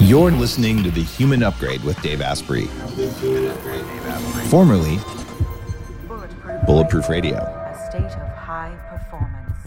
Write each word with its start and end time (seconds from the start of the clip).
You're 0.00 0.30
listening 0.30 0.84
to 0.84 0.90
The 0.92 1.02
Human 1.02 1.42
Upgrade 1.42 1.82
with 1.82 2.00
Dave 2.02 2.22
Asprey, 2.22 2.66
formerly 4.48 4.98
Bulletproof 6.66 7.08
Radio. 7.08 7.36
A 7.36 7.88
state 7.90 8.04
of 8.04 8.28
high 8.36 8.74
performance. 8.88 9.58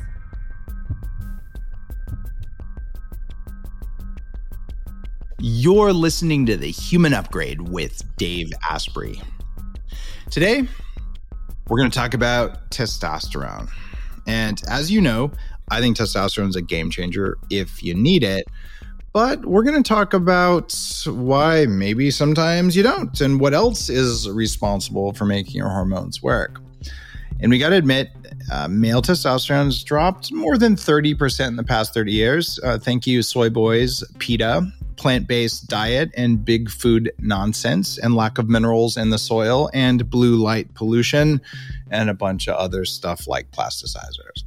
You're 5.37 5.91
listening 5.91 6.45
to 6.45 6.55
The 6.55 6.71
Human 6.71 7.13
Upgrade 7.13 7.61
with 7.61 8.01
Dave 8.15 8.51
Asprey. 8.69 9.21
Today, 10.29 10.65
we're 11.67 11.77
going 11.77 11.91
to 11.91 11.97
talk 11.97 12.13
about 12.13 12.71
testosterone. 12.71 13.69
And 14.25 14.61
as 14.69 14.89
you 14.89 15.01
know, 15.01 15.31
I 15.69 15.81
think 15.81 15.97
testosterone 15.97 16.49
is 16.49 16.55
a 16.55 16.61
game 16.61 16.89
changer 16.89 17.37
if 17.49 17.83
you 17.83 17.93
need 17.93 18.23
it. 18.23 18.47
But 19.13 19.45
we're 19.45 19.63
going 19.63 19.81
to 19.81 19.87
talk 19.87 20.13
about 20.13 20.73
why 21.05 21.65
maybe 21.65 22.11
sometimes 22.11 22.77
you 22.77 22.83
don't 22.83 23.19
and 23.19 23.41
what 23.41 23.53
else 23.53 23.89
is 23.89 24.29
responsible 24.29 25.11
for 25.13 25.25
making 25.25 25.55
your 25.55 25.69
hormones 25.69 26.23
work. 26.23 26.61
And 27.41 27.49
we 27.49 27.57
got 27.57 27.69
to 27.69 27.75
admit, 27.75 28.11
uh, 28.51 28.67
male 28.67 29.01
testosterone 29.01 29.65
has 29.65 29.83
dropped 29.83 30.31
more 30.31 30.57
than 30.57 30.75
30% 30.75 31.47
in 31.47 31.55
the 31.55 31.63
past 31.63 31.93
30 31.93 32.11
years. 32.11 32.59
Uh, 32.63 32.77
thank 32.77 33.05
you, 33.05 33.21
soy 33.21 33.49
boys, 33.49 34.03
PETA, 34.19 34.71
plant 34.95 35.27
based 35.27 35.67
diet, 35.67 36.11
and 36.15 36.45
big 36.45 36.69
food 36.69 37.11
nonsense, 37.17 37.97
and 37.97 38.15
lack 38.15 38.37
of 38.37 38.47
minerals 38.47 38.95
in 38.95 39.09
the 39.09 39.17
soil, 39.17 39.69
and 39.73 40.09
blue 40.09 40.35
light 40.35 40.73
pollution, 40.75 41.41
and 41.89 42.09
a 42.09 42.13
bunch 42.13 42.47
of 42.47 42.55
other 42.55 42.85
stuff 42.85 43.27
like 43.27 43.51
plasticizers. 43.51 44.43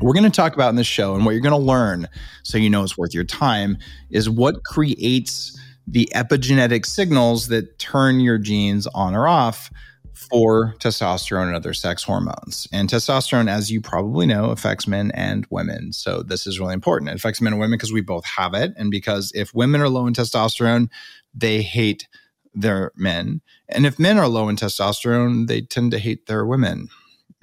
We're 0.00 0.12
going 0.12 0.24
to 0.24 0.30
talk 0.30 0.54
about 0.54 0.70
in 0.70 0.76
this 0.76 0.86
show, 0.86 1.14
and 1.14 1.24
what 1.24 1.32
you're 1.32 1.40
going 1.40 1.52
to 1.52 1.56
learn 1.56 2.08
so 2.42 2.58
you 2.58 2.68
know 2.68 2.82
it's 2.82 2.98
worth 2.98 3.14
your 3.14 3.24
time 3.24 3.78
is 4.10 4.28
what 4.28 4.64
creates 4.64 5.58
the 5.86 6.10
epigenetic 6.14 6.86
signals 6.86 7.48
that 7.48 7.78
turn 7.78 8.20
your 8.20 8.38
genes 8.38 8.86
on 8.88 9.14
or 9.14 9.28
off 9.28 9.70
for 10.14 10.74
testosterone 10.78 11.46
and 11.46 11.56
other 11.56 11.74
sex 11.74 12.02
hormones. 12.02 12.66
And 12.72 12.88
testosterone, 12.88 13.48
as 13.48 13.70
you 13.70 13.80
probably 13.80 14.26
know, 14.26 14.46
affects 14.46 14.86
men 14.86 15.10
and 15.12 15.46
women. 15.50 15.92
So 15.92 16.22
this 16.22 16.46
is 16.46 16.58
really 16.58 16.74
important. 16.74 17.10
It 17.10 17.16
affects 17.16 17.40
men 17.40 17.52
and 17.52 17.60
women 17.60 17.76
because 17.76 17.92
we 17.92 18.00
both 18.00 18.24
have 18.24 18.54
it. 18.54 18.72
And 18.76 18.90
because 18.90 19.32
if 19.34 19.54
women 19.54 19.80
are 19.80 19.88
low 19.88 20.06
in 20.06 20.14
testosterone, 20.14 20.88
they 21.34 21.62
hate 21.62 22.08
their 22.54 22.92
men. 22.96 23.42
And 23.68 23.84
if 23.86 23.98
men 23.98 24.18
are 24.18 24.28
low 24.28 24.48
in 24.48 24.56
testosterone, 24.56 25.46
they 25.46 25.60
tend 25.60 25.90
to 25.90 25.98
hate 25.98 26.26
their 26.26 26.46
women. 26.46 26.88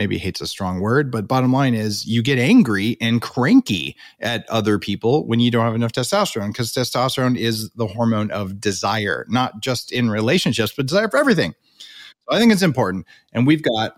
Maybe 0.01 0.17
hate's 0.17 0.41
a 0.41 0.47
strong 0.47 0.79
word, 0.79 1.11
but 1.11 1.27
bottom 1.27 1.53
line 1.53 1.75
is 1.75 2.07
you 2.07 2.23
get 2.23 2.39
angry 2.39 2.97
and 2.99 3.21
cranky 3.21 3.95
at 4.19 4.49
other 4.49 4.79
people 4.79 5.27
when 5.27 5.39
you 5.39 5.51
don't 5.51 5.63
have 5.63 5.75
enough 5.75 5.91
testosterone 5.91 6.47
because 6.47 6.73
testosterone 6.73 7.37
is 7.37 7.69
the 7.75 7.85
hormone 7.85 8.31
of 8.31 8.59
desire, 8.59 9.27
not 9.29 9.61
just 9.61 9.91
in 9.91 10.09
relationships, 10.09 10.73
but 10.75 10.87
desire 10.87 11.07
for 11.07 11.17
everything. 11.17 11.53
So 11.77 12.35
I 12.35 12.39
think 12.39 12.51
it's 12.51 12.63
important. 12.63 13.05
And 13.31 13.45
we've 13.45 13.61
got 13.61 13.93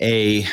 a 0.00 0.46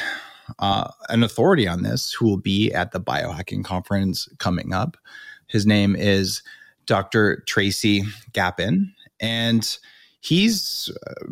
uh, 0.58 0.90
an 1.10 1.22
authority 1.22 1.68
on 1.68 1.84
this 1.84 2.12
who 2.12 2.26
will 2.26 2.38
be 2.38 2.74
at 2.74 2.92
the 2.92 3.00
biohacking 3.00 3.64
conference 3.64 4.28
coming 4.40 4.74
up. 4.74 4.98
His 5.46 5.68
name 5.68 5.96
is 5.96 6.42
Dr. 6.88 7.44
Tracy 7.46 8.06
Gapin, 8.34 8.92
and 9.20 9.78
he's 10.20 10.92
uh, 11.06 11.26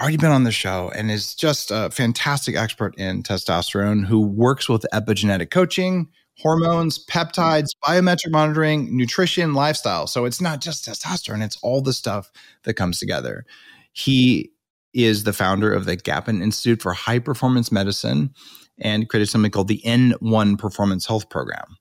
already 0.00 0.16
been 0.16 0.30
on 0.30 0.44
the 0.44 0.52
show 0.52 0.90
and 0.94 1.10
is 1.10 1.34
just 1.34 1.70
a 1.70 1.90
fantastic 1.90 2.56
expert 2.56 2.94
in 2.98 3.22
testosterone 3.22 4.04
who 4.04 4.20
works 4.20 4.68
with 4.68 4.84
epigenetic 4.92 5.50
coaching, 5.50 6.08
hormones, 6.38 7.04
peptides, 7.06 7.70
biometric 7.84 8.30
monitoring, 8.30 8.96
nutrition, 8.96 9.54
lifestyle. 9.54 10.06
So 10.06 10.24
it's 10.24 10.40
not 10.40 10.60
just 10.60 10.84
testosterone, 10.84 11.44
it's 11.44 11.58
all 11.62 11.80
the 11.80 11.92
stuff 11.92 12.32
that 12.64 12.74
comes 12.74 12.98
together. 12.98 13.44
He 13.92 14.50
is 14.92 15.24
the 15.24 15.32
founder 15.32 15.72
of 15.72 15.84
the 15.84 15.96
Gapin 15.96 16.42
Institute 16.42 16.82
for 16.82 16.92
High 16.92 17.20
Performance 17.20 17.70
Medicine 17.70 18.34
and 18.78 19.08
created 19.08 19.28
something 19.28 19.50
called 19.50 19.68
the 19.68 19.82
N1 19.84 20.58
Performance 20.58 21.06
Health 21.06 21.28
Program. 21.28 21.76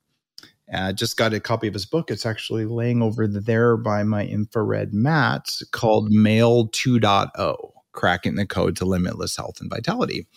I 0.71 0.89
uh, 0.89 0.93
just 0.93 1.17
got 1.17 1.33
a 1.33 1.39
copy 1.39 1.67
of 1.67 1.73
his 1.73 1.85
book. 1.85 2.09
It's 2.09 2.25
actually 2.25 2.65
laying 2.65 3.03
over 3.03 3.27
there 3.27 3.77
by 3.77 4.03
my 4.03 4.25
infrared 4.25 4.93
mat 4.93 5.59
called 5.71 6.09
Male 6.09 6.67
2.0 6.69 7.72
Cracking 7.93 8.35
the 8.35 8.45
Code 8.45 8.75
to 8.77 8.85
Limitless 8.85 9.37
Health 9.37 9.61
and 9.61 9.69
Vitality. 9.69 10.27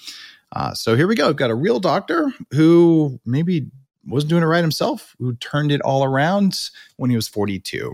Uh, 0.52 0.74
so 0.74 0.94
here 0.94 1.08
we 1.08 1.16
go. 1.16 1.28
I've 1.28 1.36
got 1.36 1.50
a 1.50 1.54
real 1.54 1.80
doctor 1.80 2.32
who 2.52 3.18
maybe 3.26 3.66
wasn't 4.06 4.30
doing 4.30 4.42
it 4.42 4.46
right 4.46 4.62
himself, 4.62 5.16
who 5.18 5.34
turned 5.36 5.72
it 5.72 5.80
all 5.80 6.04
around 6.04 6.70
when 6.96 7.10
he 7.10 7.16
was 7.16 7.28
42. 7.28 7.92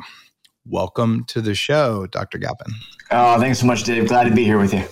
Welcome 0.67 1.25
to 1.25 1.41
the 1.41 1.55
show, 1.55 2.07
Dr. 2.07 2.39
Gapin. 2.39 2.73
Oh, 3.11 3.41
thanks 3.41 3.59
so 3.59 3.67
much, 3.67 3.85
Dave. 3.85 4.07
Glad 4.09 4.25
to 4.25 4.35
be 4.35 4.45
here 4.45 4.59
with 4.59 4.73
you. 4.73 4.85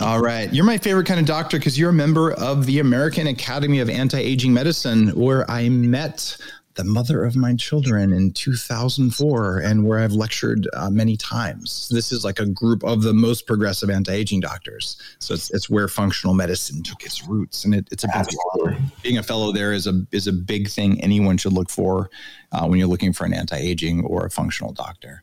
All 0.00 0.20
right. 0.20 0.52
You're 0.52 0.64
my 0.64 0.78
favorite 0.78 1.06
kind 1.06 1.18
of 1.18 1.26
doctor 1.26 1.58
because 1.58 1.78
you're 1.78 1.90
a 1.90 1.94
member 1.94 2.32
of 2.32 2.66
the 2.66 2.80
American 2.80 3.26
Academy 3.26 3.80
of 3.80 3.88
Anti 3.88 4.18
Aging 4.18 4.52
Medicine, 4.52 5.08
where 5.08 5.50
I 5.50 5.68
met 5.68 6.36
the 6.76 6.84
mother 6.84 7.24
of 7.24 7.36
my 7.36 7.54
children 7.56 8.12
in 8.12 8.30
2004 8.32 9.58
and 9.58 9.86
where 9.86 9.98
I've 9.98 10.12
lectured 10.12 10.68
uh, 10.74 10.90
many 10.90 11.16
times. 11.16 11.88
This 11.88 12.12
is 12.12 12.24
like 12.24 12.38
a 12.38 12.46
group 12.46 12.84
of 12.84 13.02
the 13.02 13.14
most 13.14 13.46
progressive 13.46 13.90
anti-aging 13.90 14.40
doctors. 14.40 14.96
So 15.18 15.34
it's, 15.34 15.50
it's 15.50 15.68
where 15.68 15.88
functional 15.88 16.34
medicine 16.34 16.82
took 16.82 17.02
its 17.02 17.26
roots. 17.26 17.64
And 17.64 17.74
it, 17.74 17.88
it's 17.90 18.04
a 18.04 18.08
big, 18.08 18.78
being 19.02 19.18
a 19.18 19.22
fellow 19.22 19.52
there 19.52 19.72
is 19.72 19.86
a, 19.86 20.06
is 20.12 20.26
a 20.26 20.32
big 20.32 20.68
thing 20.68 21.02
anyone 21.02 21.38
should 21.38 21.54
look 21.54 21.70
for 21.70 22.10
uh, 22.52 22.66
when 22.66 22.78
you're 22.78 22.88
looking 22.88 23.12
for 23.12 23.24
an 23.24 23.32
anti-aging 23.32 24.04
or 24.04 24.26
a 24.26 24.30
functional 24.30 24.72
doctor. 24.72 25.22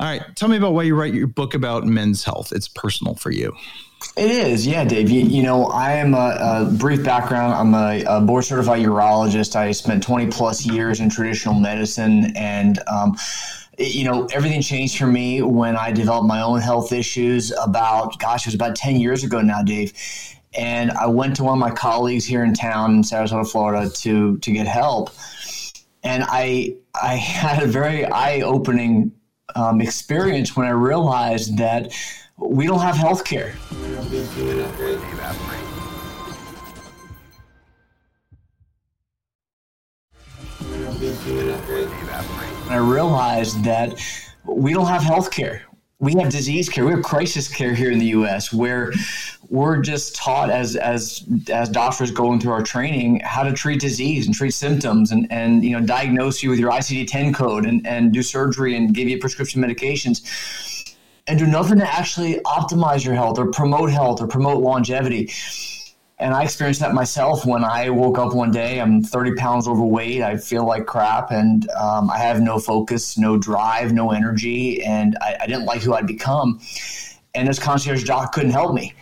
All 0.00 0.06
right. 0.06 0.22
Tell 0.36 0.48
me 0.48 0.56
about 0.58 0.74
why 0.74 0.84
you 0.84 0.94
write 0.94 1.14
your 1.14 1.26
book 1.26 1.54
about 1.54 1.84
men's 1.84 2.22
health. 2.22 2.52
It's 2.52 2.68
personal 2.68 3.14
for 3.14 3.32
you. 3.32 3.56
It 4.16 4.30
is, 4.30 4.66
yeah, 4.66 4.84
Dave. 4.84 5.10
You, 5.10 5.22
you 5.22 5.42
know, 5.42 5.66
I 5.66 5.92
am 5.92 6.14
a, 6.14 6.36
a, 6.40 6.70
brief 6.76 7.04
background. 7.04 7.54
I'm 7.54 7.74
a, 7.74 8.04
a, 8.06 8.20
board 8.20 8.44
certified 8.44 8.84
urologist. 8.84 9.56
I 9.56 9.72
spent 9.72 10.02
20 10.02 10.28
plus 10.28 10.64
years 10.66 11.00
in 11.00 11.10
traditional 11.10 11.54
medicine, 11.54 12.36
and 12.36 12.78
um, 12.86 13.16
you 13.78 14.04
know, 14.04 14.26
everything 14.26 14.60
changed 14.60 14.98
for 14.98 15.06
me 15.06 15.42
when 15.42 15.76
I 15.76 15.92
developed 15.92 16.26
my 16.26 16.42
own 16.42 16.60
health 16.60 16.92
issues. 16.92 17.52
About, 17.52 18.18
gosh, 18.18 18.42
it 18.42 18.48
was 18.48 18.54
about 18.54 18.76
10 18.76 18.96
years 18.96 19.24
ago 19.24 19.40
now, 19.40 19.62
Dave. 19.62 19.92
And 20.56 20.90
I 20.92 21.06
went 21.06 21.36
to 21.36 21.44
one 21.44 21.54
of 21.54 21.60
my 21.60 21.70
colleagues 21.70 22.24
here 22.24 22.42
in 22.42 22.54
town 22.54 22.96
in 22.96 23.02
Sarasota, 23.02 23.48
Florida, 23.48 23.90
to 23.90 24.38
to 24.38 24.52
get 24.52 24.66
help. 24.66 25.10
And 26.02 26.24
I 26.26 26.76
I 27.00 27.14
had 27.16 27.62
a 27.62 27.66
very 27.66 28.04
eye 28.04 28.40
opening 28.40 29.12
um, 29.54 29.80
experience 29.80 30.56
when 30.56 30.66
I 30.66 30.70
realized 30.70 31.58
that 31.58 31.92
we 32.38 32.66
don't 32.66 32.80
have 32.80 32.96
health 32.96 33.24
care. 33.24 33.54
I 42.70 42.76
realized 42.76 43.64
that 43.64 44.00
we 44.44 44.72
don't 44.72 44.86
have 44.86 45.02
health 45.02 45.30
care. 45.30 45.62
We 46.00 46.14
have 46.14 46.30
disease 46.30 46.68
care. 46.68 46.84
We 46.84 46.92
have 46.92 47.02
crisis 47.02 47.48
care 47.48 47.74
here 47.74 47.90
in 47.90 47.98
the 47.98 48.06
U.S., 48.06 48.52
where 48.52 48.92
we're 49.48 49.80
just 49.80 50.14
taught 50.14 50.50
as 50.50 50.76
as 50.76 51.24
as 51.50 51.68
doctors 51.68 52.10
going 52.10 52.38
through 52.38 52.52
our 52.52 52.62
training 52.62 53.20
how 53.24 53.42
to 53.42 53.52
treat 53.52 53.80
disease 53.80 54.26
and 54.26 54.34
treat 54.34 54.52
symptoms 54.52 55.10
and 55.10 55.26
and 55.32 55.64
you 55.64 55.78
know 55.78 55.84
diagnose 55.84 56.42
you 56.42 56.50
with 56.50 56.58
your 56.58 56.70
ICD-10 56.70 57.34
code 57.34 57.66
and 57.66 57.84
and 57.86 58.12
do 58.12 58.22
surgery 58.22 58.76
and 58.76 58.94
give 58.94 59.08
you 59.08 59.18
prescription 59.18 59.62
medications 59.62 60.77
and 61.28 61.38
do 61.38 61.46
nothing 61.46 61.78
to 61.78 61.86
actually 61.86 62.36
optimize 62.46 63.04
your 63.04 63.14
health 63.14 63.38
or 63.38 63.50
promote 63.50 63.90
health 63.90 64.20
or 64.20 64.26
promote 64.26 64.62
longevity. 64.62 65.30
And 66.18 66.34
I 66.34 66.42
experienced 66.42 66.80
that 66.80 66.94
myself 66.94 67.46
when 67.46 67.62
I 67.62 67.90
woke 67.90 68.18
up 68.18 68.34
one 68.34 68.50
day. 68.50 68.80
I'm 68.80 69.02
30 69.04 69.34
pounds 69.34 69.68
overweight. 69.68 70.22
I 70.22 70.36
feel 70.36 70.66
like 70.66 70.84
crap, 70.86 71.30
and 71.30 71.70
um, 71.70 72.10
I 72.10 72.18
have 72.18 72.40
no 72.40 72.58
focus, 72.58 73.16
no 73.16 73.38
drive, 73.38 73.92
no 73.92 74.10
energy, 74.10 74.82
and 74.82 75.16
I, 75.20 75.36
I 75.42 75.46
didn't 75.46 75.66
like 75.66 75.82
who 75.82 75.94
I'd 75.94 76.08
become. 76.08 76.60
And 77.36 77.46
this 77.46 77.60
concierge 77.60 78.02
doc 78.02 78.32
couldn't 78.32 78.50
help 78.50 78.74
me 78.74 78.94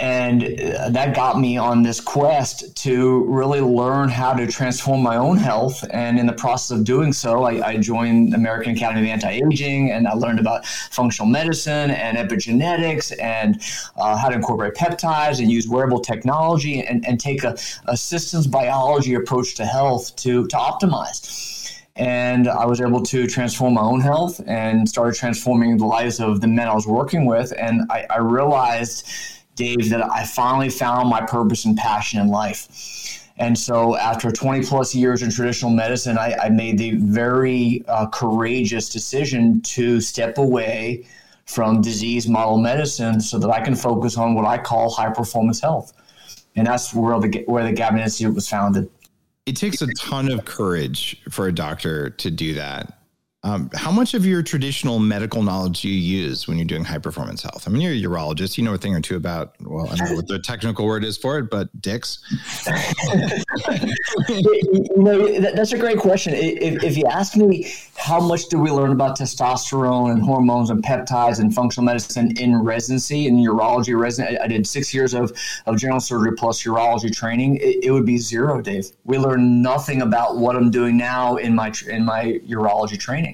and 0.00 0.44
uh, 0.44 0.88
that 0.90 1.12
got 1.14 1.40
me 1.40 1.56
on 1.56 1.82
this 1.82 2.00
quest 2.00 2.76
to 2.76 3.24
really 3.24 3.60
learn 3.60 4.08
how 4.08 4.32
to 4.32 4.46
transform 4.46 5.02
my 5.02 5.16
own 5.16 5.36
health 5.36 5.84
and 5.90 6.20
in 6.20 6.26
the 6.26 6.32
process 6.32 6.76
of 6.76 6.84
doing 6.84 7.12
so 7.12 7.42
i, 7.42 7.66
I 7.66 7.76
joined 7.78 8.32
american 8.32 8.76
academy 8.76 9.00
of 9.00 9.12
anti-aging 9.12 9.90
and 9.90 10.06
i 10.06 10.12
learned 10.12 10.38
about 10.38 10.64
functional 10.66 11.28
medicine 11.28 11.90
and 11.90 12.16
epigenetics 12.16 13.12
and 13.20 13.60
uh, 13.96 14.16
how 14.16 14.28
to 14.28 14.36
incorporate 14.36 14.74
peptides 14.74 15.40
and 15.40 15.50
use 15.50 15.66
wearable 15.66 16.00
technology 16.00 16.80
and, 16.86 17.04
and 17.06 17.18
take 17.18 17.42
a, 17.42 17.56
a 17.86 17.96
systems 17.96 18.46
biology 18.46 19.14
approach 19.14 19.56
to 19.56 19.66
health 19.66 20.14
to, 20.14 20.46
to 20.46 20.56
optimize 20.56 21.56
and 21.96 22.46
I 22.46 22.64
was 22.64 22.80
able 22.80 23.02
to 23.02 23.26
transform 23.26 23.74
my 23.74 23.80
own 23.80 24.00
health 24.00 24.40
and 24.46 24.88
started 24.88 25.18
transforming 25.18 25.76
the 25.78 25.84
lives 25.84 26.20
of 26.20 26.40
the 26.40 26.46
men 26.46 26.68
I 26.68 26.74
was 26.74 26.86
working 26.86 27.26
with. 27.26 27.52
And 27.58 27.82
I, 27.90 28.06
I 28.08 28.18
realized 28.18 29.04
Dave, 29.58 29.90
that 29.90 30.02
I 30.10 30.24
finally 30.24 30.70
found 30.70 31.10
my 31.10 31.20
purpose 31.20 31.64
and 31.64 31.76
passion 31.76 32.20
in 32.20 32.28
life. 32.28 33.28
And 33.36 33.56
so, 33.56 33.96
after 33.96 34.30
20 34.32 34.66
plus 34.66 34.94
years 34.94 35.22
in 35.22 35.30
traditional 35.30 35.70
medicine, 35.70 36.18
I, 36.18 36.34
I 36.44 36.48
made 36.48 36.78
the 36.78 36.92
very 36.96 37.84
uh, 37.86 38.06
courageous 38.06 38.88
decision 38.88 39.60
to 39.62 40.00
step 40.00 40.38
away 40.38 41.06
from 41.46 41.80
disease 41.80 42.28
model 42.28 42.58
medicine 42.58 43.20
so 43.20 43.38
that 43.38 43.48
I 43.48 43.60
can 43.60 43.74
focus 43.74 44.16
on 44.16 44.34
what 44.34 44.44
I 44.44 44.58
call 44.58 44.90
high 44.90 45.10
performance 45.10 45.60
health. 45.60 45.92
And 46.56 46.66
that's 46.66 46.92
where 46.92 47.18
the, 47.20 47.44
where 47.46 47.64
the 47.64 47.72
Gapin 47.72 48.00
Institute 48.00 48.34
was 48.34 48.48
founded. 48.48 48.90
It 49.46 49.56
takes 49.56 49.80
a 49.80 49.86
ton 49.94 50.30
of 50.30 50.44
courage 50.44 51.22
for 51.30 51.46
a 51.46 51.52
doctor 51.52 52.10
to 52.10 52.30
do 52.30 52.54
that. 52.54 52.97
Um, 53.44 53.70
how 53.72 53.92
much 53.92 54.14
of 54.14 54.26
your 54.26 54.42
traditional 54.42 54.98
medical 54.98 55.44
knowledge 55.44 55.82
do 55.82 55.88
you 55.88 55.94
use 56.22 56.48
when 56.48 56.58
you're 56.58 56.66
doing 56.66 56.84
high 56.84 56.98
performance 56.98 57.40
health? 57.40 57.68
I 57.68 57.70
mean, 57.70 57.82
you're 57.82 57.92
a 57.92 57.96
urologist, 57.96 58.58
you 58.58 58.64
know 58.64 58.74
a 58.74 58.78
thing 58.78 58.96
or 58.96 59.00
two 59.00 59.14
about, 59.14 59.54
well, 59.60 59.88
I 59.88 59.94
don't 59.94 60.10
know 60.10 60.16
what 60.16 60.26
the 60.26 60.40
technical 60.40 60.84
word 60.84 61.04
is 61.04 61.16
for 61.16 61.38
it, 61.38 61.48
but 61.48 61.68
dicks. 61.80 62.18
know, 64.96 65.40
that's 65.40 65.72
a 65.72 65.78
great 65.78 65.98
question. 65.98 66.34
If, 66.34 66.82
if, 66.82 66.96
you 66.96 67.04
ask 67.04 67.36
me, 67.36 67.72
how 67.96 68.18
much 68.18 68.46
do 68.48 68.58
we 68.58 68.72
learn 68.72 68.90
about 68.90 69.16
testosterone 69.16 70.10
and 70.10 70.20
hormones 70.20 70.70
and 70.70 70.82
peptides 70.82 71.38
and 71.38 71.54
functional 71.54 71.84
medicine 71.84 72.36
in 72.38 72.56
residency, 72.56 73.28
in 73.28 73.36
urology 73.36 73.96
residency? 73.96 74.36
I 74.38 74.48
did 74.48 74.66
six 74.66 74.92
years 74.92 75.14
of, 75.14 75.32
of 75.66 75.78
general 75.78 76.00
surgery 76.00 76.34
plus 76.36 76.64
urology 76.64 77.14
training. 77.14 77.58
It, 77.58 77.84
it 77.84 77.90
would 77.92 78.06
be 78.06 78.18
zero, 78.18 78.60
Dave. 78.60 78.86
We 79.04 79.16
learn 79.16 79.62
nothing 79.62 80.02
about 80.02 80.38
what 80.38 80.56
I'm 80.56 80.72
doing 80.72 80.96
now 80.96 81.36
in 81.36 81.54
my 81.54 81.72
in 81.88 82.04
my 82.04 82.40
urology 82.48 82.98
training. 82.98 83.27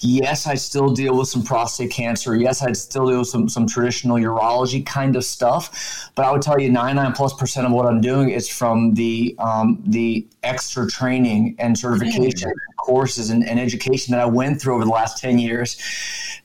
Yes, 0.00 0.46
I 0.46 0.54
still 0.54 0.90
deal 0.90 1.16
with 1.18 1.28
some 1.28 1.42
prostate 1.42 1.90
cancer. 1.90 2.36
Yes, 2.36 2.62
I'd 2.62 2.76
still 2.76 3.08
deal 3.08 3.18
with 3.20 3.28
some, 3.28 3.48
some 3.48 3.66
traditional 3.66 4.16
urology 4.16 4.84
kind 4.86 5.16
of 5.16 5.24
stuff. 5.24 6.10
But 6.14 6.24
I 6.24 6.32
would 6.32 6.42
tell 6.42 6.60
you 6.60 6.70
99 6.70 7.12
plus 7.12 7.34
percent 7.34 7.66
of 7.66 7.72
what 7.72 7.86
I'm 7.86 8.00
doing 8.00 8.30
is 8.30 8.48
from 8.48 8.94
the 8.94 9.34
um, 9.38 9.82
the 9.86 10.26
extra 10.42 10.88
training 10.88 11.56
and 11.58 11.76
certification 11.76 12.52
courses 12.78 13.30
and, 13.30 13.46
and 13.46 13.60
education 13.60 14.12
that 14.12 14.20
I 14.20 14.26
went 14.26 14.60
through 14.60 14.76
over 14.76 14.84
the 14.84 14.90
last 14.90 15.20
10 15.20 15.38
years 15.38 15.76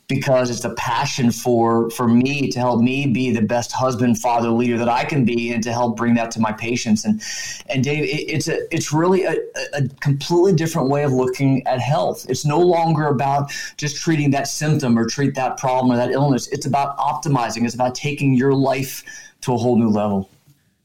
because 0.07 0.50
it's 0.50 0.65
a 0.65 0.74
passion 0.75 1.31
for 1.31 1.89
for 1.91 2.07
me 2.07 2.50
to 2.51 2.59
help 2.59 2.81
me 2.81 3.07
be 3.07 3.31
the 3.31 3.41
best 3.41 3.71
husband, 3.71 4.19
father, 4.19 4.50
leader 4.50 4.77
that 4.77 4.89
I 4.89 5.06
can 5.06 5.25
be, 5.25 5.51
and 5.53 5.63
to 5.63 5.71
help 5.71 5.95
bring 5.95 6.13
that 6.15 6.30
to 6.31 6.39
my 6.39 6.51
patients. 6.51 7.06
And 7.06 7.21
and 7.69 7.83
Dave, 7.83 8.03
it, 8.03 8.31
it's 8.31 8.47
a 8.47 8.74
it's 8.74 8.91
really 8.91 9.24
a, 9.24 9.35
a 9.74 9.88
completely 10.01 10.53
different 10.53 10.89
way 10.89 11.03
of 11.03 11.13
looking 11.13 11.65
at 11.65 11.80
health. 11.80 12.25
It's 12.30 12.45
no 12.45 12.59
longer 12.59 13.07
about 13.07 13.51
just 13.77 13.97
treating 13.97 14.31
that 14.31 14.47
symptom 14.47 14.97
or 14.97 15.07
treat 15.07 15.35
that 15.35 15.57
problem 15.57 15.91
or 15.91 15.95
that 15.95 16.12
illness. 16.12 16.47
It's 16.47 16.65
about 16.65 16.97
optimizing. 16.97 17.65
It's 17.65 17.75
about 17.75 17.95
taking 17.95 18.33
your 18.33 18.53
life 18.53 19.03
to 19.41 19.53
a 19.53 19.57
whole 19.57 19.77
new 19.77 19.89
level. 19.89 20.30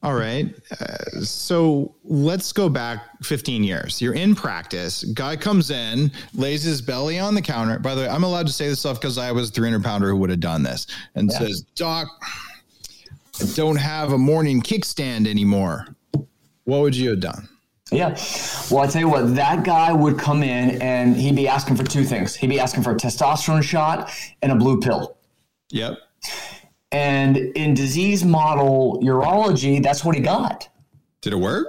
All 0.01 0.13
right. 0.13 0.55
Uh, 0.79 1.21
so 1.21 1.93
let's 2.05 2.53
go 2.53 2.69
back 2.69 3.21
15 3.23 3.63
years. 3.63 4.01
You're 4.01 4.13
in 4.13 4.33
practice. 4.33 5.03
Guy 5.03 5.35
comes 5.35 5.71
in, 5.71 6.11
lays 6.33 6.63
his 6.63 6.81
belly 6.81 7.19
on 7.19 7.35
the 7.35 7.41
counter. 7.41 7.79
By 7.79 7.95
the 7.95 8.01
way, 8.01 8.07
I'm 8.07 8.23
allowed 8.23 8.47
to 8.47 8.53
say 8.53 8.69
this 8.69 8.79
stuff 8.79 8.99
because 8.99 9.17
I 9.17 9.31
was 9.33 9.49
a 9.49 9.51
300 9.51 9.83
pounder 9.83 10.09
who 10.09 10.15
would 10.17 10.29
have 10.29 10.39
done 10.39 10.63
this 10.63 10.87
and 11.15 11.29
yeah. 11.29 11.39
says, 11.39 11.61
Doc, 11.75 12.07
I 13.41 13.45
don't 13.55 13.75
have 13.75 14.13
a 14.13 14.17
morning 14.17 14.61
kickstand 14.61 15.27
anymore. 15.27 15.87
What 16.63 16.81
would 16.81 16.95
you 16.95 17.09
have 17.09 17.19
done? 17.19 17.49
Yeah. 17.91 18.17
Well, 18.71 18.83
I 18.83 18.87
tell 18.87 19.01
you 19.01 19.09
what, 19.09 19.35
that 19.35 19.63
guy 19.65 19.91
would 19.91 20.17
come 20.17 20.43
in 20.43 20.81
and 20.81 21.17
he'd 21.17 21.35
be 21.35 21.47
asking 21.47 21.75
for 21.75 21.83
two 21.83 22.03
things. 22.03 22.35
He'd 22.35 22.47
be 22.47 22.59
asking 22.59 22.83
for 22.83 22.91
a 22.91 22.95
testosterone 22.95 23.63
shot 23.63 24.11
and 24.41 24.51
a 24.51 24.55
blue 24.55 24.79
pill. 24.79 25.17
Yep. 25.71 25.97
And 26.91 27.37
in 27.37 27.73
disease 27.73 28.25
model 28.25 28.99
urology, 29.03 29.81
that's 29.81 30.03
what 30.03 30.15
he 30.15 30.21
got. 30.21 30.67
Did 31.21 31.33
it 31.33 31.35
work? 31.35 31.67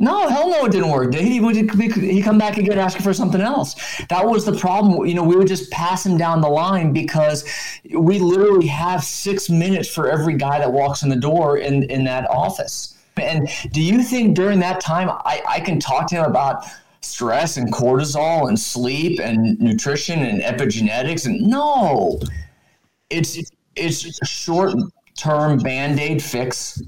No, 0.00 0.28
hell 0.28 0.50
no, 0.50 0.64
it 0.64 0.72
didn't 0.72 0.90
work. 0.90 1.14
He 1.14 1.38
would 1.38 1.54
he 1.54 2.20
come 2.20 2.38
back 2.38 2.56
again 2.58 2.76
asking 2.76 3.02
for 3.02 3.14
something 3.14 3.40
else. 3.40 3.76
That 4.08 4.26
was 4.26 4.44
the 4.44 4.56
problem. 4.56 5.06
You 5.06 5.14
know, 5.14 5.22
we 5.22 5.36
would 5.36 5.46
just 5.46 5.70
pass 5.70 6.04
him 6.04 6.18
down 6.18 6.40
the 6.40 6.48
line 6.48 6.92
because 6.92 7.44
we 7.92 8.18
literally 8.18 8.66
have 8.66 9.04
six 9.04 9.48
minutes 9.48 9.88
for 9.88 10.10
every 10.10 10.36
guy 10.36 10.58
that 10.58 10.72
walks 10.72 11.04
in 11.04 11.08
the 11.08 11.16
door 11.16 11.58
in 11.58 11.84
in 11.84 12.02
that 12.04 12.28
office. 12.28 12.98
And 13.16 13.48
do 13.70 13.80
you 13.80 14.02
think 14.02 14.34
during 14.34 14.58
that 14.58 14.80
time 14.80 15.08
I, 15.08 15.40
I 15.48 15.60
can 15.60 15.78
talk 15.78 16.08
to 16.08 16.16
him 16.16 16.24
about 16.24 16.64
stress 17.00 17.56
and 17.56 17.72
cortisol 17.72 18.48
and 18.48 18.58
sleep 18.58 19.20
and 19.20 19.56
nutrition 19.60 20.20
and 20.24 20.42
epigenetics? 20.42 21.26
And 21.26 21.40
no, 21.42 22.18
it's 23.08 23.38
it's 23.76 24.20
a 24.20 24.26
short 24.26 24.74
term 25.16 25.58
band 25.58 26.00
aid 26.00 26.22
fix 26.22 26.82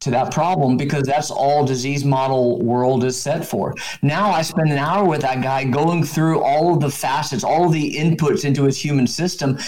to 0.00 0.10
that 0.10 0.32
problem 0.32 0.76
because 0.76 1.04
that's 1.04 1.30
all 1.30 1.64
disease 1.64 2.04
model 2.04 2.60
world 2.62 3.04
is 3.04 3.20
set 3.20 3.44
for. 3.44 3.74
Now 4.02 4.30
I 4.30 4.42
spend 4.42 4.70
an 4.70 4.78
hour 4.78 5.04
with 5.04 5.22
that 5.22 5.42
guy 5.42 5.64
going 5.64 6.04
through 6.04 6.42
all 6.42 6.74
of 6.74 6.80
the 6.80 6.90
facets, 6.90 7.42
all 7.42 7.66
of 7.66 7.72
the 7.72 7.94
inputs 7.94 8.44
into 8.44 8.64
his 8.64 8.78
human 8.78 9.06
system 9.06 9.58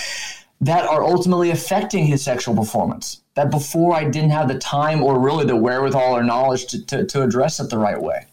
that 0.60 0.86
are 0.86 1.02
ultimately 1.02 1.50
affecting 1.50 2.06
his 2.06 2.22
sexual 2.22 2.54
performance. 2.54 3.22
That 3.34 3.50
before 3.50 3.94
I 3.94 4.04
didn't 4.04 4.30
have 4.30 4.48
the 4.48 4.58
time 4.58 5.02
or 5.02 5.18
really 5.18 5.46
the 5.46 5.56
wherewithal 5.56 6.16
or 6.16 6.22
knowledge 6.22 6.66
to, 6.66 6.84
to, 6.86 7.06
to 7.06 7.22
address 7.22 7.58
it 7.60 7.70
the 7.70 7.78
right 7.78 8.00
way. 8.00 8.26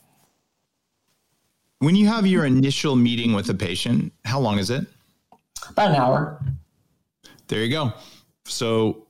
When 1.80 1.96
you 1.96 2.08
have 2.08 2.26
your 2.26 2.46
initial 2.46 2.96
meeting 2.96 3.34
with 3.34 3.50
a 3.50 3.54
patient, 3.54 4.14
how 4.24 4.40
long 4.40 4.58
is 4.58 4.70
it? 4.70 4.86
About 5.70 5.92
an 5.92 5.96
hour. 5.96 6.42
There 7.54 7.62
you 7.62 7.70
go. 7.70 7.94
So 8.46 9.06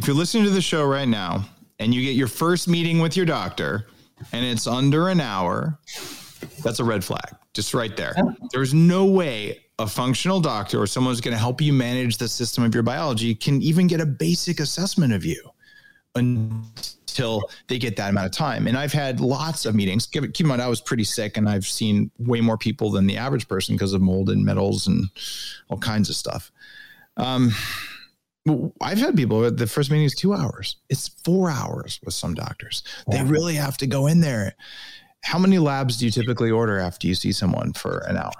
if 0.00 0.08
you're 0.08 0.16
listening 0.16 0.42
to 0.42 0.50
the 0.50 0.60
show 0.60 0.84
right 0.84 1.06
now 1.06 1.44
and 1.78 1.94
you 1.94 2.02
get 2.02 2.16
your 2.16 2.26
first 2.26 2.66
meeting 2.66 2.98
with 2.98 3.16
your 3.16 3.24
doctor 3.24 3.86
and 4.32 4.44
it's 4.44 4.66
under 4.66 5.10
an 5.10 5.20
hour, 5.20 5.78
that's 6.64 6.80
a 6.80 6.84
red 6.84 7.04
flag, 7.04 7.36
just 7.54 7.72
right 7.72 7.96
there. 7.96 8.16
There's 8.50 8.74
no 8.74 9.04
way 9.04 9.60
a 9.78 9.86
functional 9.86 10.40
doctor 10.40 10.82
or 10.82 10.88
someone 10.88 11.12
who's 11.12 11.20
going 11.20 11.36
to 11.36 11.40
help 11.40 11.60
you 11.60 11.72
manage 11.72 12.16
the 12.16 12.26
system 12.26 12.64
of 12.64 12.74
your 12.74 12.82
biology 12.82 13.32
can 13.32 13.62
even 13.62 13.86
get 13.86 14.00
a 14.00 14.06
basic 14.06 14.58
assessment 14.58 15.12
of 15.12 15.24
you 15.24 15.40
until 16.16 17.42
they 17.68 17.78
get 17.78 17.94
that 17.94 18.10
amount 18.10 18.26
of 18.26 18.32
time. 18.32 18.66
And 18.66 18.76
I've 18.76 18.92
had 18.92 19.20
lots 19.20 19.66
of 19.66 19.76
meetings. 19.76 20.06
Keep 20.06 20.40
in 20.40 20.46
mind, 20.48 20.60
I 20.60 20.66
was 20.66 20.80
pretty 20.80 21.04
sick 21.04 21.36
and 21.36 21.48
I've 21.48 21.66
seen 21.66 22.10
way 22.18 22.40
more 22.40 22.58
people 22.58 22.90
than 22.90 23.06
the 23.06 23.16
average 23.16 23.46
person 23.46 23.76
because 23.76 23.92
of 23.92 24.02
mold 24.02 24.30
and 24.30 24.44
metals 24.44 24.88
and 24.88 25.04
all 25.68 25.78
kinds 25.78 26.10
of 26.10 26.16
stuff. 26.16 26.50
Um, 27.16 27.52
I've 28.80 28.98
had 28.98 29.16
people 29.16 29.48
the 29.50 29.66
first 29.66 29.90
meeting 29.90 30.06
is 30.06 30.14
two 30.14 30.34
hours. 30.34 30.76
It's 30.88 31.08
four 31.24 31.50
hours 31.50 32.00
with 32.04 32.14
some 32.14 32.34
doctors. 32.34 32.82
They 33.08 33.22
really 33.22 33.54
have 33.54 33.76
to 33.78 33.86
go 33.86 34.06
in 34.06 34.20
there. 34.20 34.54
How 35.22 35.38
many 35.38 35.58
labs 35.58 35.98
do 35.98 36.04
you 36.06 36.10
typically 36.10 36.50
order 36.50 36.78
after 36.80 37.06
you 37.06 37.14
see 37.14 37.30
someone 37.30 37.72
for 37.72 37.98
an 38.08 38.16
hour? 38.16 38.32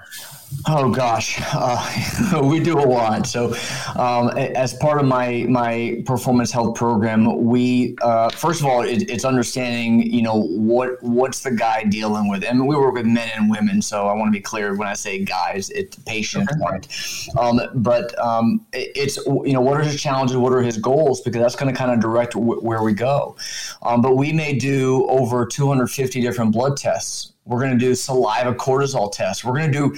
Oh 0.68 0.90
gosh, 0.90 1.40
uh, 1.52 2.40
we 2.44 2.61
do 2.61 2.78
a 2.78 2.87
lot. 2.87 3.26
So, 3.26 3.54
um, 3.97 4.28
as 4.37 4.75
part 4.75 5.00
of 5.00 5.06
my 5.06 5.44
my 5.49 6.02
performance 6.06 6.52
health 6.52 6.76
program, 6.76 7.44
we 7.44 7.97
uh, 8.02 8.30
first 8.30 8.61
of 8.61 8.66
all 8.66 8.82
it, 8.82 9.11
it's 9.11 9.25
understanding 9.25 10.02
you 10.02 10.23
know 10.23 10.42
what 10.42 11.02
what's 11.02 11.40
the 11.40 11.50
guy 11.50 11.85
dealing 11.85 12.28
with, 12.28 12.44
and 12.44 12.66
we 12.66 12.76
work 12.76 12.94
with 12.94 13.06
men 13.06 13.28
and 13.37 13.50
women. 13.50 13.82
So 13.82 14.06
I 14.06 14.12
want 14.14 14.28
to 14.28 14.32
be 14.32 14.40
clear 14.42 14.76
when 14.76 14.87
I 14.87 14.94
say 14.94 15.25
guys, 15.25 15.71
it's 15.71 15.97
patient 15.97 16.49
point. 16.61 16.88
Um, 17.37 17.61
but 17.75 18.16
um, 18.18 18.64
it, 18.73 18.92
it's 18.94 19.16
you 19.26 19.52
know 19.52 19.61
what 19.61 19.80
are 19.80 19.82
his 19.82 20.00
challenges, 20.00 20.37
what 20.37 20.52
are 20.52 20.62
his 20.62 20.78
goals, 20.78 21.21
because 21.23 21.40
that's 21.40 21.56
going 21.56 21.73
to 21.73 21.78
kind 21.78 21.90
of 21.90 22.00
direct 22.00 22.35
w- 22.35 22.61
where 22.61 22.82
we 22.82 22.92
go. 22.92 23.37
Um, 23.82 24.00
but 24.00 24.16
we 24.16 24.32
may 24.32 24.54
do 24.54 25.06
over 25.09 25.44
250 25.44 26.21
different 26.21 26.52
blood 26.52 26.76
tests. 26.76 27.32
We're 27.44 27.59
going 27.59 27.73
to 27.73 27.78
do 27.78 27.97
saliva 27.97 28.54
cortisol 28.54 29.11
tests. 29.11 29.44
We're 29.44 29.59
going 29.59 29.73
to 29.73 29.78
do 29.78 29.97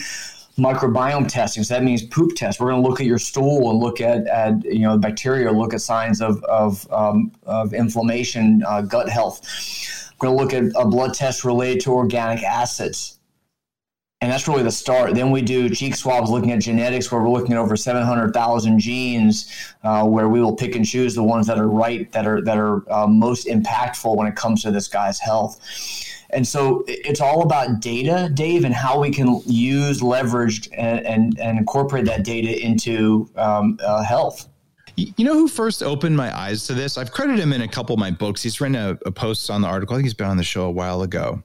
microbiome 0.57 1.29
testing. 1.29 1.65
So 1.65 1.75
that 1.75 1.83
means 1.83 2.03
poop 2.03 2.37
tests. 2.37 2.61
We're 2.61 2.71
going 2.71 2.83
to 2.83 2.89
look 2.89 3.01
at 3.01 3.07
your 3.07 3.19
stool 3.19 3.71
and 3.71 3.79
look 3.79 4.01
at, 4.01 4.27
at 4.27 4.65
you 4.65 4.81
know 4.81 4.97
bacteria, 4.97 5.51
look 5.51 5.75
at 5.75 5.81
signs 5.81 6.21
of 6.21 6.43
of, 6.45 6.91
um, 6.93 7.33
of 7.45 7.75
inflammation, 7.75 8.63
uh, 8.67 8.83
gut 8.83 9.09
health. 9.09 9.43
We're 10.21 10.29
going 10.29 10.39
to 10.39 10.45
look 10.45 10.75
at 10.77 10.81
a 10.81 10.87
blood 10.87 11.15
test 11.15 11.45
related 11.45 11.83
to 11.83 11.93
organic 11.93 12.43
acids. 12.43 13.19
And 14.21 14.33
that's 14.33 14.49
really 14.49 14.63
the 14.63 14.71
start. 14.71 15.15
Then 15.15 15.31
we 15.31 15.43
do 15.43 15.69
cheek 15.69 15.95
swabs 15.95 16.31
looking 16.31 16.51
at 16.53 16.61
genetics, 16.61 17.13
where 17.13 17.21
we're 17.21 17.29
looking 17.29 17.53
at 17.53 17.59
over 17.59 17.77
700,000 17.77 18.79
genes, 18.79 19.53
uh, 19.83 20.07
where 20.07 20.31
we 20.31 20.41
will 20.41 20.57
pick 20.57 20.77
and 20.77 20.87
choose 20.87 21.15
the 21.15 21.23
ones 21.23 21.47
that 21.47 21.59
are 21.59 21.69
right, 21.69 22.11
that 22.13 22.27
are 22.27 22.41
that 22.41 22.57
are 22.57 22.91
uh, 22.91 23.07
most 23.07 23.47
impactful 23.49 24.17
when 24.17 24.27
it 24.27 24.35
comes 24.35 24.63
to 24.63 24.71
this 24.71 24.89
guy's 24.89 25.19
health. 25.19 25.61
And 26.31 26.47
so 26.47 26.85
it's 26.87 27.21
all 27.21 27.43
about 27.43 27.81
data, 27.81 28.31
Dave, 28.33 28.65
and 28.65 28.75
how 28.75 29.01
we 29.01 29.11
can 29.11 29.41
use, 29.47 30.03
leverage, 30.03 30.69
and, 30.73 31.07
and, 31.07 31.39
and 31.39 31.59
incorporate 31.59 32.05
that 32.07 32.25
data 32.25 32.61
into 32.65 33.31
um, 33.37 33.79
uh, 33.83 34.03
health. 34.03 34.49
You 34.97 35.25
know 35.25 35.35
who 35.35 35.49
first 35.49 35.83
opened 35.83 36.17
my 36.17 36.37
eyes 36.37 36.67
to 36.69 36.75
this? 36.75 36.97
I've 36.97 37.11
credited 37.11 37.41
him 37.41 37.53
in 37.53 37.63
a 37.63 37.69
couple 37.69 37.95
of 37.95 37.99
my 37.99 38.13
books. 38.13 38.43
He's 38.43 38.61
written 38.61 38.77
a, 38.77 38.97
a 39.07 39.11
post 39.11 39.51
on 39.51 39.61
the 39.61 39.69
article. 39.69 39.95
I 39.95 39.99
think 39.99 40.07
he's 40.07 40.15
been 40.15 40.29
on 40.29 40.37
the 40.37 40.45
show 40.45 40.65
a 40.65 40.71
while 40.71 41.03
ago. 41.03 41.43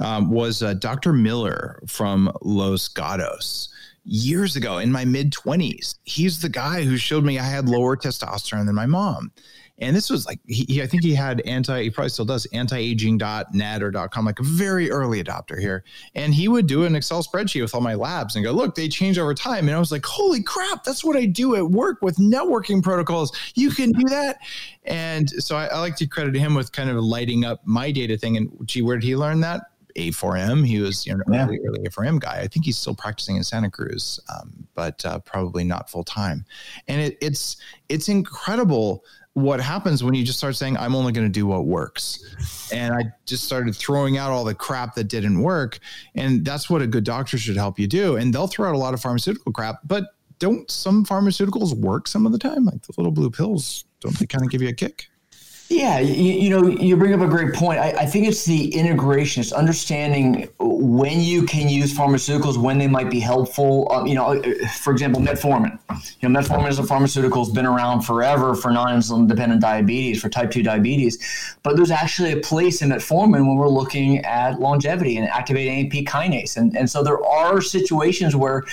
Um, 0.00 0.30
was 0.30 0.62
uh, 0.62 0.74
Dr. 0.74 1.12
Miller 1.12 1.82
from 1.86 2.32
Los 2.42 2.88
Gatos 2.88 3.68
years 4.04 4.56
ago 4.56 4.78
in 4.78 4.90
my 4.90 5.04
mid 5.04 5.32
20s. 5.32 5.96
He's 6.04 6.40
the 6.40 6.48
guy 6.48 6.82
who 6.82 6.96
showed 6.96 7.24
me 7.24 7.38
I 7.38 7.44
had 7.44 7.68
lower 7.68 7.96
testosterone 7.96 8.66
than 8.66 8.74
my 8.74 8.86
mom. 8.86 9.32
And 9.80 9.96
this 9.96 10.10
was 10.10 10.26
like, 10.26 10.40
he, 10.46 10.64
he, 10.68 10.82
I 10.82 10.86
think 10.86 11.02
he 11.02 11.14
had 11.14 11.40
anti, 11.42 11.82
he 11.82 11.90
probably 11.90 12.10
still 12.10 12.24
does 12.24 12.46
antiaging.net 12.52 13.82
or 13.82 13.92
.com, 14.08 14.24
like 14.26 14.38
a 14.38 14.44
very 14.44 14.90
early 14.90 15.22
adopter 15.22 15.58
here. 15.58 15.84
And 16.14 16.34
he 16.34 16.48
would 16.48 16.66
do 16.66 16.84
an 16.84 16.94
Excel 16.94 17.22
spreadsheet 17.22 17.62
with 17.62 17.74
all 17.74 17.80
my 17.80 17.94
labs 17.94 18.36
and 18.36 18.44
go, 18.44 18.52
look, 18.52 18.74
they 18.74 18.88
change 18.88 19.18
over 19.18 19.34
time. 19.34 19.68
And 19.68 19.76
I 19.76 19.78
was 19.78 19.90
like, 19.90 20.04
holy 20.04 20.42
crap, 20.42 20.84
that's 20.84 21.02
what 21.02 21.16
I 21.16 21.24
do 21.24 21.56
at 21.56 21.66
work 21.66 22.02
with 22.02 22.16
networking 22.16 22.82
protocols. 22.82 23.32
You 23.54 23.70
can 23.70 23.92
do 23.92 24.08
that. 24.08 24.38
And 24.84 25.30
so 25.30 25.56
I, 25.56 25.66
I 25.66 25.78
like 25.78 25.96
to 25.96 26.06
credit 26.06 26.34
him 26.34 26.54
with 26.54 26.72
kind 26.72 26.90
of 26.90 26.96
lighting 26.96 27.44
up 27.44 27.60
my 27.64 27.90
data 27.90 28.18
thing. 28.18 28.36
And 28.36 28.50
gee, 28.66 28.82
where 28.82 28.96
did 28.96 29.04
he 29.04 29.16
learn 29.16 29.40
that? 29.40 29.62
A4M. 29.96 30.66
He 30.66 30.80
was 30.80 31.06
you 31.06 31.16
know 31.16 31.22
yeah. 31.30 31.46
early, 31.46 31.60
early 31.66 31.80
A4M 31.80 32.20
guy. 32.20 32.40
I 32.40 32.46
think 32.46 32.64
he's 32.64 32.78
still 32.78 32.94
practicing 32.94 33.36
in 33.36 33.44
Santa 33.44 33.70
Cruz, 33.70 34.20
um, 34.32 34.66
but 34.74 35.04
uh, 35.04 35.18
probably 35.20 35.64
not 35.64 35.90
full 35.90 36.04
time. 36.04 36.44
And 36.88 37.00
it, 37.00 37.18
it's 37.20 37.56
it's 37.88 38.08
incredible 38.08 39.04
what 39.40 39.60
happens 39.60 40.02
when 40.02 40.14
you 40.14 40.24
just 40.24 40.38
start 40.38 40.56
saying 40.56 40.76
i'm 40.76 40.94
only 40.94 41.12
going 41.12 41.26
to 41.26 41.32
do 41.32 41.46
what 41.46 41.66
works. 41.66 42.68
And 42.72 42.94
i 42.94 43.04
just 43.26 43.44
started 43.44 43.74
throwing 43.74 44.18
out 44.18 44.30
all 44.30 44.44
the 44.44 44.54
crap 44.54 44.94
that 44.94 45.04
didn't 45.04 45.40
work 45.40 45.78
and 46.14 46.44
that's 46.44 46.68
what 46.70 46.82
a 46.82 46.86
good 46.86 47.04
doctor 47.04 47.38
should 47.38 47.56
help 47.56 47.78
you 47.78 47.86
do. 47.86 48.16
And 48.16 48.32
they'll 48.32 48.46
throw 48.46 48.68
out 48.68 48.74
a 48.74 48.78
lot 48.78 48.94
of 48.94 49.00
pharmaceutical 49.00 49.52
crap 49.52 49.80
but 49.84 50.04
don't 50.38 50.70
some 50.70 51.04
pharmaceuticals 51.04 51.74
work 51.76 52.08
some 52.08 52.24
of 52.24 52.32
the 52.32 52.38
time? 52.38 52.64
Like 52.64 52.82
the 52.82 52.94
little 52.96 53.12
blue 53.12 53.30
pills 53.30 53.84
don't 54.00 54.18
they 54.18 54.26
kind 54.26 54.44
of 54.44 54.50
give 54.50 54.62
you 54.62 54.68
a 54.68 54.74
kick 54.74 55.08
yeah, 55.70 56.00
you, 56.00 56.32
you, 56.32 56.50
know, 56.50 56.66
you 56.66 56.96
bring 56.96 57.14
up 57.14 57.20
a 57.20 57.28
great 57.28 57.54
point. 57.54 57.78
I, 57.78 57.90
I, 57.90 58.04
think 58.04 58.26
it's 58.26 58.44
the 58.44 58.74
integration, 58.74 59.40
it's 59.40 59.52
understanding 59.52 60.48
when 60.58 61.20
you 61.20 61.44
can 61.44 61.68
use 61.68 61.96
pharmaceuticals, 61.96 62.56
when 62.56 62.76
they 62.76 62.88
might 62.88 63.08
be 63.08 63.20
helpful. 63.20 63.86
Um, 63.92 64.04
you 64.08 64.16
know, 64.16 64.42
for 64.80 64.92
example, 64.92 65.22
metformin. 65.22 65.78
You 66.20 66.28
know, 66.28 66.40
metformin 66.40 66.70
is 66.70 66.80
a 66.80 66.82
pharmaceutical 66.82 67.44
has 67.44 67.54
been 67.54 67.66
around 67.66 68.00
forever 68.00 68.56
for 68.56 68.72
non-insulin 68.72 69.28
dependent 69.28 69.60
diabetes, 69.60 70.20
for 70.20 70.28
type 70.28 70.50
two 70.50 70.64
diabetes. 70.64 71.56
But 71.62 71.76
there's 71.76 71.92
actually 71.92 72.32
a 72.32 72.40
place 72.40 72.82
in 72.82 72.88
metformin 72.88 73.46
when 73.46 73.54
we're 73.54 73.68
looking 73.68 74.24
at 74.24 74.58
longevity 74.58 75.18
and 75.18 75.28
activating 75.28 75.84
AMP 75.84 75.92
kinase. 76.04 76.56
And, 76.56 76.76
and 76.76 76.90
so 76.90 77.04
there 77.04 77.24
are 77.24 77.60
situations 77.60 78.34
where 78.34 78.64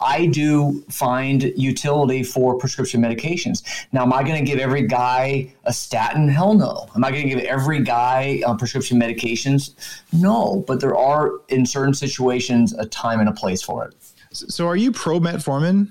I 0.00 0.26
do 0.26 0.84
find 0.88 1.42
utility 1.56 2.22
for 2.22 2.56
prescription 2.58 3.02
medications. 3.02 3.64
Now, 3.90 4.02
am 4.02 4.12
I 4.12 4.22
going 4.22 4.38
to 4.38 4.48
give 4.48 4.60
every 4.60 4.86
guy 4.86 5.52
a 5.64 5.72
statin? 5.72 6.28
Hell 6.44 6.52
no. 6.52 6.86
Am 6.94 7.02
I 7.02 7.10
going 7.10 7.22
to 7.22 7.34
give 7.34 7.38
every 7.46 7.82
guy 7.82 8.42
uh, 8.44 8.54
prescription 8.54 9.00
medications? 9.00 9.70
No, 10.12 10.62
but 10.66 10.78
there 10.78 10.94
are 10.94 11.30
in 11.48 11.64
certain 11.64 11.94
situations 11.94 12.74
a 12.74 12.84
time 12.84 13.18
and 13.20 13.30
a 13.30 13.32
place 13.32 13.62
for 13.62 13.86
it. 13.86 13.94
So, 14.30 14.68
are 14.68 14.76
you 14.76 14.92
pro 14.92 15.20
metformin? 15.20 15.90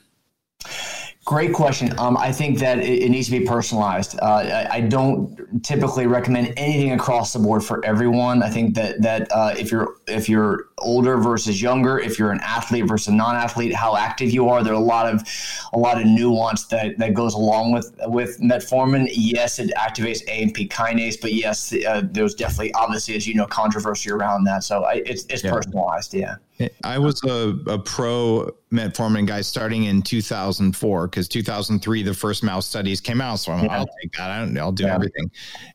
Great 1.26 1.54
question. 1.54 1.98
Um, 2.00 2.18
I 2.18 2.34
think 2.34 2.60
that 2.60 2.80
it, 2.80 3.04
it, 3.04 3.10
needs 3.10 3.30
to 3.30 3.40
be 3.40 3.46
personalized. 3.46 4.20
Uh, 4.22 4.26
I, 4.26 4.68
I, 4.76 4.82
don't 4.82 5.64
typically 5.64 6.06
recommend 6.06 6.54
anything 6.58 6.92
across 6.92 7.32
the 7.32 7.40
board 7.40 7.64
for 7.64 7.84
everyone. 7.86 8.44
I 8.44 8.50
think 8.50 8.76
that 8.76 9.02
that 9.04 9.32
uh, 9.32 9.54
if 9.58 9.72
you're 9.72 9.96
if 10.06 10.28
you're 10.28 10.66
older 10.80 11.16
versus 11.18 11.62
younger, 11.62 11.98
if 11.98 12.20
you're 12.20 12.32
an 12.32 12.42
athlete 12.42 12.90
versus 12.90 13.08
a 13.08 13.14
non-athlete, 13.14 13.74
how 13.74 13.96
active 13.96 14.32
you 14.32 14.50
are, 14.50 14.66
there 14.66 14.74
are 14.74 14.76
a 14.76 14.80
lot 14.80 15.06
of 15.06 15.24
a 15.72 15.80
lot 15.80 15.98
of 15.98 16.06
nuance 16.06 16.66
that, 16.66 16.98
that 16.98 17.14
goes 17.14 17.36
along 17.36 17.72
with 17.72 17.98
with 18.08 18.42
metformin. 18.42 19.08
Yes, 19.14 19.60
it 19.60 19.72
activates 19.78 20.28
AMP 20.28 20.58
kinase, 20.70 21.22
but 21.22 21.32
yes, 21.32 21.74
uh, 21.88 22.02
there's 22.04 22.36
definitely 22.36 22.74
obviously 22.74 23.16
as 23.16 23.26
you 23.26 23.36
know 23.36 23.46
controversy 23.46 24.12
around 24.12 24.44
that. 24.44 24.66
So 24.66 24.84
I, 24.84 24.96
it's 25.06 25.26
it's 25.30 25.42
yeah. 25.46 25.52
personalized. 25.52 26.14
Yeah. 26.14 26.36
I 26.84 26.98
was 26.98 27.24
a, 27.24 27.58
a 27.68 27.80
pro 27.80 28.52
metformin 28.72 29.26
guy 29.26 29.42
starting 29.42 29.86
in 29.86 30.02
2004 30.02 31.08
because 31.08 31.28
2003 31.28 32.04
the 32.04 32.14
first 32.14 32.44
mouse 32.44 32.66
studies 32.66 33.00
came 33.00 33.22
out. 33.22 33.38
So 33.38 33.56
yeah. 33.56 33.68
I'll 33.70 33.88
take 34.02 34.12
that. 34.14 34.32
I 34.32 34.40
don't, 34.40 34.58
I'll 34.58 34.72
do 34.72 34.86
yeah. 34.86 34.96
everything. 34.96 35.32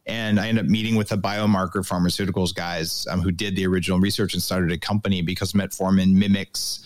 And 0.07 0.38
I 0.40 0.49
ended 0.49 0.64
up 0.64 0.71
meeting 0.71 0.97
with 0.97 1.09
the 1.09 1.16
biomarker 1.16 1.87
pharmaceuticals 1.87 2.54
guys 2.54 3.07
um, 3.11 3.21
who 3.21 3.30
did 3.30 3.57
the 3.57 3.66
original 3.66 4.00
research 4.00 4.35
and 4.35 4.42
started 4.42 4.73
a 4.73 4.78
company 4.78 5.23
because 5.23 5.52
metformin 5.52 6.12
mimics 6.12 6.85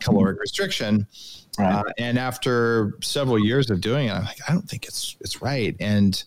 caloric 0.00 0.38
restriction. 0.40 1.06
Right. 1.58 1.72
Uh, 1.72 1.84
and 1.98 2.18
after 2.18 2.98
several 3.02 3.38
years 3.38 3.70
of 3.70 3.80
doing 3.80 4.08
it, 4.08 4.12
I'm 4.12 4.24
like, 4.24 4.38
I 4.48 4.52
don't 4.52 4.68
think 4.68 4.86
it's 4.86 5.16
it's 5.20 5.40
right. 5.40 5.76
And 5.78 6.22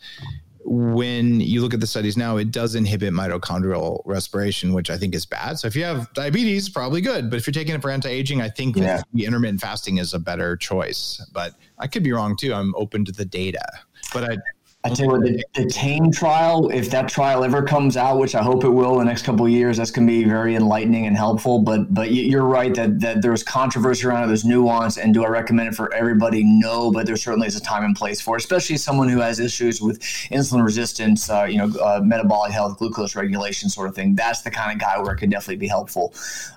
when 0.70 1.40
you 1.40 1.62
look 1.62 1.74
at 1.74 1.80
the 1.80 1.88
studies 1.88 2.18
now, 2.18 2.36
it 2.36 2.52
does 2.52 2.76
inhibit 2.76 3.14
mitochondrial 3.14 4.02
respiration, 4.04 4.74
which 4.74 4.90
I 4.90 4.98
think 4.98 5.16
is 5.16 5.26
bad. 5.26 5.58
So 5.58 5.68
if 5.68 5.78
you 5.78 5.86
have 5.86 6.12
diabetes, 6.14 6.68
probably 6.68 7.00
good. 7.00 7.30
But 7.30 7.38
if 7.38 7.48
you're 7.48 7.54
taking 7.54 7.74
it 7.74 7.82
for 7.82 7.90
anti-aging, 7.90 8.42
I 8.42 8.50
think 8.50 8.76
yeah. 8.76 9.02
the 9.14 9.24
intermittent 9.24 9.62
fasting 9.62 9.98
is 9.98 10.14
a 10.14 10.20
better 10.20 10.58
choice. 10.58 11.26
But 11.32 11.54
I 11.80 11.88
could 11.88 12.04
be 12.04 12.12
wrong 12.12 12.36
too. 12.36 12.54
I'm 12.54 12.76
open 12.76 13.06
to 13.06 13.14
the 13.14 13.24
data. 13.24 13.66
But 14.14 14.30
I 14.30 14.38
I 14.88 14.89
tell 14.89 15.06
you 15.06 15.12
what, 15.12 15.22
the, 15.24 15.44
the 15.53 15.65
Tame 15.65 16.12
trial, 16.12 16.70
if 16.70 16.89
that 16.91 17.10
trial 17.10 17.44
ever 17.44 17.62
comes 17.62 17.98
out, 17.98 18.20
which 18.20 18.36
I 18.36 18.41
hope 18.41 18.63
it 18.63 18.70
will 18.70 18.94
in 18.94 19.00
the 19.00 19.03
next 19.06 19.24
couple 19.24 19.46
of 19.46 19.51
years, 19.51 19.75
that's 19.75 19.91
going 19.91 20.08
to 20.08 20.12
be 20.12 20.24
very 20.24 20.56
enlightening 20.56 21.08
and 21.08 21.17
helpful. 21.17 21.60
But 21.60 21.94
but 21.94 22.12
you're 22.12 22.46
right 22.46 22.74
that 22.75 23.01
that 23.01 23.22
there's 23.22 23.44
controversy 23.44 24.08
around 24.08 24.24
it, 24.24 24.27
there's 24.27 24.46
nuance, 24.46 24.98
and 24.98 25.13
do 25.13 25.25
I 25.25 25.27
recommend 25.27 25.70
it 25.70 25.75
for 25.75 25.94
everybody? 25.94 26.44
No, 26.46 26.89
but 26.89 27.06
there 27.06 27.17
certainly 27.17 27.48
is 27.48 27.58
a 27.58 27.62
time 27.62 27.84
and 27.84 27.98
place 27.98 28.22
for 28.22 28.38
it, 28.38 28.41
especially 28.41 28.77
someone 28.77 29.10
who 29.10 29.20
has 29.20 29.41
issues 29.41 29.82
with 29.82 30.00
insulin 30.32 30.63
resistance, 30.63 31.29
uh, 31.29 31.44
you 31.44 31.58
know, 31.58 31.77
uh, 31.82 32.00
metabolic 32.01 32.53
health, 32.53 32.77
glucose 32.77 33.13
regulation, 33.13 33.67
sort 33.67 33.89
of 33.89 33.96
thing. 33.96 34.15
That's 34.15 34.41
the 34.44 34.51
kind 34.51 34.72
of 34.72 34.79
guy 34.79 35.01
where 35.01 35.13
it 35.13 35.17
could 35.17 35.32
definitely 35.32 35.58
be 35.58 35.67
helpful, 35.67 36.13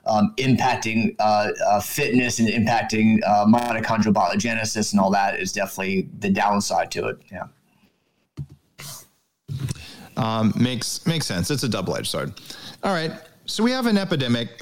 um, 0.06 0.34
impacting 0.36 1.16
uh, 1.18 1.50
uh 1.66 1.80
fitness 1.80 2.38
and 2.38 2.48
impacting 2.48 3.18
uh, 3.26 3.44
mitochondrial 3.44 4.14
biogenesis 4.14 4.92
and 4.92 5.00
all 5.00 5.10
that 5.10 5.40
is 5.40 5.52
definitely 5.52 6.08
the 6.20 6.30
downside 6.30 6.92
to 6.92 7.08
it. 7.08 7.18
Yeah. 7.32 7.46
Um, 10.16 10.52
makes 10.56 11.06
makes 11.06 11.26
sense. 11.26 11.50
It's 11.50 11.62
a 11.62 11.68
double 11.68 11.96
edged 11.96 12.08
sword. 12.08 12.40
All 12.82 12.92
right, 12.92 13.12
so 13.46 13.62
we 13.62 13.70
have 13.70 13.86
an 13.86 13.96
epidemic. 13.96 14.60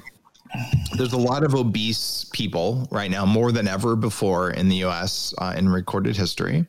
There's 0.97 1.12
a 1.12 1.19
lot 1.19 1.45
of 1.45 1.55
obese 1.55 2.25
people 2.33 2.88
right 2.90 3.11
now, 3.11 3.26
more 3.26 3.52
than 3.52 3.69
ever 3.69 3.97
before 3.97 4.50
in 4.50 4.69
the 4.69 4.76
U.S. 4.76 5.35
Uh, 5.38 5.55
in 5.57 5.69
recorded 5.69 6.17
history. 6.17 6.67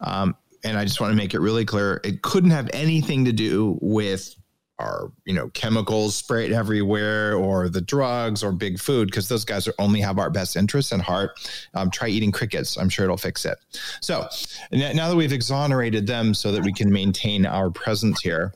Um, 0.00 0.36
and 0.64 0.76
I 0.76 0.84
just 0.84 1.00
want 1.00 1.12
to 1.12 1.16
make 1.16 1.34
it 1.34 1.40
really 1.40 1.64
clear: 1.64 2.00
it 2.04 2.22
couldn't 2.22 2.50
have 2.50 2.68
anything 2.72 3.24
to 3.24 3.32
do 3.32 3.78
with 3.80 4.34
are 4.78 5.10
you 5.24 5.34
know 5.34 5.48
chemicals 5.50 6.16
sprayed 6.16 6.52
everywhere 6.52 7.34
or 7.34 7.68
the 7.68 7.80
drugs 7.80 8.42
or 8.42 8.52
big 8.52 8.78
food 8.78 9.06
because 9.06 9.28
those 9.28 9.44
guys 9.44 9.66
are 9.66 9.74
only 9.78 10.00
have 10.00 10.18
our 10.18 10.30
best 10.30 10.56
interests 10.56 10.92
in 10.92 11.00
heart 11.00 11.30
um, 11.74 11.90
try 11.90 12.08
eating 12.08 12.32
crickets 12.32 12.76
i'm 12.78 12.88
sure 12.88 13.04
it'll 13.04 13.16
fix 13.16 13.44
it 13.44 13.58
so 14.00 14.28
now 14.72 15.08
that 15.08 15.16
we've 15.16 15.32
exonerated 15.32 16.06
them 16.06 16.32
so 16.32 16.52
that 16.52 16.62
we 16.62 16.72
can 16.72 16.92
maintain 16.92 17.44
our 17.44 17.70
presence 17.70 18.20
here 18.20 18.52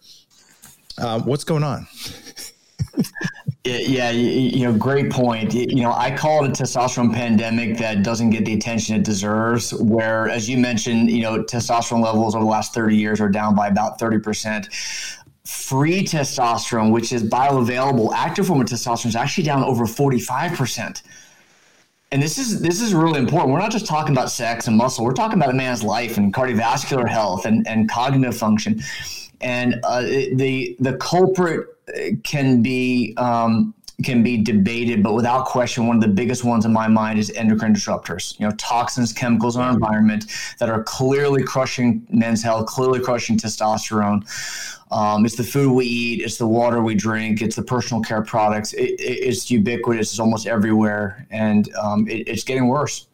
uh, 0.99 1.21
what's 1.21 1.45
going 1.45 1.65
on 1.65 1.87
yeah, 3.65 4.11
you 4.11 4.65
know, 4.65 4.77
great 4.77 5.11
point. 5.11 5.55
You 5.55 5.83
know, 5.83 5.93
I 5.93 6.15
call 6.15 6.45
it 6.45 6.49
a 6.49 6.63
testosterone 6.63 7.15
pandemic 7.15 7.79
that 7.79 8.03
doesn't 8.03 8.31
get 8.31 8.45
the 8.45 8.55
attention 8.55 8.97
it 8.97 9.05
deserves. 9.05 9.73
Where, 9.75 10.29
as 10.29 10.49
you 10.49 10.59
mentioned, 10.59 11.11
you 11.11 11.23
know, 11.23 11.43
testosterone 11.43 12.03
levels 12.03 12.35
over 12.35 12.45
the 12.45 12.51
last 12.51 12.75
30 12.75 12.97
years 12.97 13.21
are 13.21 13.29
down 13.29 13.55
by 13.55 13.69
about 13.69 13.99
30% 13.99 14.69
free 15.45 16.05
testosterone, 16.05 16.93
which 16.93 17.13
is 17.13 17.23
bioavailable 17.23 18.13
active 18.15 18.47
form 18.47 18.61
of 18.61 18.67
testosterone, 18.67 19.07
is 19.07 19.17
actually 19.17 19.45
down 19.45 19.63
over 19.65 19.85
45%. 19.85 21.03
And 22.13 22.23
this 22.23 22.37
is 22.37 22.61
this 22.61 22.83
is 22.83 22.93
really 22.93 23.19
important. 23.19 23.53
We're 23.53 23.59
not 23.59 23.73
just 23.73 23.87
talking 23.87 24.13
about 24.13 24.31
sex 24.31 24.69
and 24.69 24.77
muscle. 24.77 25.03
We're 25.03 25.15
talking 25.15 25.39
about 25.39 25.49
a 25.49 25.55
man's 25.55 25.83
life 25.83 26.19
and 26.19 26.33
cardiovascular 26.33 27.09
health 27.09 27.47
and, 27.47 27.67
and 27.67 27.89
cognitive 27.89 28.37
function. 28.37 28.83
And 29.41 29.81
uh, 29.83 30.03
the 30.03 30.77
the 30.79 30.97
culprit 30.99 31.67
can 32.23 32.63
be 32.63 33.15
um, 33.17 33.75
can 34.03 34.23
be 34.23 34.39
debated, 34.39 35.03
but 35.03 35.15
without 35.15 35.47
question, 35.47 35.87
one 35.87 35.97
of 35.97 36.03
the 36.03 36.09
biggest 36.09 36.45
ones 36.45 36.65
in 36.65 36.73
my 36.73 36.89
mind 36.89 37.19
is 37.19 37.31
endocrine 37.31 37.75
disruptors. 37.75 38.39
You 38.39 38.49
know, 38.49 38.55
toxins, 38.57 39.13
chemicals 39.13 39.57
in 39.57 39.63
our 39.63 39.71
environment 39.71 40.27
that 40.59 40.69
are 40.69 40.83
clearly 40.83 41.43
crushing 41.43 42.07
men's 42.11 42.43
health, 42.43 42.67
clearly 42.67 43.01
crushing 43.01 43.37
testosterone. 43.37 44.27
Um, 44.91 45.25
it's 45.25 45.37
the 45.37 45.45
food 45.45 45.73
we 45.73 45.87
eat, 45.87 46.23
it's 46.23 46.37
the 46.37 46.47
water 46.47 46.83
we 46.83 46.95
drink, 46.95 47.41
it's 47.41 47.57
the 47.57 47.63
personal 47.63 48.03
care 48.03 48.23
products. 48.23 48.75
It, 48.75 49.01
it, 49.01 49.29
it's 49.29 49.51
ubiquitous, 49.51 50.11
it's 50.11 50.21
almost 50.21 50.47
everywhere, 50.47 51.27
and 51.31 51.73
um, 51.77 52.07
it, 52.09 52.29
it's 52.29 52.45
getting 52.45 52.69
worse. 52.69 53.07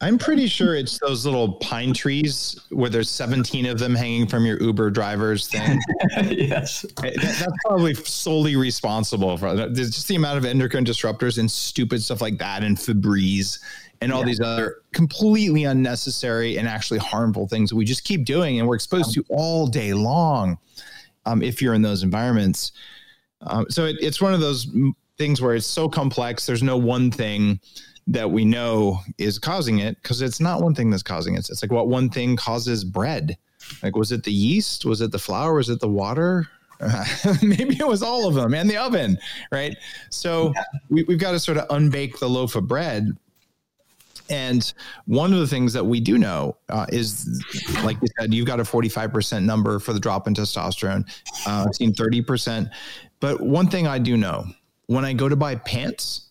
I'm 0.00 0.18
pretty 0.18 0.46
sure 0.46 0.74
it's 0.74 0.98
those 0.98 1.24
little 1.24 1.54
pine 1.54 1.94
trees 1.94 2.60
where 2.70 2.90
there's 2.90 3.10
17 3.10 3.66
of 3.66 3.78
them 3.78 3.94
hanging 3.94 4.26
from 4.26 4.44
your 4.44 4.62
Uber 4.62 4.90
driver's 4.90 5.48
thing. 5.48 5.80
yes. 6.30 6.82
That, 6.96 7.14
that's 7.16 7.52
probably 7.64 7.94
solely 7.94 8.56
responsible 8.56 9.36
for 9.36 9.54
there's 9.54 9.90
just 9.90 10.08
the 10.08 10.16
amount 10.16 10.38
of 10.38 10.44
endocrine 10.44 10.84
disruptors 10.84 11.38
and 11.38 11.50
stupid 11.50 12.02
stuff 12.02 12.20
like 12.20 12.38
that 12.38 12.62
and 12.62 12.76
Febreze 12.76 13.58
and 14.02 14.12
all 14.12 14.20
yeah. 14.20 14.26
these 14.26 14.40
other 14.40 14.82
completely 14.92 15.64
unnecessary 15.64 16.58
and 16.58 16.68
actually 16.68 16.98
harmful 16.98 17.48
things 17.48 17.70
that 17.70 17.76
we 17.76 17.84
just 17.84 18.04
keep 18.04 18.24
doing 18.24 18.58
and 18.58 18.68
we're 18.68 18.74
exposed 18.74 19.14
to 19.14 19.24
all 19.30 19.66
day 19.66 19.94
long 19.94 20.58
um, 21.24 21.42
if 21.42 21.62
you're 21.62 21.74
in 21.74 21.82
those 21.82 22.02
environments. 22.02 22.72
Um, 23.42 23.66
so 23.70 23.86
it, 23.86 23.96
it's 24.00 24.20
one 24.20 24.34
of 24.34 24.40
those 24.40 24.66
things 25.16 25.40
where 25.40 25.54
it's 25.54 25.66
so 25.66 25.88
complex. 25.88 26.44
There's 26.44 26.62
no 26.62 26.76
one 26.76 27.10
thing 27.10 27.60
that 28.06 28.30
we 28.30 28.44
know 28.44 29.00
is 29.18 29.38
causing 29.38 29.80
it 29.80 30.00
because 30.02 30.22
it's 30.22 30.40
not 30.40 30.62
one 30.62 30.74
thing 30.74 30.90
that's 30.90 31.02
causing 31.02 31.34
it. 31.34 31.50
It's 31.50 31.62
like 31.62 31.72
what 31.72 31.88
one 31.88 32.08
thing 32.08 32.36
causes 32.36 32.84
bread. 32.84 33.36
Like, 33.82 33.96
was 33.96 34.12
it 34.12 34.22
the 34.22 34.32
yeast? 34.32 34.84
Was 34.84 35.00
it 35.00 35.10
the 35.10 35.18
flour? 35.18 35.54
Was 35.54 35.68
it 35.68 35.80
the 35.80 35.88
water? 35.88 36.48
Uh, 36.80 37.04
maybe 37.42 37.76
it 37.76 37.86
was 37.86 38.02
all 38.02 38.28
of 38.28 38.34
them 38.34 38.54
and 38.54 38.68
the 38.70 38.76
oven, 38.76 39.18
right? 39.50 39.76
So 40.10 40.52
yeah. 40.54 40.62
we, 40.88 41.02
we've 41.04 41.18
got 41.18 41.32
to 41.32 41.40
sort 41.40 41.58
of 41.58 41.66
unbake 41.70 42.18
the 42.18 42.28
loaf 42.28 42.54
of 42.54 42.68
bread. 42.68 43.10
And 44.28 44.72
one 45.06 45.32
of 45.32 45.38
the 45.38 45.46
things 45.46 45.72
that 45.72 45.84
we 45.84 46.00
do 46.00 46.18
know 46.18 46.56
uh, 46.68 46.86
is, 46.88 47.44
like 47.84 47.96
you 48.02 48.08
said, 48.18 48.34
you've 48.34 48.46
got 48.46 48.58
a 48.58 48.64
45% 48.64 49.44
number 49.44 49.78
for 49.78 49.92
the 49.92 50.00
drop 50.00 50.26
in 50.26 50.34
testosterone. 50.34 51.08
Uh, 51.46 51.66
I've 51.66 51.74
seen 51.74 51.92
30%. 51.92 52.68
But 53.20 53.40
one 53.40 53.68
thing 53.68 53.86
I 53.86 53.98
do 53.98 54.16
know 54.16 54.44
when 54.86 55.04
I 55.04 55.12
go 55.12 55.28
to 55.28 55.36
buy 55.36 55.54
pants, 55.54 56.26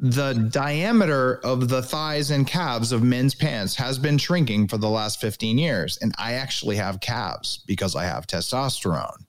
the 0.00 0.32
diameter 0.52 1.40
of 1.44 1.68
the 1.68 1.82
thighs 1.82 2.30
and 2.30 2.46
calves 2.46 2.92
of 2.92 3.02
men's 3.02 3.34
pants 3.34 3.74
has 3.74 3.98
been 3.98 4.16
shrinking 4.16 4.68
for 4.68 4.78
the 4.78 4.88
last 4.88 5.20
15 5.20 5.58
years. 5.58 5.98
And 6.00 6.14
I 6.18 6.34
actually 6.34 6.76
have 6.76 7.00
calves 7.00 7.64
because 7.66 7.96
I 7.96 8.04
have 8.04 8.26
testosterone. 8.26 9.24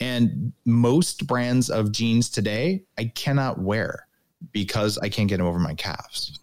And 0.00 0.52
most 0.64 1.26
brands 1.26 1.70
of 1.70 1.92
jeans 1.92 2.28
today, 2.28 2.84
I 2.96 3.06
cannot 3.14 3.60
wear 3.60 4.06
because 4.52 4.98
I 4.98 5.08
can't 5.08 5.28
get 5.28 5.38
them 5.38 5.46
over 5.46 5.58
my 5.58 5.74
calves. 5.74 6.40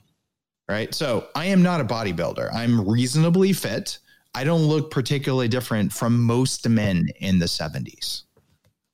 Right. 0.67 0.94
So 0.94 1.27
I 1.36 1.46
am 1.46 1.62
not 1.62 1.79
a 1.79 1.86
bodybuilder. 1.86 2.53
I'm 2.53 2.89
reasonably 2.89 3.53
fit. 3.53 4.00
I 4.34 4.44
don't 4.44 4.63
look 4.63 4.89
particularly 4.89 5.48
different 5.48 5.94
from 5.94 6.24
most 6.24 6.67
men 6.67 7.08
in 7.20 7.39
the 7.39 7.46
70s. 7.46 8.24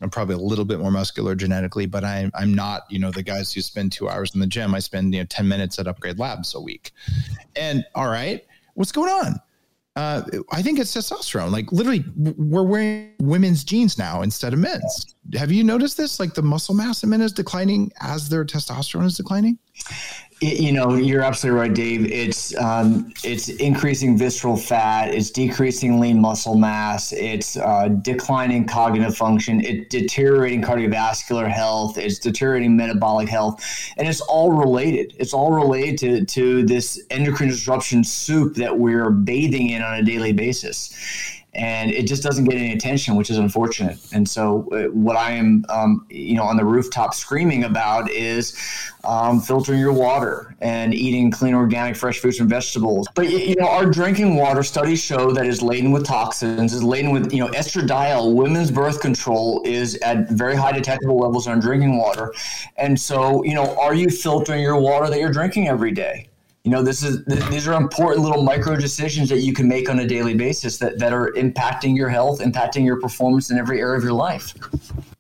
I'm 0.02 0.10
probably 0.10 0.36
a 0.36 0.40
little 0.40 0.66
bit 0.66 0.80
more 0.80 0.92
muscular 0.92 1.36
genetically, 1.36 1.86
but 1.86 2.04
I'm 2.04 2.32
I'm 2.34 2.54
not, 2.54 2.84
you 2.90 3.00
know, 3.00 3.12
the 3.12 3.24
guys 3.24 3.54
who 3.54 3.62
spend 3.62 3.92
two 3.92 4.10
hours 4.10 4.34
in 4.34 4.40
the 4.40 4.48
gym. 4.48 4.74
I 4.74 4.80
spend, 4.80 5.14
you 5.14 5.22
know, 5.22 5.26
10 5.26 5.48
minutes 5.48 5.80
at 5.80 5.88
upgrade 5.88 6.20
labs 6.20 6.56
a 6.56 6.62
week. 6.62 6.92
And 7.56 7.86
all 7.96 8.08
right, 8.08 8.46
what's 8.74 8.92
going 8.92 9.12
on? 9.12 9.40
Uh, 9.98 10.22
I 10.54 10.62
think 10.62 10.80
it's 10.80 10.96
testosterone. 10.96 11.52
Like 11.52 11.72
literally, 11.72 12.06
we're 12.16 12.64
wearing 12.64 13.12
women's 13.20 13.64
jeans 13.64 13.98
now 13.98 14.22
instead 14.22 14.54
of 14.54 14.60
men's. 14.60 15.16
Have 15.36 15.52
you 15.52 15.66
noticed 15.66 15.98
this? 15.98 16.20
Like 16.20 16.34
the 16.34 16.42
muscle 16.42 16.74
mass 16.74 17.04
in 17.04 17.10
men 17.10 17.22
is 17.22 17.34
declining 17.34 17.92
as 18.00 18.30
their 18.30 18.46
testosterone 18.46 19.06
is 19.06 19.18
declining 19.18 19.60
you 20.42 20.72
know, 20.72 20.96
you're 20.96 21.22
absolutely 21.22 21.60
right, 21.60 21.74
Dave. 21.74 22.12
It's 22.12 22.58
um, 22.58 23.14
it's 23.24 23.48
increasing 23.50 24.18
visceral 24.18 24.58
fat. 24.58 25.14
It's 25.14 25.30
decreasing 25.30 26.00
lean 26.00 26.20
muscle 26.20 26.56
mass. 26.56 27.14
It's 27.14 27.58
uh, 27.58 27.90
declining 27.90 28.66
cognitive 28.66 29.16
function. 29.16 29.62
It's 29.64 29.88
deteriorating 29.90 30.64
cardiovascular 30.64 31.48
health. 31.48 32.00
It's 32.00 32.18
deteriorating 32.18 32.76
metabolic 32.76 33.30
health, 33.30 33.64
and 33.98 34.08
it's 34.08 34.22
all 34.22 34.52
related. 34.52 35.14
It's 35.20 35.34
all 35.34 35.54
related 35.54 36.00
to 36.00 36.26
to 36.26 36.66
this 36.66 37.00
endocrine 37.12 37.50
disruption 37.50 38.04
soup 38.04 38.56
that 38.56 38.80
we're 38.80 39.12
bathing 39.12 39.70
in 39.70 39.84
on 39.84 39.94
a 39.94 40.04
daily 40.04 40.34
basis 40.34 40.92
and 41.54 41.92
it 41.92 42.08
just 42.08 42.24
doesn't 42.24 42.46
get 42.46 42.58
any 42.58 42.72
attention, 42.72 43.16
which 43.16 43.30
is 43.30 43.38
unfortunate. 43.38 44.00
And 44.14 44.28
so, 44.28 44.70
uh, 44.72 44.84
what 44.92 45.18
I 45.18 45.32
am, 45.32 45.66
um, 45.68 46.06
you 46.10 46.36
know, 46.36 46.44
on 46.44 46.56
the 46.56 46.64
rooftop 46.64 47.14
screaming 47.14 47.66
about 47.66 48.10
is 48.10 48.58
um, 49.04 49.42
filtering 49.42 49.80
your 49.80 49.92
water 49.92 50.56
and 50.62 50.94
eating 50.94 51.30
clean, 51.30 51.54
organic, 51.54 51.98
fresh 51.98 52.20
fruits 52.20 52.40
and 52.40 52.50
vegetables. 52.50 53.08
But 53.16 53.30
you 53.30 53.56
know, 53.56 53.68
our 53.68 53.86
drinking 53.86 54.38
water 54.38 54.64
studies 54.64 55.02
show 55.04 55.32
that 55.32 55.46
is 55.46 55.62
laden 55.62 55.92
with 55.92 56.06
toxins, 56.06 56.74
is 56.74 56.84
laden 56.84 57.12
with 57.12 57.34
you 57.34 57.40
know 57.40 57.52
estradiol. 57.52 58.34
Women's 58.34 58.72
birth 58.72 59.02
control 59.02 59.62
is 59.66 59.96
at 59.98 60.30
very 60.30 60.56
high 60.56 60.72
detectable 60.72 61.20
levels 61.20 61.48
in 61.48 61.54
our 61.54 61.60
drinking 61.60 61.98
water, 61.98 62.34
and 62.78 62.98
so 62.98 63.44
you 63.44 63.56
know, 63.56 63.78
are 63.78 63.94
you 63.94 64.10
filtering 64.10 64.62
your 64.62 64.80
water 64.80 65.10
that 65.10 65.20
you're 65.20 65.32
drinking 65.32 65.68
every 65.68 65.92
day? 65.92 66.31
You 66.64 66.72
know 66.72 66.84
this 66.84 67.04
is 67.04 67.24
these 67.50 67.68
are 67.68 67.74
important 67.74 68.24
little 68.24 68.44
micro 68.44 68.76
decisions 68.76 69.30
that 69.30 69.40
you 69.40 69.54
can 69.54 69.68
make 69.68 69.90
on 69.90 70.00
a 70.00 70.08
daily 70.08 70.36
basis 70.36 70.78
that, 70.78 71.00
that 71.00 71.14
are 71.14 71.32
impacting 71.34 71.96
your 71.96 72.10
health 72.10 72.40
impacting 72.40 72.86
your 72.86 73.00
performance 73.00 73.50
in 73.50 73.58
every 73.58 73.80
area 73.80 73.98
of 73.98 74.04
your 74.04 74.14
life 74.14 74.54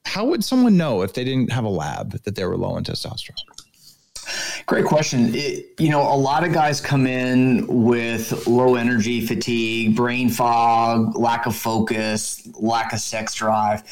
how 0.06 0.26
would 0.26 0.44
someone 0.44 0.78
know 0.78 1.02
if 1.02 1.14
they 1.14 1.24
didn't 1.24 1.52
have 1.52 1.64
a 1.64 1.70
lab 1.70 2.12
that 2.24 2.36
they 2.36 2.46
were 2.46 2.58
low 2.58 2.78
in 2.78 2.84
testosterone 2.84 3.36
Great 4.66 4.86
question. 4.86 5.34
It, 5.34 5.74
you 5.80 5.90
know, 5.90 6.02
a 6.02 6.16
lot 6.16 6.44
of 6.46 6.54
guys 6.54 6.80
come 6.80 7.06
in 7.08 7.66
with 7.68 8.48
low 8.48 8.76
energy, 8.76 9.26
fatigue, 9.26 9.96
brain 9.96 10.30
fog, 10.30 11.18
lack 11.18 11.46
of 11.46 11.56
focus, 11.56 12.48
lack 12.56 12.94
of 12.94 13.00
sex 13.00 13.34
drive. 13.34 13.84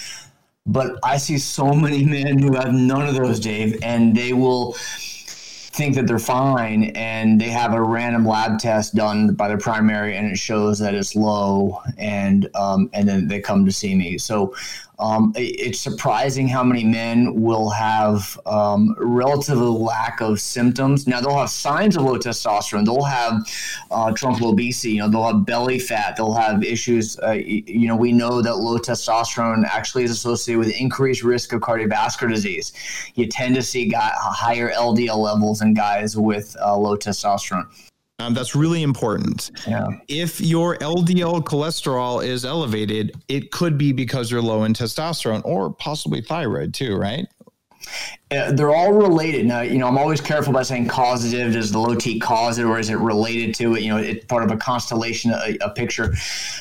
But 0.66 1.00
I 1.04 1.18
see 1.18 1.38
so 1.40 1.74
many 1.74 2.06
men 2.06 2.38
who 2.38 2.56
have 2.56 2.74
none 2.74 3.08
of 3.08 3.16
those, 3.16 3.40
Dave, 3.40 3.80
and 3.82 4.16
they 4.16 4.34
will 4.34 4.78
think 5.80 5.96
that 5.96 6.08
they're 6.08 6.20
fine 6.20 6.84
and 6.98 7.40
they 7.40 7.48
have 7.48 7.74
a 7.74 7.82
random 7.82 8.26
lab 8.26 8.60
test 8.60 8.96
done 8.96 9.34
by 9.34 9.48
their 9.48 9.58
primary 9.58 10.18
and 10.18 10.30
it 10.30 10.38
shows 10.38 10.78
that 10.78 10.94
it's 10.94 11.16
low 11.16 11.82
and 11.98 12.50
um, 12.54 12.90
and 12.92 13.08
then 13.08 13.30
they 13.30 13.40
come 13.40 13.66
to 13.66 13.72
see 13.72 13.96
me. 13.96 14.18
So 14.18 14.54
um, 15.00 15.34
it, 15.36 15.60
it's 15.60 15.80
surprising 15.80 16.48
how 16.48 16.64
many 16.64 16.84
men 16.84 17.42
will 17.42 17.70
have 17.70 18.40
um, 18.46 18.96
relative 18.98 19.58
lack 19.58 20.22
of 20.22 20.40
symptoms. 20.40 21.08
Now 21.08 21.22
they'll 21.22 21.38
have 21.38 21.50
signs 21.50 21.96
of 21.96 22.04
low 22.04 22.18
testosterone. 22.18 22.86
They'll 22.86 23.04
have 23.04 23.34
uh, 23.92 24.12
truncal 24.12 24.52
obesity. 24.52 24.94
You 24.94 25.02
know, 25.02 25.10
they'll 25.10 25.28
have 25.28 25.46
belly 25.46 25.80
fat. 25.80 26.16
They'll 26.18 26.34
have 26.34 26.64
issues. 26.64 27.18
Uh, 27.20 27.32
you 27.32 27.88
know, 27.88 27.96
we 27.96 28.12
know 28.12 28.42
that 28.42 28.58
low 28.58 28.78
testosterone 28.78 29.66
actually 29.66 30.04
is 30.04 30.12
associated 30.12 30.60
with 30.60 30.70
increased 30.70 31.24
risk 31.24 31.54
of 31.54 31.62
cardiovascular 31.62 32.30
disease. 32.30 32.74
You 33.16 33.28
tend 33.28 33.56
to 33.56 33.64
see 33.64 33.90
higher 33.94 34.72
LDL 34.72 35.18
levels 35.18 35.62
in 35.62 35.74
guys 35.74 36.18
with 36.18 36.56
uh, 36.62 36.76
low 36.76 36.98
testosterone. 36.98 37.68
Um, 38.20 38.34
that's 38.34 38.54
really 38.54 38.84
important. 38.84 39.52
Yeah. 39.66 39.88
If 40.10 40.42
your 40.42 40.78
LDL 40.78 41.42
cholesterol 41.44 42.24
is 42.24 42.44
elevated, 42.44 43.14
it 43.30 43.52
could 43.52 43.78
be 43.78 43.94
because 43.94 44.30
you're 44.30 44.42
low 44.42 44.66
in 44.66 44.74
testosterone 44.74 45.42
or 45.46 45.74
possibly 45.74 46.22
thyroid 46.22 46.74
too, 46.74 46.98
right? 46.98 47.26
Uh, 48.32 48.52
they're 48.52 48.76
all 48.76 48.94
related. 48.94 49.46
Now, 49.46 49.62
you 49.62 49.80
know, 49.80 49.88
I'm 49.88 49.98
always 49.98 50.22
careful 50.22 50.52
about 50.52 50.68
saying 50.68 50.88
causative. 50.90 51.54
Does 51.54 51.72
the 51.72 51.80
low 51.80 51.96
T 51.96 52.20
cause 52.20 52.60
it, 52.60 52.64
or 52.64 52.78
is 52.78 52.90
it 52.90 52.98
related 52.98 53.56
to 53.56 53.76
it? 53.76 53.82
You 53.82 53.90
know, 53.90 53.98
it's 53.98 54.26
part 54.26 54.44
of 54.44 54.52
a 54.52 54.58
constellation, 54.58 55.32
a, 55.32 55.58
a 55.62 55.70
picture. 55.70 56.14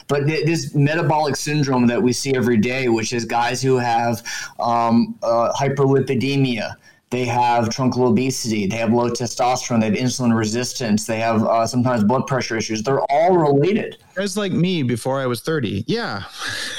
But 0.06 0.26
th- 0.26 0.46
this 0.46 0.74
metabolic 0.74 1.36
syndrome 1.36 1.86
that 1.88 2.02
we 2.02 2.12
see 2.12 2.34
every 2.34 2.56
day, 2.56 2.88
which 2.88 3.12
is 3.12 3.24
guys 3.24 3.60
who 3.60 3.76
have 3.76 4.22
um, 4.60 5.18
uh, 5.22 5.52
hyperlipidemia, 5.52 6.76
they 7.10 7.24
have 7.24 7.70
truncal 7.70 8.08
obesity, 8.08 8.66
they 8.66 8.76
have 8.76 8.92
low 8.92 9.08
testosterone, 9.08 9.80
they 9.80 9.86
have 9.86 9.94
insulin 9.94 10.36
resistance, 10.36 11.06
they 11.06 11.18
have 11.18 11.42
uh, 11.44 11.66
sometimes 11.66 12.04
blood 12.04 12.26
pressure 12.26 12.56
issues. 12.56 12.82
They're 12.82 13.00
all 13.10 13.36
related. 13.36 13.96
Guys 14.14 14.36
like 14.36 14.52
me 14.52 14.82
before 14.82 15.20
I 15.20 15.26
was 15.26 15.40
30. 15.40 15.84
Yeah, 15.86 16.24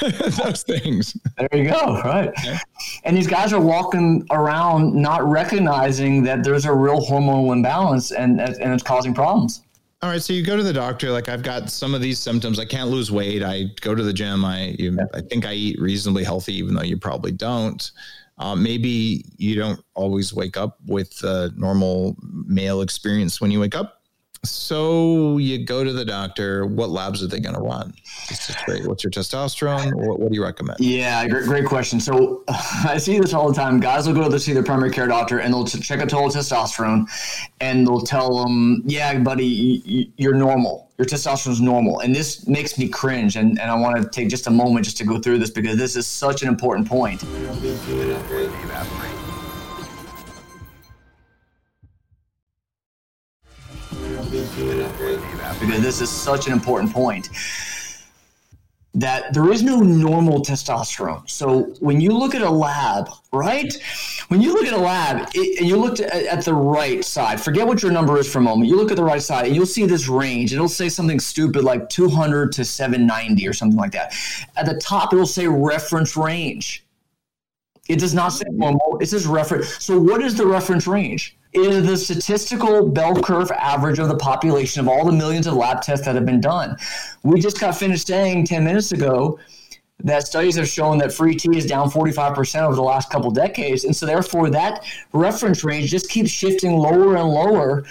those 0.00 0.62
things. 0.62 1.16
There 1.36 1.48
you 1.52 1.70
go. 1.70 2.00
Right. 2.02 2.32
And 3.04 3.16
these 3.16 3.26
guys 3.26 3.52
are 3.52 3.60
walking 3.60 4.26
around 4.30 4.94
not 4.94 5.24
recognizing 5.24 6.22
that 6.24 6.44
there's 6.44 6.64
a 6.64 6.72
real 6.72 7.00
hormonal 7.00 7.52
imbalance 7.52 8.12
and, 8.12 8.40
and 8.40 8.72
it's 8.72 8.82
causing 8.82 9.14
problems. 9.14 9.62
All 10.02 10.08
right, 10.08 10.22
so 10.22 10.32
you 10.32 10.42
go 10.42 10.56
to 10.56 10.62
the 10.62 10.72
doctor. 10.72 11.10
Like 11.10 11.28
I've 11.28 11.42
got 11.42 11.68
some 11.68 11.94
of 11.94 12.00
these 12.00 12.18
symptoms. 12.18 12.58
I 12.58 12.64
can't 12.64 12.88
lose 12.88 13.12
weight. 13.12 13.42
I 13.42 13.64
go 13.82 13.94
to 13.94 14.02
the 14.02 14.14
gym. 14.14 14.46
I 14.46 14.74
you. 14.78 14.98
I 15.12 15.20
think 15.20 15.44
I 15.44 15.52
eat 15.52 15.78
reasonably 15.78 16.24
healthy, 16.24 16.54
even 16.54 16.74
though 16.74 16.82
you 16.82 16.96
probably 16.96 17.32
don't. 17.32 17.90
Uh, 18.40 18.56
maybe 18.56 19.22
you 19.36 19.54
don't 19.54 19.80
always 19.94 20.32
wake 20.32 20.56
up 20.56 20.78
with 20.86 21.22
a 21.22 21.52
normal 21.56 22.16
male 22.22 22.80
experience 22.80 23.38
when 23.38 23.50
you 23.50 23.60
wake 23.60 23.76
up. 23.76 24.00
So 24.42 25.36
you 25.36 25.66
go 25.66 25.84
to 25.84 25.92
the 25.92 26.06
doctor. 26.06 26.64
What 26.64 26.88
labs 26.88 27.22
are 27.22 27.26
they 27.26 27.40
going 27.40 27.54
to 27.54 27.60
run? 27.60 27.92
What's 28.86 29.04
your 29.04 29.10
testosterone? 29.10 29.92
What, 29.92 30.18
what, 30.18 30.32
do 30.32 30.34
you 30.34 30.42
recommend? 30.42 30.80
Yeah, 30.80 31.28
great, 31.28 31.44
great 31.44 31.66
question. 31.66 32.00
So 32.00 32.42
I 32.48 32.96
see 32.96 33.18
this 33.18 33.34
all 33.34 33.48
the 33.48 33.54
time. 33.54 33.78
Guys 33.78 34.06
will 34.06 34.14
go 34.14 34.30
to 34.30 34.40
see 34.40 34.54
their 34.54 34.62
primary 34.62 34.90
care 34.90 35.06
doctor 35.06 35.40
and 35.40 35.52
they'll 35.52 35.66
check 35.66 36.00
a 36.00 36.06
total 36.06 36.30
testosterone, 36.30 37.04
and 37.60 37.86
they'll 37.86 38.00
tell 38.00 38.42
them, 38.42 38.82
"Yeah, 38.86 39.18
buddy, 39.18 40.10
you're 40.16 40.34
normal." 40.34 40.89
Your 41.00 41.06
testosterone 41.06 41.52
is 41.52 41.62
normal. 41.62 42.00
And 42.00 42.14
this 42.14 42.46
makes 42.46 42.76
me 42.76 42.86
cringe. 42.86 43.36
And, 43.36 43.58
and 43.58 43.70
I 43.70 43.74
want 43.74 43.96
to 43.96 44.06
take 44.06 44.28
just 44.28 44.46
a 44.48 44.50
moment 44.50 44.84
just 44.84 44.98
to 44.98 45.04
go 45.04 45.18
through 45.18 45.38
this 45.38 45.48
because 45.48 45.78
this 45.78 45.96
is 45.96 46.06
such 46.06 46.42
an 46.42 46.48
important 46.48 46.86
point. 46.86 47.20
Because 55.58 55.80
this 55.80 56.02
is 56.02 56.10
such 56.10 56.46
an 56.48 56.52
important 56.52 56.92
point 56.92 57.30
that 58.94 59.32
there 59.32 59.52
is 59.52 59.62
no 59.62 59.80
normal 59.80 60.40
testosterone. 60.40 61.28
So 61.30 61.62
when 61.78 62.00
you 62.00 62.10
look 62.10 62.34
at 62.34 62.42
a 62.42 62.50
lab, 62.50 63.08
right? 63.32 63.72
When 64.28 64.42
you 64.42 64.52
look 64.52 64.66
at 64.66 64.72
a 64.72 64.78
lab 64.78 65.28
it, 65.32 65.60
and 65.60 65.68
you 65.68 65.76
look 65.76 66.00
at, 66.00 66.12
at, 66.12 66.44
the 66.44 66.54
right 66.54 67.04
side, 67.04 67.40
forget 67.40 67.66
what 67.66 67.82
your 67.82 67.92
number 67.92 68.18
is 68.18 68.30
for 68.30 68.38
a 68.38 68.42
moment. 68.42 68.68
You 68.68 68.76
look 68.76 68.90
at 68.90 68.96
the 68.96 69.04
right 69.04 69.22
side 69.22 69.46
and 69.46 69.54
you'll 69.54 69.66
see 69.66 69.86
this 69.86 70.08
range. 70.08 70.52
It'll 70.52 70.68
say 70.68 70.88
something 70.88 71.20
stupid 71.20 71.62
like 71.62 71.88
200 71.88 72.50
to 72.52 72.64
790 72.64 73.46
or 73.46 73.52
something 73.52 73.78
like 73.78 73.92
that. 73.92 74.12
At 74.56 74.66
the 74.66 74.74
top, 74.74 75.12
it'll 75.12 75.24
say 75.24 75.46
reference 75.46 76.16
range. 76.16 76.84
It 77.88 78.00
does 78.00 78.14
not 78.14 78.30
say 78.30 78.44
normal. 78.50 78.98
It 79.00 79.06
says 79.06 79.26
reference. 79.26 79.82
So, 79.82 80.00
what 80.00 80.22
is 80.22 80.36
the 80.36 80.46
reference 80.46 80.86
range? 80.86 81.36
Is 81.52 81.84
the 81.84 81.96
statistical 81.96 82.88
bell 82.88 83.14
curve 83.20 83.50
average 83.50 83.98
of 83.98 84.08
the 84.08 84.16
population 84.16 84.80
of 84.80 84.88
all 84.88 85.04
the 85.04 85.12
millions 85.12 85.48
of 85.48 85.54
lab 85.54 85.82
tests 85.82 86.06
that 86.06 86.14
have 86.14 86.24
been 86.24 86.40
done. 86.40 86.76
We 87.24 87.40
just 87.40 87.58
got 87.58 87.76
finished 87.76 88.06
saying 88.06 88.46
10 88.46 88.64
minutes 88.64 88.92
ago 88.92 89.38
that 90.04 90.26
studies 90.26 90.56
have 90.56 90.68
shown 90.68 90.98
that 90.98 91.12
free 91.12 91.34
T 91.34 91.56
is 91.56 91.66
down 91.66 91.90
45% 91.90 92.62
over 92.62 92.76
the 92.76 92.82
last 92.82 93.10
couple 93.10 93.32
decades. 93.32 93.84
And 93.84 93.94
so, 93.94 94.06
therefore, 94.06 94.48
that 94.50 94.84
reference 95.12 95.64
range 95.64 95.90
just 95.90 96.08
keeps 96.08 96.30
shifting 96.30 96.72
lower 96.76 97.16
and 97.16 97.28
lower. 97.28 97.84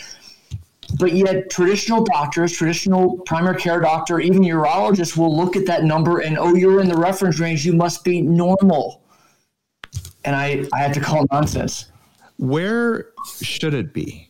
But 0.97 1.13
yet, 1.13 1.49
traditional 1.49 2.03
doctors, 2.05 2.53
traditional 2.53 3.17
primary 3.19 3.59
care 3.59 3.81
doctor, 3.81 4.19
even 4.19 4.41
urologists 4.41 5.17
will 5.17 5.35
look 5.35 5.55
at 5.55 5.65
that 5.65 5.83
number 5.83 6.19
and, 6.19 6.37
oh, 6.39 6.55
you're 6.55 6.79
in 6.79 6.87
the 6.87 6.97
reference 6.97 7.39
range, 7.39 7.65
you 7.65 7.73
must 7.73 8.03
be 8.03 8.21
normal 8.21 9.03
and 10.25 10.35
I, 10.35 10.65
I 10.73 10.79
had 10.79 10.93
to 10.95 10.99
call 10.99 11.25
nonsense. 11.31 11.91
Where 12.39 13.07
should 13.41 13.73
it 13.73 13.93
be? 13.93 14.29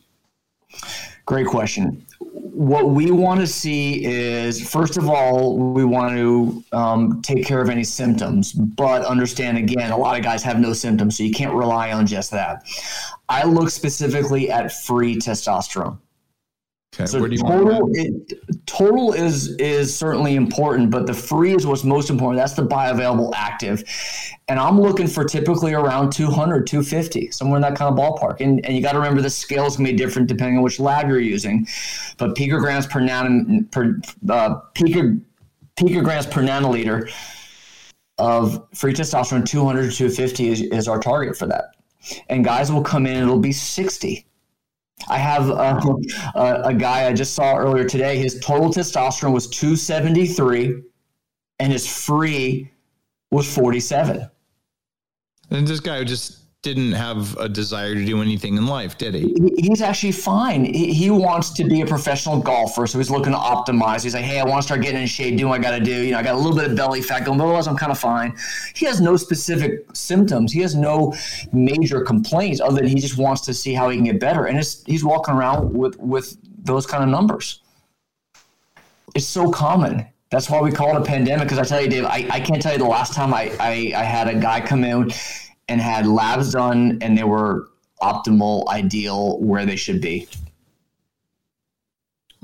Great 1.26 1.46
question. 1.46 2.04
What 2.18 2.90
we 2.90 3.12
want 3.12 3.38
to 3.40 3.46
see 3.46 4.04
is, 4.04 4.68
first 4.68 4.96
of 4.96 5.08
all, 5.08 5.56
we 5.56 5.84
want 5.84 6.16
to 6.16 6.64
um, 6.76 7.22
take 7.22 7.46
care 7.46 7.60
of 7.60 7.70
any 7.70 7.84
symptoms, 7.84 8.52
but 8.52 9.04
understand 9.04 9.58
again, 9.58 9.92
a 9.92 9.96
lot 9.96 10.18
of 10.18 10.24
guys 10.24 10.42
have 10.42 10.58
no 10.58 10.72
symptoms, 10.72 11.16
so 11.16 11.22
you 11.22 11.30
can't 11.30 11.54
rely 11.54 11.92
on 11.92 12.04
just 12.04 12.32
that. 12.32 12.66
I 13.28 13.44
look 13.44 13.70
specifically 13.70 14.50
at 14.50 14.72
free 14.72 15.14
testosterone. 15.16 15.96
Okay. 16.92 17.06
So 17.06 17.20
total, 17.20 17.88
it, 17.94 18.66
total 18.66 19.12
is 19.12 19.54
is 19.56 19.96
certainly 19.96 20.34
important, 20.34 20.90
but 20.90 21.06
the 21.06 21.14
free 21.14 21.54
is 21.54 21.64
what's 21.64 21.84
most 21.84 22.10
important. 22.10 22.36
That's 22.36 22.54
the 22.54 22.66
bioavailable 22.66 23.32
active, 23.36 23.84
and 24.48 24.58
I'm 24.58 24.80
looking 24.80 25.06
for 25.06 25.24
typically 25.24 25.72
around 25.72 26.10
200, 26.10 26.66
250, 26.66 27.30
somewhere 27.30 27.58
in 27.58 27.62
that 27.62 27.76
kind 27.76 27.92
of 27.92 27.96
ballpark. 27.96 28.40
And 28.40 28.64
and 28.66 28.74
you 28.74 28.82
got 28.82 28.92
to 28.92 28.98
remember 28.98 29.22
the 29.22 29.30
scales 29.30 29.76
can 29.76 29.84
be 29.84 29.92
different 29.92 30.26
depending 30.26 30.56
on 30.56 30.64
which 30.64 30.80
lab 30.80 31.08
you're 31.08 31.20
using, 31.20 31.68
but 32.18 32.34
picograms 32.34 32.90
per 32.90 32.98
nan 32.98 33.68
per 33.70 34.00
uh, 34.28 34.56
pico, 34.74 35.16
picograms 35.76 36.28
per 36.28 36.42
nanoliter 36.42 37.08
of 38.18 38.66
free 38.74 38.92
testosterone 38.92 39.46
200 39.46 39.90
to 39.90 39.96
250 39.96 40.48
is, 40.48 40.60
is 40.60 40.88
our 40.88 40.98
target 40.98 41.36
for 41.36 41.46
that. 41.46 41.76
And 42.28 42.44
guys 42.44 42.72
will 42.72 42.82
come 42.82 43.06
in, 43.06 43.16
it'll 43.16 43.38
be 43.38 43.52
60 43.52 44.26
I 45.08 45.18
have 45.18 45.50
uh, 45.50 45.80
a, 46.34 46.62
a, 46.64 46.74
guy 46.74 47.06
I 47.06 47.12
just 47.12 47.34
saw 47.34 47.56
earlier 47.56 47.84
today. 47.84 48.18
His 48.18 48.38
total 48.40 48.68
testosterone 48.70 49.32
was 49.32 49.48
273, 49.48 50.82
and 51.58 51.72
his 51.72 51.86
free 51.86 52.70
was 53.30 53.52
47. 53.52 54.28
And 55.50 55.66
this 55.66 55.80
guy 55.80 56.04
just 56.04 56.39
didn't 56.62 56.92
have 56.92 57.38
a 57.38 57.48
desire 57.48 57.94
to 57.94 58.04
do 58.04 58.20
anything 58.20 58.58
in 58.58 58.66
life, 58.66 58.98
did 58.98 59.14
he? 59.14 59.34
He's 59.56 59.80
actually 59.80 60.12
fine. 60.12 60.66
He, 60.66 60.92
he 60.92 61.10
wants 61.10 61.50
to 61.50 61.64
be 61.64 61.80
a 61.80 61.86
professional 61.86 62.38
golfer, 62.38 62.86
so 62.86 62.98
he's 62.98 63.10
looking 63.10 63.32
to 63.32 63.38
optimize. 63.38 64.02
He's 64.02 64.14
like, 64.14 64.24
hey, 64.24 64.40
I 64.40 64.44
want 64.44 64.60
to 64.60 64.66
start 64.66 64.82
getting 64.82 65.00
in 65.00 65.06
shape, 65.06 65.38
do 65.38 65.48
what 65.48 65.58
I 65.58 65.62
got 65.62 65.78
to 65.78 65.82
do. 65.82 66.02
You 66.04 66.12
know, 66.12 66.18
I 66.18 66.22
got 66.22 66.34
a 66.34 66.38
little 66.38 66.54
bit 66.54 66.70
of 66.70 66.76
belly 66.76 67.00
fat 67.00 67.24
going, 67.24 67.38
but 67.38 67.44
otherwise 67.44 67.66
I'm 67.66 67.78
kind 67.78 67.90
of 67.90 67.98
fine. 67.98 68.36
He 68.74 68.84
has 68.84 69.00
no 69.00 69.16
specific 69.16 69.86
symptoms. 69.94 70.52
He 70.52 70.60
has 70.60 70.74
no 70.74 71.14
major 71.52 72.02
complaints 72.02 72.60
other 72.60 72.80
than 72.80 72.88
he 72.88 72.96
just 72.96 73.16
wants 73.16 73.40
to 73.42 73.54
see 73.54 73.72
how 73.72 73.88
he 73.88 73.96
can 73.96 74.04
get 74.04 74.20
better. 74.20 74.44
And 74.44 74.58
he's 74.58 75.02
walking 75.02 75.34
around 75.34 75.72
with 75.72 75.98
with 75.98 76.36
those 76.62 76.84
kind 76.84 77.02
of 77.02 77.08
numbers. 77.08 77.62
It's 79.14 79.26
so 79.26 79.50
common. 79.50 80.06
That's 80.30 80.48
why 80.50 80.60
we 80.60 80.70
call 80.70 80.94
it 80.94 81.00
a 81.00 81.04
pandemic. 81.04 81.48
Because 81.48 81.58
I 81.58 81.64
tell 81.64 81.82
you, 81.82 81.88
Dave, 81.88 82.04
I, 82.04 82.26
I 82.30 82.40
can't 82.40 82.60
tell 82.60 82.72
you 82.72 82.78
the 82.78 82.84
last 82.84 83.14
time 83.14 83.32
I, 83.32 83.50
I, 83.58 83.92
I 83.96 84.04
had 84.04 84.28
a 84.28 84.34
guy 84.34 84.60
come 84.60 84.84
in 84.84 85.10
and 85.70 85.80
had 85.80 86.06
labs 86.06 86.52
done 86.52 86.98
and 87.00 87.16
they 87.16 87.24
were 87.24 87.68
optimal, 88.02 88.66
ideal, 88.68 89.38
where 89.38 89.64
they 89.64 89.76
should 89.76 90.00
be. 90.00 90.28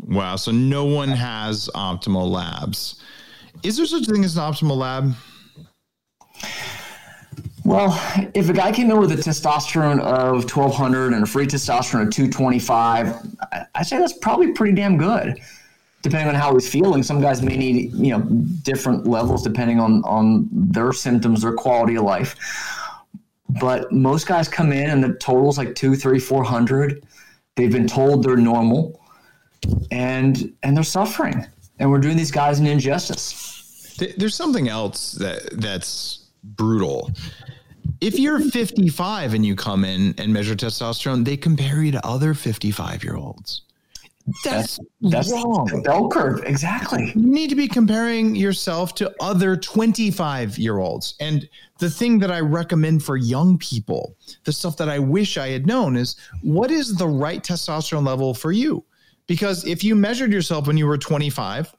Wow. 0.02 0.36
So 0.36 0.52
no 0.52 0.84
one 0.84 1.08
has 1.08 1.68
optimal 1.74 2.30
labs. 2.30 3.02
Is 3.62 3.76
there 3.76 3.86
such 3.86 4.06
a 4.08 4.12
thing 4.12 4.24
as 4.24 4.36
an 4.36 4.42
optimal 4.42 4.76
lab? 4.76 5.14
Well, 7.64 8.00
if 8.32 8.48
a 8.48 8.52
guy 8.52 8.70
came 8.70 8.92
in 8.92 9.00
with 9.00 9.10
a 9.10 9.16
testosterone 9.16 10.00
of 10.00 10.48
1200 10.48 11.12
and 11.12 11.24
a 11.24 11.26
free 11.26 11.46
testosterone 11.46 12.06
of 12.06 12.12
225, 12.12 13.16
I 13.74 13.82
say 13.82 13.98
that's 13.98 14.12
probably 14.12 14.52
pretty 14.52 14.74
damn 14.74 14.96
good. 14.96 15.40
Depending 16.02 16.28
on 16.28 16.36
how 16.36 16.54
he's 16.54 16.68
feeling, 16.68 17.02
some 17.02 17.20
guys 17.20 17.42
may 17.42 17.56
need 17.56 17.92
you 17.94 18.16
know 18.16 18.20
different 18.62 19.08
levels 19.08 19.42
depending 19.42 19.80
on 19.80 20.04
on 20.04 20.48
their 20.52 20.92
symptoms, 20.92 21.42
their 21.42 21.54
quality 21.54 21.96
of 21.96 22.04
life. 22.04 22.36
But 23.60 23.92
most 23.92 24.26
guys 24.26 24.48
come 24.48 24.72
in 24.72 24.90
and 24.90 25.02
the 25.02 25.14
total's 25.14 25.58
like 25.58 25.74
two, 25.74 25.94
three, 25.94 26.18
four 26.18 26.44
hundred. 26.44 27.04
They've 27.56 27.72
been 27.72 27.86
told 27.86 28.22
they're 28.22 28.36
normal, 28.36 29.00
and 29.90 30.52
and 30.62 30.76
they're 30.76 30.84
suffering. 30.84 31.46
And 31.78 31.90
we're 31.90 31.98
doing 31.98 32.16
these 32.16 32.30
guys 32.30 32.58
an 32.58 32.66
injustice. 32.66 33.96
There's 34.16 34.34
something 34.34 34.68
else 34.68 35.12
that 35.12 35.60
that's 35.60 36.26
brutal. 36.42 37.10
If 38.00 38.18
you're 38.18 38.40
55 38.40 39.34
and 39.34 39.46
you 39.46 39.56
come 39.56 39.84
in 39.84 40.14
and 40.18 40.32
measure 40.32 40.54
testosterone, 40.54 41.24
they 41.24 41.36
compare 41.36 41.82
you 41.82 41.92
to 41.92 42.06
other 42.06 42.34
55 42.34 43.02
year 43.02 43.16
olds. 43.16 43.62
That's, 44.44 44.80
that's 45.00 45.32
wrong. 45.32 45.68
The 45.72 45.82
bell 45.82 46.08
curve. 46.08 46.42
Exactly. 46.44 47.12
You 47.14 47.26
need 47.26 47.48
to 47.50 47.56
be 47.56 47.68
comparing 47.68 48.34
yourself 48.34 48.94
to 48.96 49.14
other 49.20 49.56
25 49.56 50.58
year 50.58 50.78
olds. 50.78 51.14
And 51.20 51.48
the 51.78 51.90
thing 51.90 52.18
that 52.20 52.30
I 52.30 52.40
recommend 52.40 53.04
for 53.04 53.16
young 53.16 53.56
people, 53.58 54.16
the 54.44 54.52
stuff 54.52 54.76
that 54.78 54.88
I 54.88 54.98
wish 54.98 55.38
I 55.38 55.48
had 55.48 55.66
known 55.66 55.96
is 55.96 56.16
what 56.42 56.70
is 56.70 56.96
the 56.96 57.06
right 57.06 57.42
testosterone 57.42 58.06
level 58.06 58.34
for 58.34 58.50
you? 58.50 58.84
Because 59.26 59.64
if 59.64 59.84
you 59.84 59.94
measured 59.94 60.32
yourself 60.32 60.66
when 60.66 60.76
you 60.76 60.86
were 60.86 60.98
25 60.98 61.74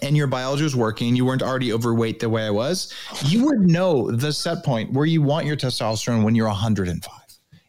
and 0.00 0.16
your 0.16 0.26
biology 0.26 0.62
was 0.62 0.76
working, 0.76 1.16
you 1.16 1.24
weren't 1.24 1.42
already 1.42 1.72
overweight 1.72 2.20
the 2.20 2.28
way 2.28 2.46
I 2.46 2.50
was, 2.50 2.94
you 3.24 3.44
would 3.44 3.60
know 3.60 4.10
the 4.10 4.32
set 4.32 4.64
point 4.64 4.92
where 4.92 5.06
you 5.06 5.20
want 5.22 5.46
your 5.46 5.56
testosterone 5.56 6.24
when 6.24 6.34
you're 6.34 6.46
105. 6.46 7.12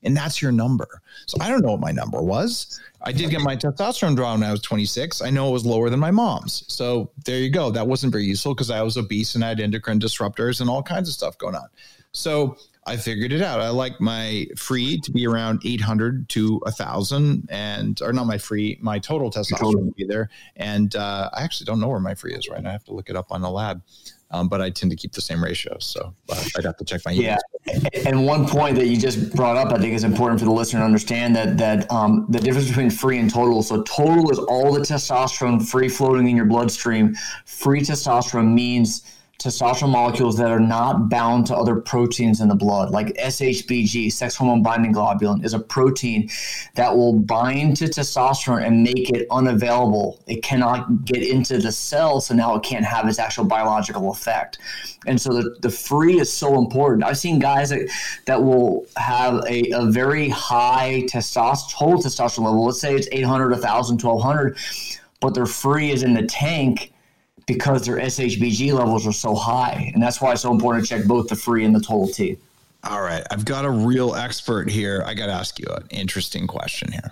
And 0.03 0.15
that's 0.15 0.41
your 0.41 0.51
number. 0.51 1.01
So 1.25 1.37
I 1.41 1.49
don't 1.49 1.61
know 1.61 1.71
what 1.71 1.81
my 1.81 1.91
number 1.91 2.21
was. 2.21 2.79
I 3.01 3.11
did 3.11 3.29
get 3.29 3.41
my 3.41 3.55
testosterone 3.55 4.15
drawn 4.15 4.41
when 4.41 4.49
I 4.49 4.51
was 4.51 4.61
26. 4.61 5.21
I 5.21 5.29
know 5.29 5.49
it 5.49 5.53
was 5.53 5.65
lower 5.65 5.89
than 5.89 5.99
my 5.99 6.11
mom's. 6.11 6.63
So 6.67 7.11
there 7.25 7.39
you 7.39 7.49
go. 7.49 7.71
That 7.71 7.87
wasn't 7.87 8.11
very 8.11 8.25
useful 8.25 8.53
because 8.53 8.69
I 8.69 8.81
was 8.81 8.97
obese 8.97 9.35
and 9.35 9.43
I 9.43 9.49
had 9.49 9.59
endocrine 9.59 9.99
disruptors 9.99 10.61
and 10.61 10.69
all 10.69 10.83
kinds 10.83 11.07
of 11.07 11.15
stuff 11.15 11.37
going 11.37 11.55
on. 11.55 11.67
So 12.11 12.57
I 12.85 12.97
figured 12.97 13.31
it 13.31 13.41
out. 13.41 13.61
I 13.61 13.69
like 13.69 14.01
my 14.01 14.47
free 14.57 14.99
to 15.01 15.11
be 15.11 15.27
around 15.27 15.61
800 15.63 16.27
to 16.29 16.57
1,000, 16.63 17.47
and 17.51 18.01
or 18.01 18.11
not 18.11 18.25
my 18.25 18.37
free, 18.37 18.79
my 18.81 18.97
total 18.97 19.29
testosterone 19.29 19.89
to 19.89 19.93
be 19.95 20.05
there. 20.05 20.29
And 20.55 20.95
uh, 20.95 21.29
I 21.31 21.43
actually 21.43 21.65
don't 21.65 21.79
know 21.79 21.87
where 21.87 21.99
my 21.99 22.15
free 22.15 22.33
is, 22.33 22.49
right? 22.49 22.65
I 22.65 22.71
have 22.71 22.83
to 22.85 22.93
look 22.93 23.09
it 23.09 23.15
up 23.15 23.27
on 23.31 23.41
the 23.41 23.49
lab 23.49 23.81
um, 24.31 24.47
but 24.47 24.61
I 24.61 24.69
tend 24.69 24.91
to 24.91 24.95
keep 24.97 25.11
the 25.13 25.21
same 25.21 25.43
ratio. 25.43 25.77
So 25.79 26.13
uh, 26.29 26.43
I'd 26.57 26.65
have 26.65 26.77
to 26.77 26.85
check 26.85 27.01
my 27.05 27.11
yeah. 27.11 27.37
And 28.05 28.25
one 28.25 28.47
point 28.47 28.75
that 28.75 28.87
you 28.87 28.97
just 28.97 29.33
brought 29.35 29.57
up, 29.57 29.73
I 29.73 29.79
think, 29.79 29.93
is 29.93 30.03
important 30.03 30.39
for 30.39 30.45
the 30.45 30.51
listener 30.51 30.79
to 30.79 30.85
understand 30.85 31.35
that 31.35 31.57
that 31.57 31.91
um, 31.91 32.25
the 32.29 32.39
difference 32.39 32.67
between 32.67 32.89
free 32.89 33.19
and 33.19 33.29
total. 33.29 33.63
So 33.63 33.83
total 33.83 34.29
is 34.31 34.39
all 34.39 34.71
the 34.71 34.81
testosterone 34.81 35.67
free 35.67 35.89
floating 35.89 36.27
in 36.29 36.35
your 36.35 36.45
bloodstream. 36.45 37.15
Free 37.45 37.81
testosterone 37.81 38.53
means 38.53 39.03
testosterone 39.39 39.91
molecules 39.91 40.37
that 40.37 40.51
are 40.51 40.59
not 40.59 41.07
bound 41.07 41.47
to 41.47 41.55
other 41.55 41.77
proteins 41.77 42.41
in 42.41 42.49
the 42.49 42.55
blood, 42.55 42.91
like 42.91 43.07
SHBG, 43.15 44.11
sex 44.11 44.35
hormone 44.35 44.61
binding 44.61 44.93
globulin, 44.93 45.45
is 45.45 45.53
a 45.53 45.59
protein 45.59 46.29
that 46.75 46.95
will 46.95 47.13
bind 47.13 47.77
to 47.77 47.85
testosterone 47.85 48.65
and 48.65 48.83
make 48.83 49.09
it 49.09 49.25
unavailable. 49.31 50.21
It 50.27 50.43
cannot 50.43 51.05
get 51.05 51.23
into 51.23 51.57
the 51.57 51.71
cell, 51.71 52.19
so 52.19 52.35
now 52.35 52.55
it 52.55 52.63
can't 52.63 52.83
have 52.83 53.07
its 53.07 53.17
actual 53.17 53.45
biological 53.45 54.11
effect. 54.11 54.57
And 55.07 55.19
so 55.19 55.31
the, 55.31 55.55
the 55.61 55.69
free 55.69 56.19
is 56.19 56.31
so 56.31 56.59
important. 56.59 57.05
I've 57.05 57.17
seen 57.17 57.39
guys 57.39 57.69
that, 57.69 57.89
that 58.25 58.43
will 58.43 58.85
have 58.97 59.35
a, 59.47 59.71
a 59.71 59.85
very 59.85 60.27
high 60.27 61.03
testosterone, 61.09 61.71
total 61.71 61.99
testosterone 61.99 62.43
level. 62.43 62.65
Let's 62.65 62.81
say 62.81 62.93
it's 62.93 63.07
800, 63.13 63.51
1,000, 63.51 64.03
1,200, 64.03 64.57
but 65.21 65.33
their 65.33 65.45
free 65.45 65.91
is 65.91 66.03
in 66.03 66.13
the 66.13 66.23
tank 66.23 66.91
because 67.49 67.83
their 67.83 67.97
SHBG 67.97 68.73
levels 68.73 69.07
are 69.07 69.11
so 69.11 69.33
high. 69.33 69.89
And 69.95 70.03
that's 70.03 70.21
why 70.21 70.33
it's 70.33 70.43
so 70.43 70.51
important 70.51 70.85
to 70.85 70.95
check 70.95 71.07
both 71.07 71.29
the 71.29 71.35
free 71.35 71.65
and 71.65 71.75
the 71.75 71.79
total 71.79 72.07
T. 72.07 72.37
All 72.83 73.01
right. 73.01 73.23
I've 73.31 73.43
got 73.43 73.65
a 73.65 73.71
real 73.71 74.13
expert 74.13 74.69
here. 74.69 75.03
I 75.03 75.15
got 75.15 75.25
to 75.25 75.31
ask 75.31 75.59
you 75.59 75.65
an 75.71 75.87
interesting 75.89 76.45
question 76.45 76.91
here. 76.91 77.11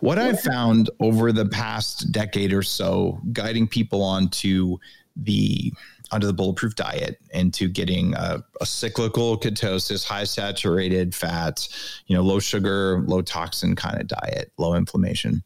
What 0.00 0.18
I've 0.18 0.40
found 0.40 0.90
over 0.98 1.30
the 1.30 1.46
past 1.46 2.10
decade 2.10 2.52
or 2.52 2.62
so, 2.64 3.20
guiding 3.32 3.68
people 3.68 4.02
onto 4.02 4.78
the 5.14 5.72
onto 6.10 6.26
the 6.26 6.32
bulletproof 6.32 6.74
diet 6.74 7.20
into 7.34 7.68
getting 7.68 8.14
a, 8.14 8.42
a, 8.62 8.66
cyclical 8.66 9.38
ketosis, 9.38 10.02
high 10.04 10.24
saturated 10.24 11.14
fats, 11.14 12.00
you 12.06 12.16
know, 12.16 12.22
low 12.22 12.38
sugar, 12.38 13.04
low 13.06 13.20
toxin 13.20 13.76
kind 13.76 14.00
of 14.00 14.06
diet, 14.06 14.50
low 14.56 14.72
inflammation, 14.72 15.42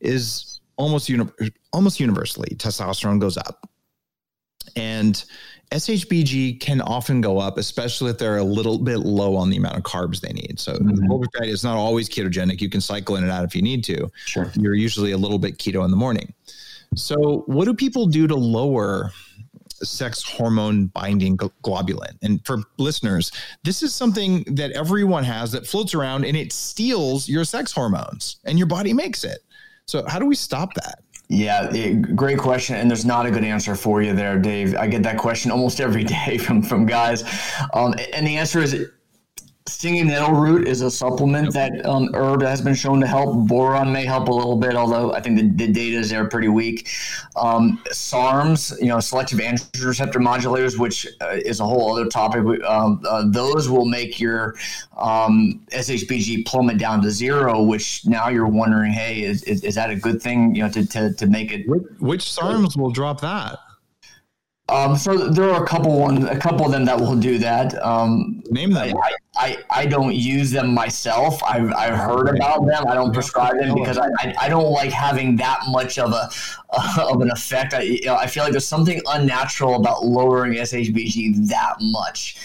is 0.00 0.57
almost 0.78 1.08
uni- 1.08 1.28
almost 1.72 2.00
universally 2.00 2.54
testosterone 2.56 3.20
goes 3.20 3.36
up 3.36 3.68
and 4.76 5.24
SHBG 5.72 6.60
can 6.60 6.80
often 6.80 7.20
go 7.20 7.38
up, 7.38 7.58
especially 7.58 8.10
if 8.10 8.18
they're 8.18 8.38
a 8.38 8.42
little 8.44 8.78
bit 8.78 8.98
low 9.00 9.36
on 9.36 9.50
the 9.50 9.56
amount 9.58 9.76
of 9.76 9.82
carbs 9.82 10.20
they 10.20 10.32
need. 10.32 10.58
So 10.58 10.74
Mhm. 10.74 11.10
overfed 11.10 11.44
is 11.46 11.62
not 11.62 11.76
always 11.76 12.08
ketogenic. 12.08 12.60
You 12.62 12.70
can 12.70 12.80
cycle 12.80 13.16
in 13.16 13.22
and 13.22 13.30
out 13.32 13.44
if 13.44 13.54
you 13.54 13.60
need 13.60 13.84
to. 13.84 14.10
Sure. 14.24 14.50
You're 14.56 14.74
usually 14.74 15.12
a 15.12 15.18
little 15.18 15.38
bit 15.38 15.58
keto 15.58 15.84
in 15.84 15.90
the 15.90 15.96
morning. 15.96 16.32
So 16.94 17.42
what 17.46 17.66
do 17.66 17.74
people 17.74 18.06
do 18.06 18.26
to 18.26 18.34
lower 18.34 19.12
sex 19.82 20.22
hormone 20.22 20.86
binding 20.86 21.36
globulin? 21.36 22.16
And 22.22 22.40
for 22.46 22.62
listeners, 22.78 23.30
this 23.62 23.82
is 23.82 23.94
something 23.94 24.44
that 24.54 24.70
everyone 24.72 25.24
has 25.24 25.52
that 25.52 25.66
floats 25.66 25.92
around 25.94 26.24
and 26.24 26.34
it 26.36 26.50
steals 26.52 27.28
your 27.28 27.44
sex 27.44 27.72
hormones 27.72 28.36
and 28.44 28.56
your 28.58 28.66
body 28.68 28.92
makes 28.94 29.22
it. 29.22 29.40
So 29.88 30.04
how 30.06 30.18
do 30.18 30.26
we 30.26 30.34
stop 30.34 30.74
that? 30.74 31.02
Yeah, 31.30 31.70
it- 31.74 32.14
great 32.14 32.38
question, 32.38 32.76
and 32.76 32.90
there's 32.90 33.06
not 33.06 33.26
a 33.26 33.30
good 33.30 33.44
answer 33.44 33.74
for 33.74 34.02
you 34.02 34.14
there, 34.14 34.38
Dave. 34.38 34.76
I 34.76 34.86
get 34.86 35.02
that 35.02 35.18
question 35.18 35.50
almost 35.50 35.80
every 35.88 36.04
day 36.04 36.38
from 36.38 36.62
from 36.62 36.86
guys, 36.86 37.24
um, 37.74 37.94
and 38.12 38.26
the 38.26 38.36
answer 38.36 38.60
is 38.60 38.86
stinging 39.68 40.08
nettle 40.08 40.32
root 40.32 40.66
is 40.66 40.80
a 40.82 40.90
supplement 40.90 41.52
that 41.52 41.84
um, 41.86 42.10
herb 42.14 42.42
has 42.42 42.60
been 42.60 42.74
shown 42.74 43.00
to 43.00 43.06
help. 43.06 43.46
Boron 43.46 43.92
may 43.92 44.04
help 44.04 44.28
a 44.28 44.32
little 44.32 44.56
bit, 44.56 44.74
although 44.74 45.12
I 45.12 45.20
think 45.20 45.38
the, 45.38 45.66
the 45.66 45.72
data 45.72 45.98
is 45.98 46.10
there 46.10 46.26
pretty 46.28 46.48
weak. 46.48 46.88
Um, 47.36 47.82
SARMs, 47.92 48.78
you 48.80 48.86
know, 48.86 49.00
selective 49.00 49.38
androgen 49.38 49.86
receptor 49.86 50.18
modulators, 50.18 50.78
which 50.78 51.06
uh, 51.20 51.36
is 51.44 51.60
a 51.60 51.64
whole 51.64 51.92
other 51.92 52.06
topic. 52.06 52.42
Um, 52.64 53.02
uh, 53.08 53.24
those 53.28 53.68
will 53.68 53.84
make 53.84 54.18
your 54.18 54.54
um, 54.96 55.60
SHBG 55.70 56.46
plummet 56.46 56.78
down 56.78 57.02
to 57.02 57.10
zero, 57.10 57.62
which 57.62 58.06
now 58.06 58.28
you're 58.28 58.48
wondering, 58.48 58.92
hey, 58.92 59.22
is, 59.22 59.42
is, 59.44 59.62
is 59.64 59.74
that 59.74 59.90
a 59.90 59.96
good 59.96 60.22
thing? 60.22 60.54
You 60.54 60.64
know, 60.64 60.70
to, 60.70 60.86
to, 60.86 61.12
to 61.14 61.26
make 61.26 61.52
it 61.52 61.68
Which, 61.68 61.82
which 61.98 62.24
SARMs 62.24 62.76
will 62.76 62.90
drop 62.90 63.20
that? 63.20 63.58
Um, 64.70 64.96
so 64.96 65.16
there 65.16 65.48
are 65.50 65.62
a 65.62 65.66
couple 65.66 65.98
one, 65.98 66.28
a 66.28 66.38
couple 66.38 66.66
of 66.66 66.72
them 66.72 66.84
that 66.84 67.00
will 67.00 67.16
do 67.16 67.38
that. 67.38 67.82
Um, 67.82 68.42
Name 68.50 68.76
I, 68.76 68.88
them. 68.88 68.96
I, 68.98 69.12
I, 69.36 69.56
I 69.70 69.86
don't 69.86 70.14
use 70.14 70.50
them 70.50 70.74
myself. 70.74 71.42
I've, 71.42 71.72
I've 71.72 71.94
heard 71.94 72.28
about 72.36 72.66
them. 72.66 72.86
I 72.86 72.94
don't 72.94 73.12
prescribe 73.12 73.58
them 73.58 73.74
because 73.74 73.96
I, 73.96 74.08
I, 74.18 74.34
I 74.40 74.48
don't 74.50 74.70
like 74.70 74.90
having 74.90 75.36
that 75.36 75.60
much 75.68 75.98
of 75.98 76.12
a 76.12 76.28
of 77.00 77.22
an 77.22 77.30
effect. 77.30 77.72
I, 77.72 77.80
you 77.80 78.04
know, 78.04 78.16
I 78.16 78.26
feel 78.26 78.42
like 78.42 78.52
there's 78.52 78.66
something 78.66 79.00
unnatural 79.08 79.76
about 79.76 80.04
lowering 80.04 80.52
SHBG 80.54 81.48
that 81.48 81.76
much. 81.80 82.36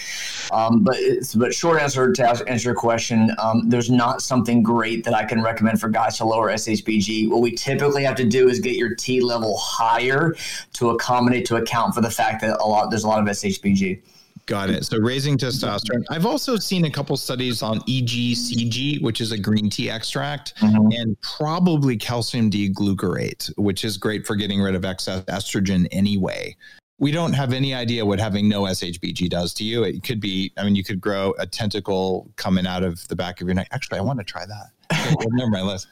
Um, 0.52 0.82
but 0.82 0.96
it's, 0.98 1.34
but 1.34 1.54
short 1.54 1.80
answer 1.80 2.12
to 2.12 2.28
answer 2.48 2.68
your 2.68 2.74
question, 2.74 3.30
um, 3.42 3.68
there's 3.68 3.90
not 3.90 4.22
something 4.22 4.62
great 4.62 5.04
that 5.04 5.14
I 5.14 5.24
can 5.24 5.42
recommend 5.42 5.80
for 5.80 5.88
guys 5.88 6.18
to 6.18 6.24
lower 6.24 6.50
SHBG. 6.50 7.28
What 7.28 7.40
we 7.40 7.52
typically 7.52 8.04
have 8.04 8.16
to 8.16 8.24
do 8.24 8.48
is 8.48 8.60
get 8.60 8.76
your 8.76 8.94
T 8.94 9.20
level 9.20 9.56
higher 9.58 10.34
to 10.74 10.90
accommodate 10.90 11.46
to 11.46 11.56
account 11.56 11.94
for 11.94 12.00
the 12.00 12.10
fact 12.10 12.40
that 12.42 12.58
a 12.60 12.66
lot 12.66 12.90
there's 12.90 13.04
a 13.04 13.08
lot 13.08 13.20
of 13.20 13.26
SHBG. 13.26 14.02
Got 14.46 14.68
it. 14.68 14.84
So 14.84 14.98
raising 14.98 15.38
testosterone. 15.38 16.04
I've 16.10 16.26
also 16.26 16.56
seen 16.56 16.84
a 16.84 16.90
couple 16.90 17.16
studies 17.16 17.62
on 17.62 17.80
EGCG, 17.80 19.00
which 19.00 19.22
is 19.22 19.32
a 19.32 19.38
green 19.38 19.70
tea 19.70 19.88
extract, 19.88 20.52
and 20.60 21.18
probably 21.22 21.96
calcium 21.96 22.50
D-glucarate, 22.50 23.50
which 23.56 23.84
is 23.84 23.96
great 23.96 24.26
for 24.26 24.36
getting 24.36 24.60
rid 24.60 24.74
of 24.74 24.84
excess 24.84 25.24
estrogen 25.24 25.88
anyway. 25.92 26.54
We 26.98 27.10
don't 27.10 27.32
have 27.32 27.52
any 27.52 27.74
idea 27.74 28.06
what 28.06 28.20
having 28.20 28.48
no 28.48 28.62
SHBG 28.62 29.28
does 29.28 29.52
to 29.54 29.64
you. 29.64 29.82
It 29.82 30.04
could 30.04 30.20
be, 30.20 30.52
I 30.56 30.64
mean, 30.64 30.76
you 30.76 30.84
could 30.84 31.00
grow 31.00 31.34
a 31.38 31.46
tentacle 31.46 32.30
coming 32.36 32.66
out 32.66 32.84
of 32.84 33.06
the 33.08 33.16
back 33.16 33.40
of 33.40 33.48
your 33.48 33.54
neck. 33.54 33.68
Actually, 33.72 33.98
I 33.98 34.02
want 34.02 34.20
to 34.20 34.24
try 34.24 34.46
that. 34.46 34.70
Okay, 34.92 35.14
well, 35.18 35.28
never 35.32 35.50
mind. 35.50 35.66
Let's. 35.66 35.86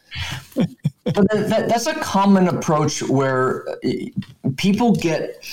but 0.55 0.69
that, 1.15 1.49
that, 1.49 1.69
that's 1.69 1.87
a 1.87 1.95
common 1.95 2.49
approach 2.49 3.03
where 3.03 3.69
uh, 3.69 3.89
people 4.57 4.95
get 4.95 5.45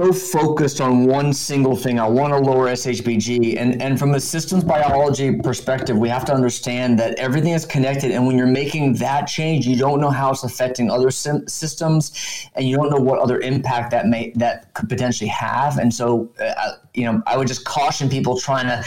so 0.00 0.12
focused 0.12 0.80
on 0.80 1.04
one 1.04 1.32
single 1.32 1.76
thing. 1.76 1.98
I 1.98 2.08
want 2.08 2.32
to 2.32 2.38
lower 2.38 2.68
SHBG, 2.68 3.58
and 3.58 3.80
and 3.82 3.98
from 3.98 4.14
a 4.14 4.20
systems 4.20 4.64
biology 4.64 5.36
perspective, 5.36 5.96
we 5.96 6.08
have 6.08 6.24
to 6.26 6.34
understand 6.34 6.98
that 6.98 7.18
everything 7.18 7.52
is 7.52 7.66
connected. 7.66 8.10
And 8.10 8.26
when 8.26 8.36
you're 8.36 8.46
making 8.46 8.94
that 8.94 9.26
change, 9.26 9.66
you 9.66 9.76
don't 9.76 10.00
know 10.00 10.10
how 10.10 10.30
it's 10.30 10.44
affecting 10.44 10.90
other 10.90 11.10
sim- 11.10 11.46
systems, 11.48 12.48
and 12.54 12.68
you 12.68 12.76
don't 12.76 12.90
know 12.90 13.00
what 13.00 13.18
other 13.18 13.40
impact 13.40 13.90
that 13.90 14.06
may 14.06 14.32
that 14.36 14.72
could 14.74 14.88
potentially 14.88 15.28
have. 15.28 15.78
And 15.78 15.92
so, 15.92 16.32
uh, 16.40 16.72
you 16.94 17.04
know, 17.04 17.22
I 17.26 17.36
would 17.36 17.48
just 17.48 17.64
caution 17.64 18.08
people 18.08 18.38
trying 18.38 18.66
to 18.66 18.84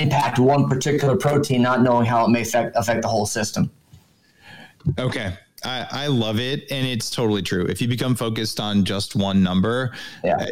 impact 0.00 0.38
one 0.38 0.68
particular 0.68 1.16
protein, 1.16 1.62
not 1.62 1.82
knowing 1.82 2.06
how 2.06 2.24
it 2.24 2.30
may 2.30 2.42
affect 2.42 2.76
affect 2.76 3.02
the 3.02 3.08
whole 3.08 3.26
system. 3.26 3.70
Okay. 4.98 5.36
I, 5.64 5.86
I 5.90 6.06
love 6.06 6.38
it. 6.38 6.70
And 6.70 6.86
it's 6.86 7.10
totally 7.10 7.42
true. 7.42 7.64
If 7.66 7.80
you 7.82 7.88
become 7.88 8.14
focused 8.14 8.60
on 8.60 8.84
just 8.84 9.16
one 9.16 9.42
number, 9.42 9.92
Yeah. 10.24 10.36
uh, 10.36 10.46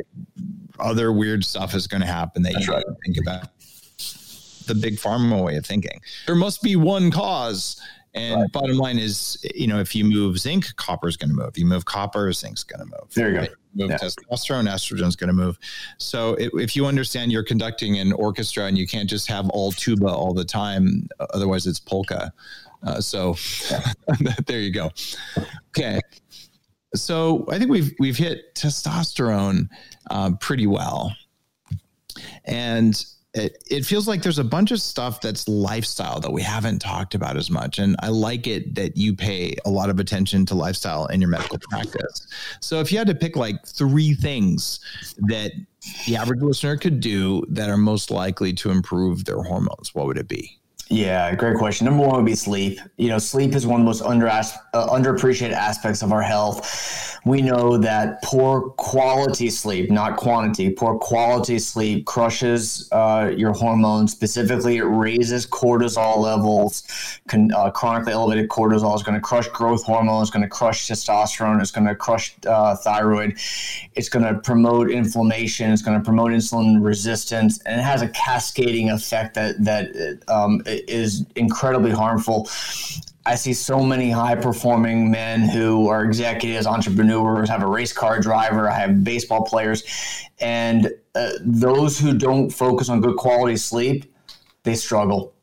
other 0.78 1.12
weird 1.12 1.44
stuff 1.44 1.74
is 1.74 1.86
going 1.86 2.00
to 2.02 2.06
happen 2.06 2.42
that 2.42 2.52
That's 2.54 2.66
you 2.66 2.72
right. 2.74 2.84
don't 2.84 2.98
think 3.04 3.18
about. 3.18 3.48
The 4.66 4.74
big 4.74 4.96
pharma 4.96 5.42
way 5.44 5.56
of 5.56 5.64
thinking. 5.64 6.00
There 6.26 6.34
must 6.34 6.60
be 6.62 6.74
one 6.76 7.10
cause. 7.10 7.80
And 8.14 8.40
Right. 8.40 8.52
bottom 8.52 8.76
line 8.78 8.98
is, 8.98 9.36
you 9.54 9.66
know, 9.66 9.78
if 9.78 9.94
you 9.94 10.02
move 10.04 10.38
zinc, 10.38 10.74
copper 10.76 11.06
is 11.06 11.16
going 11.18 11.28
to 11.28 11.36
move. 11.36 11.48
If 11.50 11.58
you 11.58 11.66
move 11.66 11.84
copper, 11.84 12.32
zinc's 12.32 12.64
going 12.64 12.80
to 12.80 12.86
move. 12.86 13.12
There 13.14 13.28
you 13.30 13.34
go. 13.36 13.42
You 13.42 13.48
Move 13.74 13.90
Yeah. 13.90 13.98
testosterone, 13.98 14.66
estrogen's 14.70 15.16
going 15.16 15.28
to 15.28 15.34
move. 15.34 15.58
So 15.98 16.32
if, 16.34 16.50
if 16.54 16.74
you 16.76 16.86
understand 16.86 17.30
you're 17.30 17.42
conducting 17.44 17.98
an 17.98 18.12
orchestra 18.14 18.64
and 18.64 18.78
you 18.78 18.86
can't 18.86 19.08
just 19.08 19.26
have 19.28 19.50
all 19.50 19.70
tuba 19.70 20.08
all 20.08 20.32
the 20.32 20.46
time, 20.46 21.08
otherwise 21.34 21.66
it's 21.66 21.78
polka. 21.78 22.32
Uh, 22.86 23.00
so 23.00 23.36
there 24.46 24.60
you 24.60 24.72
go. 24.72 24.90
Okay. 25.70 26.00
So 26.94 27.44
I 27.50 27.58
think 27.58 27.70
we've 27.70 27.92
we've 27.98 28.16
hit 28.16 28.54
testosterone 28.54 29.68
um, 30.10 30.38
pretty 30.38 30.66
well, 30.66 31.14
and 32.44 33.04
it, 33.36 33.62
it 33.70 33.84
feels 33.84 34.08
like 34.08 34.22
there's 34.22 34.38
a 34.38 34.44
bunch 34.44 34.70
of 34.70 34.80
stuff 34.80 35.20
that's 35.20 35.46
lifestyle 35.46 36.20
that 36.20 36.32
we 36.32 36.40
haven't 36.40 36.78
talked 36.78 37.14
about 37.14 37.36
as 37.36 37.50
much. 37.50 37.78
And 37.78 37.94
I 38.00 38.08
like 38.08 38.46
it 38.46 38.74
that 38.76 38.96
you 38.96 39.14
pay 39.14 39.54
a 39.66 39.70
lot 39.70 39.90
of 39.90 40.00
attention 40.00 40.46
to 40.46 40.54
lifestyle 40.54 41.06
in 41.06 41.20
your 41.20 41.28
medical 41.28 41.58
practice. 41.58 42.28
So 42.60 42.80
if 42.80 42.90
you 42.90 42.96
had 42.96 43.06
to 43.08 43.14
pick 43.14 43.36
like 43.36 43.66
three 43.66 44.14
things 44.14 44.80
that 45.18 45.52
the 46.06 46.16
average 46.16 46.40
listener 46.40 46.78
could 46.78 47.00
do 47.00 47.44
that 47.50 47.68
are 47.68 47.76
most 47.76 48.10
likely 48.10 48.54
to 48.54 48.70
improve 48.70 49.26
their 49.26 49.42
hormones, 49.42 49.94
what 49.94 50.06
would 50.06 50.16
it 50.16 50.28
be? 50.28 50.58
Yeah, 50.88 51.34
great 51.34 51.56
question. 51.56 51.84
Number 51.84 52.06
one 52.06 52.16
would 52.16 52.26
be 52.26 52.36
sleep. 52.36 52.78
You 52.96 53.08
know, 53.08 53.18
sleep 53.18 53.56
is 53.56 53.66
one 53.66 53.80
of 53.80 53.84
the 53.84 53.86
most 53.86 54.02
under 54.02 54.28
uh, 54.28 54.44
underappreciated 54.74 55.52
aspects 55.52 56.00
of 56.00 56.12
our 56.12 56.22
health. 56.22 57.18
We 57.24 57.42
know 57.42 57.76
that 57.78 58.22
poor 58.22 58.70
quality 58.70 59.50
sleep, 59.50 59.90
not 59.90 60.16
quantity, 60.16 60.70
poor 60.70 60.96
quality 60.96 61.58
sleep 61.58 62.06
crushes 62.06 62.88
uh, 62.92 63.32
your 63.36 63.52
hormones. 63.52 64.12
Specifically, 64.12 64.76
it 64.76 64.84
raises 64.84 65.44
cortisol 65.44 66.18
levels. 66.18 66.84
Con, 67.26 67.50
uh, 67.52 67.72
chronically 67.72 68.12
elevated 68.12 68.48
cortisol 68.48 68.94
is 68.94 69.02
going 69.02 69.16
to 69.16 69.20
crush 69.20 69.48
growth 69.48 69.82
hormone. 69.82 70.22
It's 70.22 70.30
going 70.30 70.44
to 70.44 70.48
crush 70.48 70.86
testosterone. 70.86 71.60
It's 71.60 71.72
going 71.72 71.88
to 71.88 71.96
crush 71.96 72.36
uh, 72.46 72.76
thyroid. 72.76 73.36
It's 73.96 74.08
going 74.08 74.24
to 74.24 74.40
promote 74.40 74.92
inflammation. 74.92 75.72
It's 75.72 75.82
going 75.82 75.98
to 75.98 76.04
promote 76.04 76.30
insulin 76.30 76.80
resistance, 76.80 77.60
and 77.66 77.80
it 77.80 77.82
has 77.82 78.02
a 78.02 78.08
cascading 78.10 78.90
effect 78.90 79.34
that 79.34 79.64
that 79.64 80.20
um, 80.28 80.62
is 80.88 81.24
incredibly 81.34 81.90
harmful. 81.90 82.48
I 83.24 83.34
see 83.34 83.54
so 83.54 83.82
many 83.82 84.10
high 84.10 84.36
performing 84.36 85.10
men 85.10 85.48
who 85.48 85.88
are 85.88 86.04
executives, 86.04 86.66
entrepreneurs, 86.66 87.48
have 87.48 87.62
a 87.62 87.66
race 87.66 87.92
car 87.92 88.20
driver, 88.20 88.70
I 88.70 88.78
have 88.78 89.02
baseball 89.02 89.44
players, 89.44 89.82
and 90.38 90.92
uh, 91.16 91.32
those 91.40 91.98
who 91.98 92.16
don't 92.16 92.50
focus 92.50 92.88
on 92.88 93.00
good 93.00 93.16
quality 93.16 93.56
sleep, 93.56 94.14
they 94.62 94.76
struggle. 94.76 95.34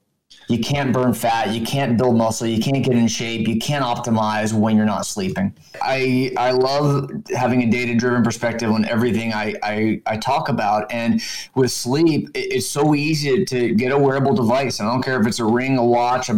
You 0.47 0.59
can't 0.59 0.91
burn 0.93 1.13
fat, 1.13 1.53
you 1.53 1.65
can't 1.65 1.97
build 1.97 2.15
muscle, 2.15 2.47
you 2.47 2.61
can't 2.61 2.83
get 2.83 2.95
in 2.95 3.07
shape, 3.07 3.47
you 3.47 3.57
can't 3.59 3.83
optimize 3.83 4.53
when 4.53 4.75
you're 4.75 4.85
not 4.85 5.05
sleeping. 5.05 5.53
I 5.81 6.31
I 6.37 6.51
love 6.51 7.09
having 7.35 7.63
a 7.63 7.69
data 7.69 7.95
driven 7.95 8.23
perspective 8.23 8.69
on 8.71 8.85
everything 8.85 9.33
I, 9.33 9.55
I, 9.63 10.01
I 10.05 10.17
talk 10.17 10.49
about. 10.49 10.91
And 10.91 11.21
with 11.55 11.71
sleep, 11.71 12.29
it, 12.33 12.53
it's 12.53 12.67
so 12.67 12.93
easy 12.95 13.45
to 13.45 13.73
get 13.73 13.91
a 13.91 13.97
wearable 13.97 14.33
device. 14.33 14.79
I 14.79 14.85
don't 14.85 15.01
care 15.01 15.19
if 15.19 15.25
it's 15.27 15.39
a 15.39 15.45
ring, 15.45 15.77
a 15.77 15.85
watch, 15.85 16.29
a, 16.29 16.35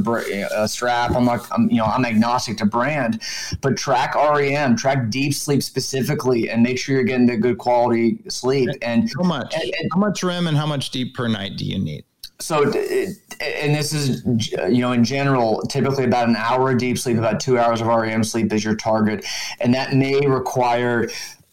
a 0.56 0.68
strap. 0.68 1.16
I'm 1.16 1.26
not 1.26 1.48
I'm, 1.52 1.70
you 1.70 1.78
know 1.78 1.86
I'm 1.86 2.06
agnostic 2.06 2.58
to 2.58 2.66
brand, 2.66 3.22
but 3.62 3.76
track 3.78 4.16
REM, 4.16 4.76
track 4.78 5.10
deep 5.10 5.34
sleep 5.34 5.64
specifically, 5.64 6.50
and 6.50 6.64
make 6.64 6.78
sure 6.78 6.96
you're 6.96 7.04
getting 7.04 7.26
the 7.26 7.38
good 7.38 7.58
quality 7.58 8.20
sleep. 8.30 8.70
And 8.82 9.10
How 9.18 9.24
much? 9.24 9.54
and- 9.56 9.64
and- 9.64 9.90
how 9.92 10.00
much 10.00 10.24
REM 10.24 10.48
and 10.48 10.58
how 10.58 10.66
much 10.66 10.90
deep 10.92 11.16
per 11.16 11.28
night 11.28 11.58
do 11.58 11.66
you 11.66 11.80
need? 11.80 12.04
So 12.40 12.64
and 12.64 13.76
this 13.76 13.94
is 13.94 14.24
you 14.70 14.82
know 14.82 14.92
in 14.92 15.04
general 15.04 15.62
typically 15.64 16.04
about 16.04 16.28
an 16.28 16.36
hour 16.36 16.72
of 16.72 16.78
deep 16.78 16.98
sleep 16.98 17.18
about 17.18 17.40
two 17.40 17.58
hours 17.58 17.82
of 17.82 17.88
rem 17.88 18.24
sleep 18.24 18.52
is 18.52 18.64
your 18.64 18.76
target 18.76 19.26
and 19.62 19.74
that 19.74 19.94
may 19.94 20.26
require 20.28 21.08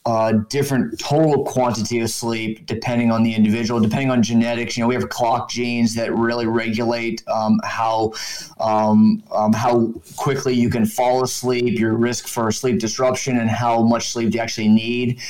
uh, 0.05 0.33
different 0.49 0.99
total 0.99 1.45
quantity 1.45 2.01
of 2.01 2.11
sleep 2.11 2.67
depending 2.67 3.13
on 3.13 3.23
the 3.23 3.33
individual, 3.33 3.79
depending 3.79 4.11
on 4.11 4.23
genetics. 4.23 4.77
You 4.77 4.83
know, 4.83 4.89
we 4.89 4.95
have 4.95 5.09
clock 5.09 5.49
genes 5.49 5.95
that 5.95 6.13
really 6.13 6.47
regulate 6.47 7.23
um, 7.29 7.61
how 7.63 8.13
um, 8.59 9.23
um, 9.31 9.53
how 9.53 9.93
quickly 10.17 10.55
you 10.55 10.71
can 10.71 10.87
fall 10.87 11.23
asleep, 11.23 11.79
your 11.79 11.95
risk 11.95 12.27
for 12.27 12.51
sleep 12.51 12.81
disruption, 12.81 13.39
and 13.39 13.49
how 13.49 13.83
much 13.83 14.09
sleep 14.09 14.35
you 14.35 14.41
actually 14.41 14.69
need. 14.69 15.21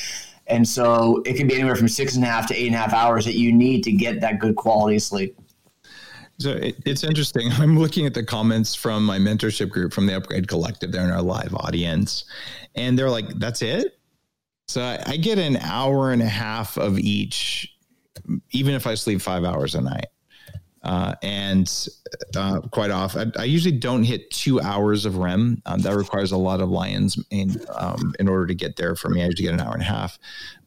And 0.53 0.69
so 0.69 1.23
it 1.25 1.35
can 1.35 1.49
be 1.49 1.55
anywhere 1.55 1.77
from 1.77 1.89
six 1.89 2.15
and 2.15 2.23
a 2.23 2.27
half 2.27 2.47
to 2.49 2.55
eight 2.55 2.67
and 2.67 2.75
a 2.75 2.79
half 2.79 2.93
hours 2.93 3.25
that 3.25 3.37
you 3.37 3.53
need 3.53 3.83
to 3.85 3.91
get 3.91 4.21
that 4.21 4.39
good 4.39 4.55
quality 4.55 4.99
sleep. 4.99 5.35
So 6.39 6.51
it, 6.51 6.77
it's 6.85 7.05
interesting. 7.05 7.51
I'm 7.53 7.79
looking 7.79 8.05
at 8.05 8.13
the 8.13 8.23
comments 8.23 8.75
from 8.75 9.03
my 9.07 9.19
mentorship 9.19 9.71
group 9.71 9.95
from 9.95 10.07
the 10.07 10.15
Upgrade 10.15 10.49
Collective. 10.49 10.93
They're 10.93 11.05
in 11.05 11.11
our 11.11 11.23
live 11.23 11.55
audience, 11.55 12.27
and 12.75 12.99
they're 12.99 13.09
like, 13.09 13.29
"That's 13.39 13.63
it." 13.63 13.99
So 14.69 14.83
I, 14.83 15.03
I 15.07 15.17
get 15.17 15.39
an 15.39 15.57
hour 15.57 16.13
and 16.13 16.21
a 16.21 16.29
half 16.29 16.77
of 16.77 16.99
each, 16.99 17.75
even 18.51 18.75
if 18.75 18.87
I 18.87 18.95
sleep 18.95 19.23
five 19.23 19.45
hours 19.45 19.75
a 19.75 19.81
night. 19.81 20.07
Uh, 20.85 21.15
and 21.23 21.89
uh, 22.37 22.61
quite 22.73 22.91
often, 22.91 23.33
I, 23.37 23.43
I, 23.43 23.45
usually 23.45 23.77
don't 23.77 24.03
hit 24.03 24.29
two 24.33 24.61
hours 24.61 25.05
of 25.07 25.17
REM. 25.17 25.63
Um, 25.65 25.81
that 25.83 25.95
requires 25.95 26.33
a 26.33 26.37
lot 26.37 26.61
of 26.61 26.71
lions 26.71 27.23
in 27.31 27.57
um, 27.73 28.13
in 28.19 28.29
order 28.29 28.49
to 28.49 28.55
get 28.55 28.75
there 28.75 28.97
for 28.97 29.09
me. 29.09 29.23
I 29.23 29.27
usually 29.27 29.45
get 29.45 29.55
an 29.55 29.61
hour 29.61 29.75
and 29.75 29.83
a 29.83 29.85
half, 29.85 30.19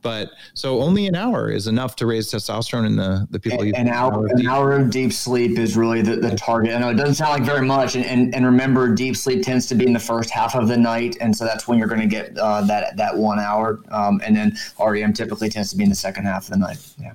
but 0.01 0.30
so 0.54 0.82
only 0.82 1.08
an 1.08 1.15
hour 1.15 1.49
is 1.49 1.67
enough 1.67 1.97
to 1.97 2.06
raise 2.06 2.32
testosterone 2.32 2.86
in 2.86 2.95
the 2.95 3.28
the 3.30 3.41
people. 3.41 3.60
An, 3.60 3.75
an 3.75 3.89
hour, 3.89 4.25
an 4.28 4.47
hour 4.47 4.71
of 4.71 4.89
deep 4.89 5.12
sleep 5.12 5.60
is 5.60 5.75
really 5.75 6.01
the, 6.01 6.15
the 6.15 6.34
target. 6.38 6.73
I 6.73 6.80
know 6.80 6.91
it 6.91 6.95
doesn't 6.95 7.15
sound 7.15 7.32
like 7.32 7.43
very 7.43 7.65
much, 7.65 7.95
and, 7.95 8.06
and, 8.06 8.34
and 8.34 8.45
remember, 8.45 8.95
deep 8.95 9.17
sleep 9.17 9.43
tends 9.43 9.67
to 9.67 9.75
be 9.75 9.86
in 9.86 9.91
the 9.91 9.99
first 9.99 10.30
half 10.30 10.56
of 10.56 10.69
the 10.69 10.78
night, 10.78 11.17
and 11.19 11.36
so 11.36 11.43
that's 11.43 11.67
when 11.67 11.78
you're 11.78 11.89
going 11.89 11.99
to 11.99 12.08
get 12.08 12.38
uh, 12.38 12.62
that 12.62 12.95
that 12.95 13.17
one 13.17 13.39
hour, 13.39 13.82
um, 13.91 14.21
and 14.23 14.34
then 14.34 14.56
REM 14.80 15.12
typically 15.12 15.49
tends 15.49 15.71
to 15.71 15.75
be 15.75 15.84
in 15.84 15.89
the 15.89 15.95
second 15.95 16.23
half 16.23 16.45
of 16.45 16.51
the 16.51 16.58
night. 16.58 16.78
Yeah 16.97 17.12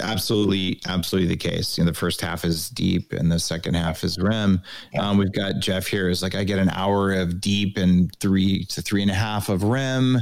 absolutely 0.00 0.80
absolutely 0.86 1.28
the 1.28 1.36
case. 1.36 1.76
You 1.76 1.84
know 1.84 1.90
the 1.90 1.96
first 1.96 2.20
half 2.20 2.44
is 2.44 2.70
deep 2.70 3.12
and 3.12 3.30
the 3.30 3.38
second 3.38 3.74
half 3.74 4.04
is 4.04 4.18
rem 4.18 4.62
um, 4.98 5.18
we've 5.18 5.32
got 5.32 5.58
jeff 5.58 5.86
here 5.86 6.08
is 6.08 6.22
like 6.22 6.34
i 6.34 6.44
get 6.44 6.58
an 6.58 6.70
hour 6.70 7.12
of 7.12 7.40
deep 7.40 7.76
and 7.76 8.14
three 8.20 8.64
to 8.66 8.82
three 8.82 9.02
and 9.02 9.10
a 9.10 9.14
half 9.14 9.48
of 9.48 9.64
rem 9.64 10.18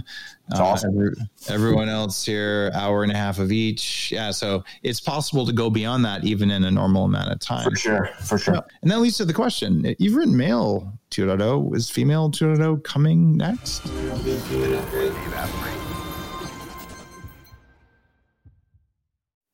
uh, 0.53 0.63
awesome. 0.63 0.91
every, 0.91 1.15
everyone 1.49 1.89
else 1.89 2.25
here 2.25 2.71
hour 2.75 3.03
and 3.03 3.11
a 3.11 3.17
half 3.17 3.39
of 3.39 3.51
each. 3.51 4.13
Yeah 4.13 4.31
so 4.31 4.63
it's 4.83 5.01
possible 5.01 5.47
to 5.47 5.53
go 5.53 5.71
beyond 5.71 6.05
that 6.05 6.25
even 6.25 6.51
in 6.51 6.65
a 6.65 6.71
normal 6.71 7.05
amount 7.05 7.33
of 7.33 7.41
time. 7.41 7.65
For 7.65 7.77
sure 7.77 8.11
for 8.21 8.39
sure. 8.39 8.63
And 8.83 8.91
that 8.91 9.01
leads 9.01 9.17
to 9.19 9.25
the 9.25 9.33
question. 9.33 9.95
You've 9.99 10.15
written 10.15 10.37
male 10.37 10.93
2.0 11.11 11.77
is 11.77 11.91
female 11.91 12.31
2.0 12.31 12.83
coming 12.85 13.37
next 13.37 13.87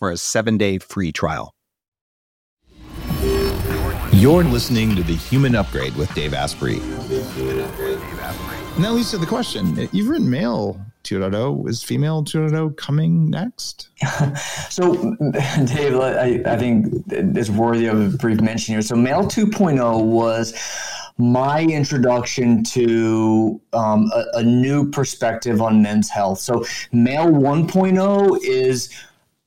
for 0.00 0.10
a 0.10 0.16
seven 0.16 0.58
day 0.58 0.78
free 0.78 1.12
trial. 1.12 1.54
You're 4.12 4.42
listening 4.42 4.96
to 4.96 5.04
The 5.04 5.14
Human 5.14 5.54
Upgrade 5.54 5.94
with 5.94 6.12
Dave 6.14 6.34
Asprey. 6.34 6.80
And 8.74 8.84
that 8.84 8.92
leads 8.92 9.12
to 9.12 9.18
the 9.18 9.26
question 9.26 9.88
you've 9.92 10.08
written 10.08 10.28
male 10.28 10.84
2.0. 11.04 11.68
Is 11.68 11.82
female 11.82 12.24
2.0 12.24 12.76
coming 12.76 13.30
next? 13.30 13.90
so, 14.68 14.94
Dave, 15.32 15.96
I, 15.96 16.42
I 16.44 16.56
think 16.56 16.88
it's 17.08 17.50
worthy 17.50 17.86
of 17.86 18.14
a 18.14 18.16
brief 18.16 18.40
mention 18.40 18.74
here. 18.74 18.82
So, 18.82 18.96
male 18.96 19.24
2.0 19.24 20.04
was 20.04 20.54
my 21.16 21.62
introduction 21.62 22.64
to 22.64 23.60
um, 23.72 24.10
a, 24.14 24.38
a, 24.38 24.42
new 24.42 24.90
perspective 24.90 25.60
on 25.62 25.82
men's 25.82 26.08
health. 26.08 26.40
So, 26.40 26.64
male 26.92 27.28
1.0 27.28 28.38
is 28.42 28.90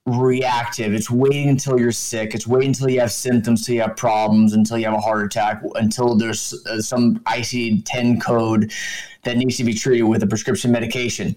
reactive. 0.06 0.94
It's 0.94 1.10
waiting 1.10 1.50
until 1.50 1.80
you're 1.80 1.92
sick. 1.92 2.36
It's 2.36 2.46
waiting 2.46 2.70
until 2.70 2.90
you 2.90 3.00
have 3.00 3.12
symptoms, 3.12 3.62
until 3.62 3.76
you 3.76 3.82
have 3.82 3.96
problems, 3.96 4.54
until 4.54 4.78
you 4.78 4.86
have 4.86 4.94
a 4.94 5.00
heart 5.00 5.26
attack, 5.26 5.62
until 5.76 6.16
there's 6.16 6.54
uh, 6.68 6.82
some 6.82 7.20
ICD 7.20 7.84
10 7.86 8.20
code 8.20 8.72
that 9.24 9.38
needs 9.38 9.58
to 9.58 9.64
be 9.64 9.74
treated 9.74 10.04
with 10.04 10.22
a 10.24 10.28
prescription 10.28 10.72
medication. 10.72 11.36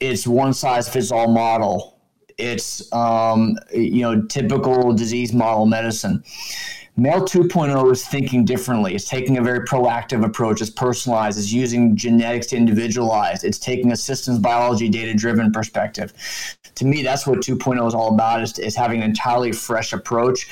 It's 0.00 0.26
one 0.26 0.54
size 0.54 0.88
fits 0.88 1.12
all 1.12 1.28
model. 1.28 1.98
It's 2.36 2.90
um, 2.92 3.58
you 3.72 4.00
know 4.00 4.22
typical 4.22 4.92
disease 4.94 5.32
model 5.32 5.66
medicine. 5.66 6.24
Male 7.00 7.22
2.0 7.22 7.90
is 7.90 8.06
thinking 8.06 8.44
differently. 8.44 8.94
It's 8.94 9.08
taking 9.08 9.38
a 9.38 9.42
very 9.42 9.60
proactive 9.60 10.22
approach. 10.22 10.60
It's 10.60 10.68
personalized. 10.68 11.38
It's 11.38 11.50
using 11.50 11.96
genetics 11.96 12.48
to 12.48 12.58
individualize. 12.58 13.42
It's 13.42 13.58
taking 13.58 13.92
a 13.92 13.96
systems 13.96 14.38
biology 14.38 14.90
data 14.90 15.14
driven 15.14 15.50
perspective. 15.50 16.12
To 16.74 16.84
me, 16.84 17.02
that's 17.02 17.26
what 17.26 17.38
2.0 17.38 17.88
is 17.88 17.94
all 17.94 18.12
about 18.12 18.42
is, 18.42 18.58
is 18.58 18.76
having 18.76 18.98
an 18.98 19.08
entirely 19.08 19.50
fresh 19.50 19.94
approach 19.94 20.46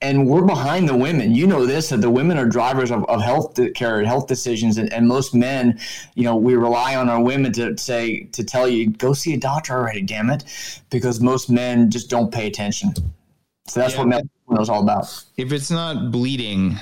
and 0.00 0.28
we're 0.28 0.42
behind 0.42 0.88
the 0.88 0.96
women. 0.96 1.34
You 1.34 1.48
know 1.48 1.66
this 1.66 1.88
that 1.88 2.00
the 2.00 2.08
women 2.08 2.38
are 2.38 2.46
drivers 2.46 2.92
of, 2.92 3.04
of 3.06 3.20
health 3.20 3.58
care 3.74 3.98
and 3.98 4.06
health 4.06 4.28
decisions, 4.28 4.78
and, 4.78 4.90
and, 4.92 5.06
most 5.06 5.34
men, 5.34 5.78
you 6.14 6.24
know, 6.24 6.36
we 6.36 6.54
rely 6.54 6.96
on 6.96 7.10
our 7.10 7.20
women 7.20 7.52
to 7.52 7.76
say 7.76 8.24
to 8.32 8.42
tell 8.42 8.66
you 8.66 8.88
go 8.88 9.12
see 9.12 9.34
a 9.34 9.36
doctor 9.36 9.74
already, 9.74 10.00
damn 10.00 10.30
it, 10.30 10.44
because 10.88 11.20
most 11.20 11.50
men 11.50 11.90
just 11.90 12.08
don't 12.08 12.32
pay 12.32 12.46
attention. 12.46 12.94
So 13.66 13.78
that's 13.78 13.92
yeah. 13.92 13.98
what 13.98 14.08
men 14.08 14.30
was 14.58 14.68
all 14.68 14.82
about. 14.82 15.24
If 15.36 15.52
it's 15.52 15.70
not 15.70 16.10
bleeding, 16.10 16.76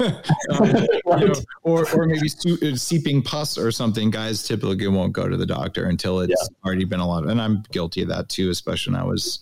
um, 0.00 0.10
you 0.50 1.26
know, 1.26 1.34
or 1.62 1.86
or 1.94 2.06
maybe 2.06 2.28
uh, 2.28 2.76
seeping 2.76 3.22
pus 3.22 3.58
or 3.58 3.70
something, 3.70 4.10
guys 4.10 4.42
typically 4.46 4.88
won't 4.88 5.12
go 5.12 5.28
to 5.28 5.36
the 5.36 5.46
doctor 5.46 5.86
until 5.86 6.20
it's 6.20 6.30
yeah. 6.30 6.66
already 6.66 6.84
been 6.84 7.00
a 7.00 7.06
lot. 7.06 7.24
Of, 7.24 7.30
and 7.30 7.40
I'm 7.40 7.62
guilty 7.72 8.02
of 8.02 8.08
that 8.08 8.28
too, 8.28 8.50
especially 8.50 8.92
when 8.92 9.02
I 9.02 9.04
was 9.04 9.40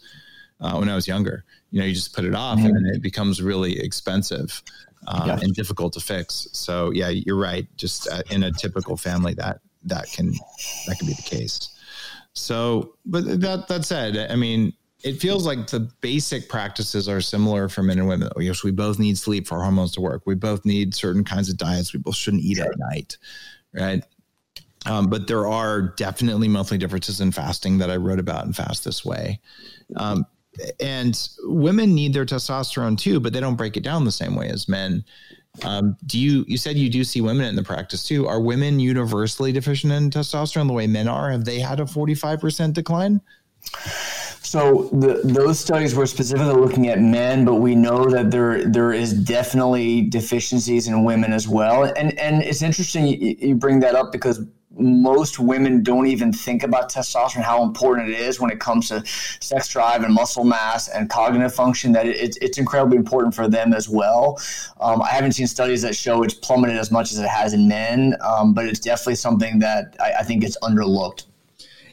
uh, 0.61 0.77
when 0.77 0.89
I 0.89 0.95
was 0.95 1.07
younger. 1.07 1.45
You 1.71 1.81
know, 1.81 1.87
you 1.87 1.95
just 1.95 2.15
put 2.15 2.25
it 2.25 2.35
off, 2.35 2.59
mm-hmm. 2.59 2.75
and 2.75 2.95
it 2.95 3.03
becomes 3.03 3.43
really 3.43 3.79
expensive 3.79 4.63
uh, 5.07 5.25
yeah. 5.27 5.39
and 5.41 5.55
difficult 5.55 5.93
to 5.95 6.01
fix. 6.01 6.49
So 6.53 6.91
yeah, 6.93 7.09
you're 7.09 7.37
right. 7.37 7.67
Just 7.77 8.09
uh, 8.09 8.23
in 8.31 8.45
a 8.45 8.53
typical 8.53 8.97
family, 8.97 9.35
that 9.35 9.61
that 9.85 10.11
can 10.13 10.33
that 10.87 10.99
can 10.99 11.07
be 11.07 11.15
the 11.15 11.23
case. 11.23 11.71
So, 12.33 12.95
but 13.05 13.41
that 13.41 13.69
that 13.69 13.85
said, 13.85 14.31
I 14.31 14.37
mean, 14.37 14.73
it 15.05 15.21
feels 15.21 15.47
like 15.47 15.69
the 15.69 15.81
basic 16.01 16.49
practices 16.49 17.09
are 17.09 17.21
similar 17.21 17.69
for 17.69 17.83
men 17.83 17.99
and 17.99 18.09
women. 18.09 18.29
Yes, 18.39 18.65
we 18.65 18.73
both 18.73 18.99
need 18.99 19.17
sleep 19.17 19.47
for 19.47 19.63
hormones 19.63 19.93
to 19.93 20.01
work. 20.01 20.23
We 20.27 20.35
both 20.35 20.65
need 20.65 20.95
certain 20.95 21.23
kinds 21.23 21.49
of 21.49 21.57
diets. 21.57 21.93
We 21.93 22.01
both 22.01 22.17
shouldn't 22.17 22.43
eat 22.43 22.59
at 22.59 22.77
night, 22.79 23.17
right? 23.73 24.03
Um, 24.87 25.07
but 25.07 25.29
there 25.29 25.47
are 25.47 25.83
definitely 25.83 26.49
monthly 26.49 26.79
differences 26.79 27.21
in 27.21 27.31
fasting 27.31 27.79
that 27.79 27.91
I 27.91 27.97
wrote 27.97 28.19
about 28.19 28.47
in 28.47 28.53
Fast 28.53 28.85
This 28.85 29.05
Way. 29.05 29.41
Um, 29.97 30.25
and 30.81 31.29
women 31.43 31.95
need 31.95 32.13
their 32.13 32.27
testosterone 32.27 32.99
too, 32.99 33.21
but 33.21 33.33
they 33.33 33.41
don't 33.41 33.57
break 33.57 33.77
it 33.77 33.85
down 33.85 34.05
the 34.05 34.13
same 34.13 34.35
way 34.35 34.49
as 34.49 34.69
men. 34.69 35.05
Um, 35.65 35.97
do 36.07 36.19
you 36.19 36.45
you 36.49 36.57
said 36.57 36.77
you 36.77 36.89
do 36.89 37.05
see 37.05 37.21
women 37.21 37.47
in 37.47 37.57
the 37.57 37.63
practice 37.63 38.03
too? 38.03 38.27
Are 38.27 38.41
women 38.41 38.81
universally 38.81 39.53
deficient 39.53 39.93
in 39.93 40.11
testosterone 40.11 40.67
the 40.67 40.73
way 40.73 40.87
men 40.87 41.09
are? 41.09 41.31
Have 41.31 41.45
they 41.45 41.59
had 41.59 41.81
a 41.81 41.87
forty 41.87 42.15
five 42.15 42.41
percent 42.41 42.75
decline? 42.75 43.21
So 44.49 44.89
the, 44.93 45.21
those 45.25 45.61
studies 45.61 45.95
were 45.95 46.07
specifically 46.07 46.55
looking 46.55 46.89
at 46.89 47.03
men, 47.03 47.45
but 47.45 47.57
we 47.57 47.75
know 47.75 48.07
that 48.09 48.31
there 48.31 48.65
there 48.65 48.95
is 48.95 49.13
definitely 49.13 50.01
deficiencies 50.01 50.89
in 50.89 51.05
women 51.05 51.35
as 51.35 51.47
well. 51.47 51.85
And 51.85 52.19
and 52.19 52.43
it's 52.43 52.63
interesting 52.63 53.05
you, 53.09 53.55
bring 53.57 53.79
that 53.81 53.95
up 53.95 54.11
because 54.11 54.41
most 54.71 55.39
women 55.39 55.83
don't 55.83 56.07
even 56.07 56.33
think 56.33 56.63
about 56.63 56.91
testosterone, 56.91 57.43
how 57.43 57.63
important 57.63 58.09
it 58.09 58.19
is 58.19 58.41
when 58.41 58.51
it 58.51 58.59
comes 58.59 58.89
to 58.89 59.05
sex 59.05 59.69
drive 59.69 60.03
and 60.03 60.15
muscle 60.15 60.45
mass 60.45 60.89
and 60.89 61.11
cognitive 61.11 61.55
function, 61.55 61.93
that 61.93 62.07
it, 62.07 62.39
it's 62.41 62.57
incredibly 62.57 62.97
important 62.97 63.35
for 63.35 63.49
them 63.49 63.75
as 63.75 63.87
well. 63.87 64.41
Um, 64.81 65.03
I 65.03 65.11
haven't 65.11 65.33
seen 65.33 65.47
studies 65.47 65.83
that 65.83 65.95
show 65.95 66.23
it's 66.23 66.33
plummeted 66.33 66.79
as 66.79 66.91
much 66.91 67.13
as 67.13 67.19
it 67.19 67.29
has 67.29 67.53
in 67.53 67.69
men, 67.69 68.17
um, 68.23 68.55
but 68.55 68.65
it's 68.65 68.81
definitely 68.81 69.17
something 69.17 69.59
that 69.59 69.95
I, 70.01 70.21
I 70.21 70.23
think 70.23 70.43
it's 70.43 70.57
underlooked. 70.63 71.25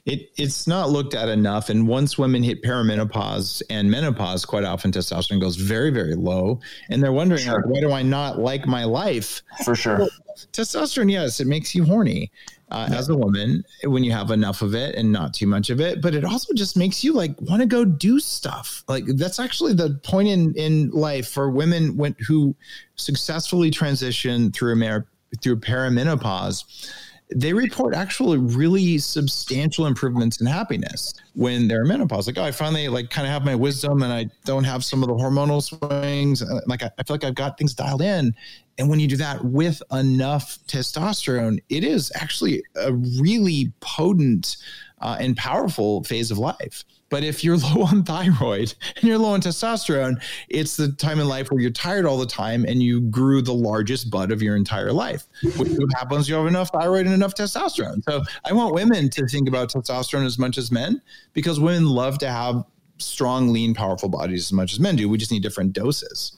It 0.06 0.32
it's 0.38 0.68
not 0.68 0.90
looked 0.92 1.16
at 1.16 1.30
enough. 1.30 1.70
And 1.70 1.88
once 1.88 2.18
women 2.18 2.44
hit 2.44 2.62
perimenopause 2.62 3.62
and 3.70 3.90
menopause, 3.90 4.46
quite 4.46 4.64
often 4.64 4.92
testosterone 4.92 5.42
goes 5.42 5.56
very, 5.56 5.90
very 5.90 6.16
low. 6.16 6.60
And 6.90 7.04
they're 7.04 7.12
wondering, 7.12 7.42
sure. 7.42 7.56
like, 7.56 7.66
why 7.66 7.80
do 7.80 7.92
I 7.92 8.04
not 8.04 8.40
like 8.40 8.68
my 8.68 8.84
life? 8.84 9.42
For 9.64 9.76
sure. 9.76 10.00
Well, 10.00 10.10
testosterone, 10.54 11.12
yes, 11.12 11.40
it 11.40 11.48
makes 11.48 11.74
you 11.74 11.84
horny 11.86 12.32
uh, 12.70 12.88
yeah. 12.90 12.98
as 12.98 13.10
a 13.10 13.16
woman 13.16 13.64
when 13.86 14.04
you 14.04 14.12
have 14.12 14.30
enough 14.30 14.62
of 14.62 14.76
it 14.76 14.94
and 14.96 15.12
not 15.12 15.34
too 15.34 15.48
much 15.48 15.72
of 15.72 15.82
it. 15.82 16.02
But 16.04 16.14
it 16.14 16.24
also 16.24 16.54
just 16.54 16.78
makes 16.78 17.04
you 17.04 17.14
like 17.14 17.40
want 17.42 17.62
to 17.62 17.68
go 17.68 17.84
do 17.84 18.20
stuff. 18.20 18.84
Like 18.88 19.06
that's 19.16 19.40
actually 19.40 19.74
the 19.74 20.00
point 20.04 20.28
in 20.28 20.54
in 20.56 20.92
life 20.92 21.28
for 21.28 21.50
women 21.50 21.98
when, 21.98 22.16
who 22.28 22.56
successfully 22.96 23.72
transition 23.72 24.52
through 24.52 24.80
a 24.84 25.04
through 25.42 25.60
perimenopause 25.60 26.92
they 27.34 27.54
report 27.54 27.96
actually 27.96 28.38
really 28.38 28.98
substantial 28.98 29.88
improvements 29.88 30.40
in 30.42 30.48
happiness 30.48 31.14
when 31.34 31.68
they're 31.68 31.86
menopause. 31.86 32.28
Like, 32.28 32.38
oh, 32.38 32.44
I 32.44 32.52
finally 32.52 32.88
like 32.88 33.10
kind 33.10 33.26
of 33.26 33.34
have 33.34 33.44
my 33.44 33.56
wisdom 33.56 34.04
and 34.04 34.14
I 34.14 34.30
don't 34.44 34.64
have 34.64 34.86
some 34.86 35.02
of 35.02 35.10
the 35.10 35.16
hormonal 35.16 35.62
swings. 35.62 36.44
Like, 36.68 36.84
I, 36.84 36.92
I 36.98 37.04
feel 37.04 37.16
like 37.16 37.24
I've 37.24 37.36
got 37.36 37.58
things 37.58 37.74
dialed 37.74 38.02
in. 38.02 38.36
And 38.78 38.90
when 38.90 39.00
you 39.00 39.08
do 39.08 39.18
that 39.18 39.44
with 39.44 39.82
enough 39.92 40.60
testosterone, 40.68 41.60
it 41.70 41.84
is 41.84 42.12
actually 42.16 42.62
a 42.76 42.94
really 42.94 43.72
potent 43.80 44.58
uh, 45.02 45.18
and 45.20 45.36
powerful 45.36 46.04
phase 46.04 46.30
of 46.30 46.38
life. 46.38 46.84
But 47.10 47.24
if 47.24 47.44
you're 47.44 47.58
low 47.76 47.84
on 47.84 48.04
thyroid 48.04 48.74
and 48.96 49.04
you're 49.04 49.18
low 49.18 49.34
on 49.34 49.42
testosterone, 49.42 50.22
it's 50.50 50.78
the 50.78 50.92
time 50.94 51.20
in 51.20 51.28
life 51.28 51.52
where 51.52 51.60
you're 51.60 51.72
tired 51.72 52.06
all 52.06 52.18
the 52.18 52.26
time 52.26 52.66
and 52.66 52.82
you 52.82 53.02
grew 53.02 53.42
the 53.42 53.54
largest 53.54 54.10
butt 54.10 54.32
of 54.32 54.42
your 54.42 54.56
entire 54.56 54.92
life. 54.92 55.28
Which 55.58 55.72
happens 55.96 56.28
you 56.28 56.36
have 56.36 56.48
enough 56.48 56.72
thyroid 56.72 57.06
and 57.06 57.14
enough 57.14 57.36
testosterone. 57.36 58.04
So 58.04 58.24
I 58.44 58.54
want 58.54 58.74
women 58.74 59.10
to 59.12 59.28
think 59.28 59.48
about 59.48 59.72
testosterone 59.72 60.26
as 60.26 60.38
much 60.38 60.58
as 60.58 60.72
men 60.72 61.02
because 61.34 61.60
women 61.60 61.86
love 61.86 62.18
to 62.20 62.30
have 62.30 62.64
strong, 62.98 63.50
lean, 63.50 63.74
powerful 63.74 64.10
bodies 64.10 64.48
as 64.48 64.54
much 64.54 64.74
as 64.74 64.80
men 64.80 64.96
do. 64.96 65.10
We 65.10 65.18
just 65.18 65.32
need 65.32 65.44
different 65.44 65.74
doses. 65.74 66.36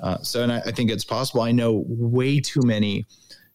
Uh, 0.00 0.18
so, 0.18 0.42
and 0.42 0.52
I, 0.52 0.58
I 0.58 0.70
think 0.72 0.90
it's 0.90 1.04
possible. 1.04 1.40
I 1.40 1.52
know 1.52 1.84
way 1.88 2.40
too 2.40 2.60
many 2.62 3.06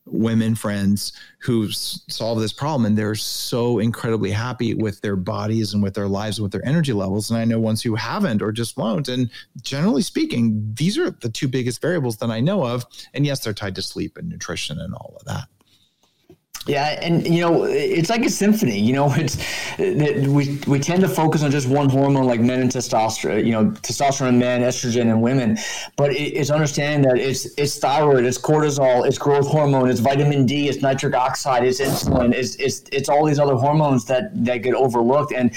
women 0.06 0.56
friends 0.56 1.14
who 1.39 1.70
solve 1.72 2.39
this 2.39 2.54
problem 2.54 2.86
and 2.86 2.97
they're 2.97 3.16
so 3.16 3.80
incredibly 3.80 4.32
happy 4.32 4.74
with 4.74 4.99
their 5.02 5.16
bodies 5.16 5.74
and 5.74 5.84
with 5.84 5.93
their 5.93 6.08
lives 6.08 6.38
and 6.38 6.43
with 6.43 6.52
their 6.52 6.66
energy 6.66 6.93
levels. 6.93 7.30
And 7.30 7.39
i 7.39 7.45
know 7.45 7.60
ones 7.60 7.82
who 7.82 7.95
haven't 7.95 8.41
or 8.41 8.52
just 8.52 8.78
won't. 8.78 9.08
And 9.08 9.30
generally 9.62 10.02
speaking 10.02 10.72
these 10.74 10.97
are 10.97 11.12
the 11.12 11.30
two 11.30 11.47
biggest 11.47 11.82
variables 11.82 12.18
that 12.18 12.32
i 12.32 12.39
know 12.39 12.66
of. 12.66 12.86
And 13.14 13.26
yes 13.26 13.43
they're 13.43 13.54
tied 13.54 13.76
to 13.76 13.82
sleep 13.82 14.18
and 14.18 14.28
nutrition 14.28 14.80
and 14.80 14.93
all 14.93 15.16
of 15.20 15.26
that 15.26 15.47
yeah, 16.68 16.99
and 17.01 17.26
you 17.26 17.41
know, 17.41 17.64
it's 17.64 18.12
like 18.12 18.24
a 18.24 18.30
symphony. 18.30 18.80
You 18.80 18.93
know, 18.93 19.12
it's 19.18 19.38
we 19.80 20.59
we 20.68 20.80
tend 20.80 21.01
to 21.01 21.09
focus 21.09 21.41
on 21.41 21.49
just 21.49 21.68
one 21.68 21.89
hormone, 21.89 22.26
like 22.26 22.39
men 22.39 22.62
and 22.62 22.70
testosterone. 22.70 23.43
You 23.43 23.51
know, 23.51 23.66
testosterone 23.72 24.30
in 24.30 24.39
men, 24.39 24.62
estrogen 24.62 25.09
in 25.09 25.22
women. 25.22 25.57
But 25.95 26.12
it's 26.14 26.51
understanding 26.51 27.09
that 27.09 27.18
it's 27.18 27.45
it's 27.57 27.80
thyroid, 27.80 28.26
it's 28.26 28.38
cortisol, 28.38 29.07
it's 29.07 29.18
growth 29.18 29.47
hormone, 29.47 29.89
it's 29.89 29.99
vitamin 29.99 30.45
D, 30.45 30.70
it's 30.70 30.84
nitric 30.84 31.16
oxide, 31.16 31.64
it's 31.64 31.82
insulin, 31.82 32.32
it's 32.32 32.55
it's 32.57 32.84
it's 32.91 33.09
all 33.09 33.26
these 33.26 33.39
other 33.39 33.55
hormones 33.55 34.05
that 34.05 34.30
that 34.45 34.59
get 34.59 34.76
overlooked, 34.76 35.34
and 35.34 35.51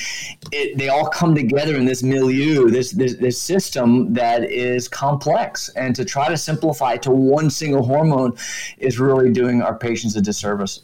it, 0.52 0.78
they 0.78 0.88
all 0.88 1.08
come 1.08 1.34
together 1.34 1.76
in 1.76 1.84
this 1.84 2.02
milieu, 2.02 2.70
this, 2.70 2.92
this 2.92 3.16
this 3.16 3.40
system 3.40 4.14
that 4.14 4.50
is 4.50 4.88
complex. 4.88 5.68
And 5.76 5.94
to 5.96 6.04
try 6.06 6.28
to 6.28 6.38
simplify 6.38 6.96
to 6.98 7.10
one 7.10 7.50
single 7.50 7.82
hormone 7.84 8.38
is 8.78 8.98
really 8.98 9.30
doing 9.30 9.60
our 9.60 9.76
patients 9.76 10.16
a 10.16 10.22
disservice. 10.22 10.80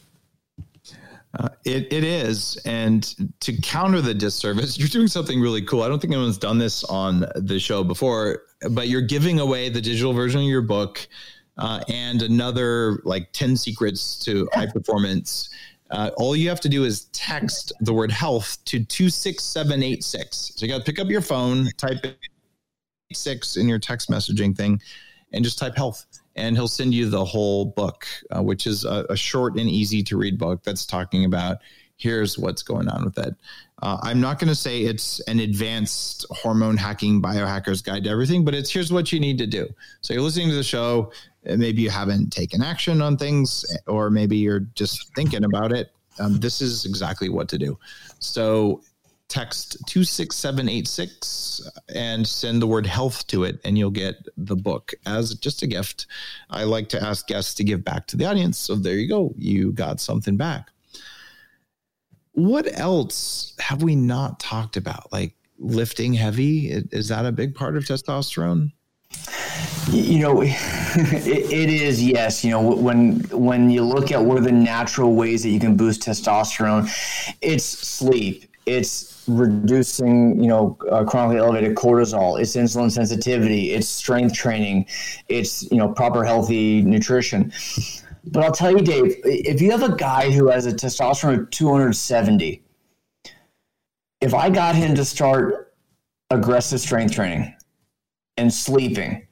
Uh, 1.39 1.49
it, 1.64 1.93
it 1.93 2.03
is. 2.03 2.57
And 2.64 3.03
to 3.41 3.57
counter 3.61 4.01
the 4.01 4.14
disservice, 4.14 4.78
you're 4.78 4.89
doing 4.89 5.09
something 5.09 5.41
really 5.41 5.62
cool. 5.62 5.83
I 5.83 5.89
don't 5.89 6.01
think 6.01 6.12
anyone's 6.12 6.39
done 6.39 6.59
this 6.59 6.85
on 6.85 7.24
the 7.37 7.59
show 7.61 7.85
before, 7.85 8.43
but 8.70 8.89
you're 8.89 9.01
giving 9.01 9.41
away 9.41 9.68
the 9.68 9.81
digital 9.81 10.12
version 10.12 10.41
of 10.41 10.47
your 10.47 10.62
book 10.62 11.07
uh, 11.59 11.81
and 11.89 12.22
another 12.22 13.01
like 13.05 13.33
10 13.33 13.57
secrets 13.57 14.18
to 14.24 14.49
high 14.53 14.66
performance. 14.66 15.51
Uh, 15.91 16.11
all 16.16 16.37
you 16.37 16.49
have 16.49 16.61
to 16.61 16.68
do 16.68 16.85
is 16.85 17.07
text 17.07 17.72
the 17.81 17.93
word 17.93 18.11
health 18.11 18.59
to 18.64 18.85
26786. 18.85 20.53
So 20.57 20.64
you 20.64 20.72
got 20.72 20.78
to 20.78 20.85
pick 20.85 21.01
up 21.01 21.09
your 21.09 21.20
phone, 21.20 21.68
type 21.76 22.05
six 23.12 23.57
in 23.57 23.68
your 23.68 23.78
text 23.78 24.09
messaging 24.09 24.57
thing, 24.57 24.81
and 25.33 25.45
just 25.45 25.59
type 25.59 25.76
health 25.76 26.07
and 26.37 26.57
he'll 26.57 26.68
send 26.68 26.95
you 26.95 27.09
the 27.09 27.24
whole 27.24 27.64
book, 27.64 28.07
uh, 28.31 28.43
which 28.43 28.66
is 28.66 28.85
a, 28.85 29.07
a, 29.11 29.16
short 29.16 29.57
and 29.57 29.68
easy 29.68 30.03
to 30.05 30.16
read 30.16 30.39
book 30.39 30.62
that's 30.62 30.87
talking 30.87 31.24
about 31.24 31.59
here's 31.97 32.39
what's 32.39 32.62
going 32.62 32.89
on 32.89 33.05
with 33.05 33.18
it. 33.18 33.35
Uh, 33.83 33.99
I'm 34.03 34.20
not 34.20 34.39
going 34.39 34.49
to 34.49 34.55
say 34.55 34.83
it's 34.83 35.20
an 35.20 35.41
advanced 35.41 36.26
hormone 36.31 36.76
hacking 36.76 37.20
biohacker's 37.20 37.83
guide 37.83 38.05
to 38.05 38.11
everything, 38.11 38.45
but 38.45 38.55
it's 38.55 38.70
here's 38.70 38.93
what 38.93 39.12
you 39.12 39.20
need 39.20 39.39
to 39.39 39.47
do. 39.47 39.68
So 40.01 40.14
you're 40.14 40.22
listening 40.22 40.49
to 40.49 40.55
the 40.55 40.62
show, 40.62 41.12
maybe 41.45 41.83
you 41.83 41.91
haven't 41.91 42.31
taken 42.31 42.62
action 42.62 43.03
on 43.03 43.16
things, 43.16 43.64
or 43.87 44.11
maybe 44.11 44.37
you're 44.37 44.66
just 44.74 45.14
thinking 45.14 45.45
about 45.45 45.72
it. 45.72 45.93
Um, 46.18 46.39
this 46.39 46.61
is 46.61 46.85
exactly 46.85 47.28
what 47.28 47.49
to 47.51 47.59
do. 47.59 47.78
So 48.18 48.83
text 49.31 49.78
26786 49.87 51.62
uh, 51.64 51.70
and 51.95 52.26
send 52.26 52.61
the 52.61 52.66
word 52.66 52.85
health 52.85 53.26
to 53.28 53.45
it 53.45 53.61
and 53.64 53.78
you'll 53.78 53.91
get 53.91 54.16
the 54.37 54.57
book 54.57 54.93
as 55.07 55.35
just 55.35 55.62
a 55.62 55.66
gift. 55.66 56.07
I 56.51 56.64
like 56.64 56.89
to 56.91 57.03
ask 57.03 57.26
guests 57.26 57.55
to 57.55 57.64
give 57.64 57.85
back 57.85 58.07
to 58.09 58.16
the 58.16 58.26
audience 58.26 58.59
so 58.59 58.74
there 58.74 58.97
you 58.97 59.09
go. 59.09 59.33
You 59.39 59.72
got 59.72 60.01
something 60.01 60.37
back. 60.37 60.70
What 62.33 62.66
else 62.78 63.55
have 63.61 63.83
we 63.83 63.95
not 63.95 64.41
talked 64.41 64.76
about? 64.76 65.12
Like 65.12 65.35
lifting 65.59 66.12
heavy 66.12 66.68
is 66.68 67.09
that 67.09 67.24
a 67.24 67.33
big 67.33 67.55
part 67.55 67.76
of 67.76 67.85
testosterone? 67.85 68.72
You 69.91 70.18
know 70.20 70.43
it, 70.45 71.53
it 71.53 71.70
is 71.70 72.03
yes. 72.03 72.45
You 72.45 72.51
know 72.53 72.74
when 72.74 73.20
when 73.31 73.70
you 73.70 73.85
look 73.85 74.12
at 74.12 74.22
what 74.24 74.39
are 74.39 74.43
the 74.43 74.53
natural 74.53 75.14
ways 75.14 75.43
that 75.43 75.51
you 75.51 75.61
can 75.61 75.76
boost 75.76 76.03
testosterone 76.03 76.89
it's 77.41 77.64
sleep 77.64 78.49
it's 78.76 79.24
reducing, 79.26 80.40
you 80.40 80.46
know, 80.48 80.78
uh, 80.90 81.04
chronically 81.04 81.38
elevated 81.38 81.76
cortisol. 81.76 82.40
It's 82.40 82.54
insulin 82.54 82.90
sensitivity. 82.90 83.72
It's 83.72 83.88
strength 83.88 84.34
training. 84.34 84.86
It's 85.28 85.70
you 85.70 85.78
know 85.78 85.88
proper 85.88 86.24
healthy 86.24 86.82
nutrition. 86.82 87.52
But 88.24 88.44
I'll 88.44 88.52
tell 88.52 88.70
you, 88.70 88.82
Dave, 88.82 89.16
if 89.24 89.60
you 89.60 89.70
have 89.72 89.82
a 89.82 89.96
guy 89.96 90.30
who 90.30 90.48
has 90.48 90.66
a 90.66 90.72
testosterone 90.72 91.40
of 91.40 91.50
270, 91.50 92.62
if 94.20 94.34
I 94.34 94.50
got 94.50 94.74
him 94.74 94.94
to 94.94 95.04
start 95.04 95.74
aggressive 96.30 96.80
strength 96.80 97.14
training 97.14 97.54
and 98.36 98.52
sleeping 98.52 99.26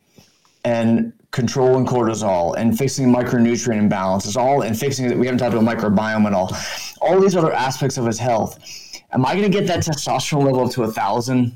and 0.64 1.12
controlling 1.30 1.84
cortisol 1.86 2.57
and 2.57 2.76
fixing 2.76 3.12
micronutrient 3.12 3.89
imbalances, 3.89 4.36
all 4.36 4.62
and 4.62 4.76
fixing 4.76 5.05
it, 5.05 5.18
we 5.18 5.26
haven't 5.26 5.39
talked 5.39 5.55
about 5.55 5.64
microbiome 5.64 6.26
and 6.26 6.34
all, 6.34 6.57
all 7.03 7.20
these 7.20 7.36
other 7.36 7.53
aspects 7.53 7.99
of 7.99 8.07
his 8.07 8.18
health 8.18 8.59
Am 9.13 9.25
I 9.25 9.33
going 9.35 9.51
to 9.51 9.59
get 9.59 9.67
that 9.69 9.81
testosterone 9.81 10.45
level 10.45 10.67
up 10.67 10.73
to 10.73 10.83
a 10.83 10.93
thousand? 10.93 11.55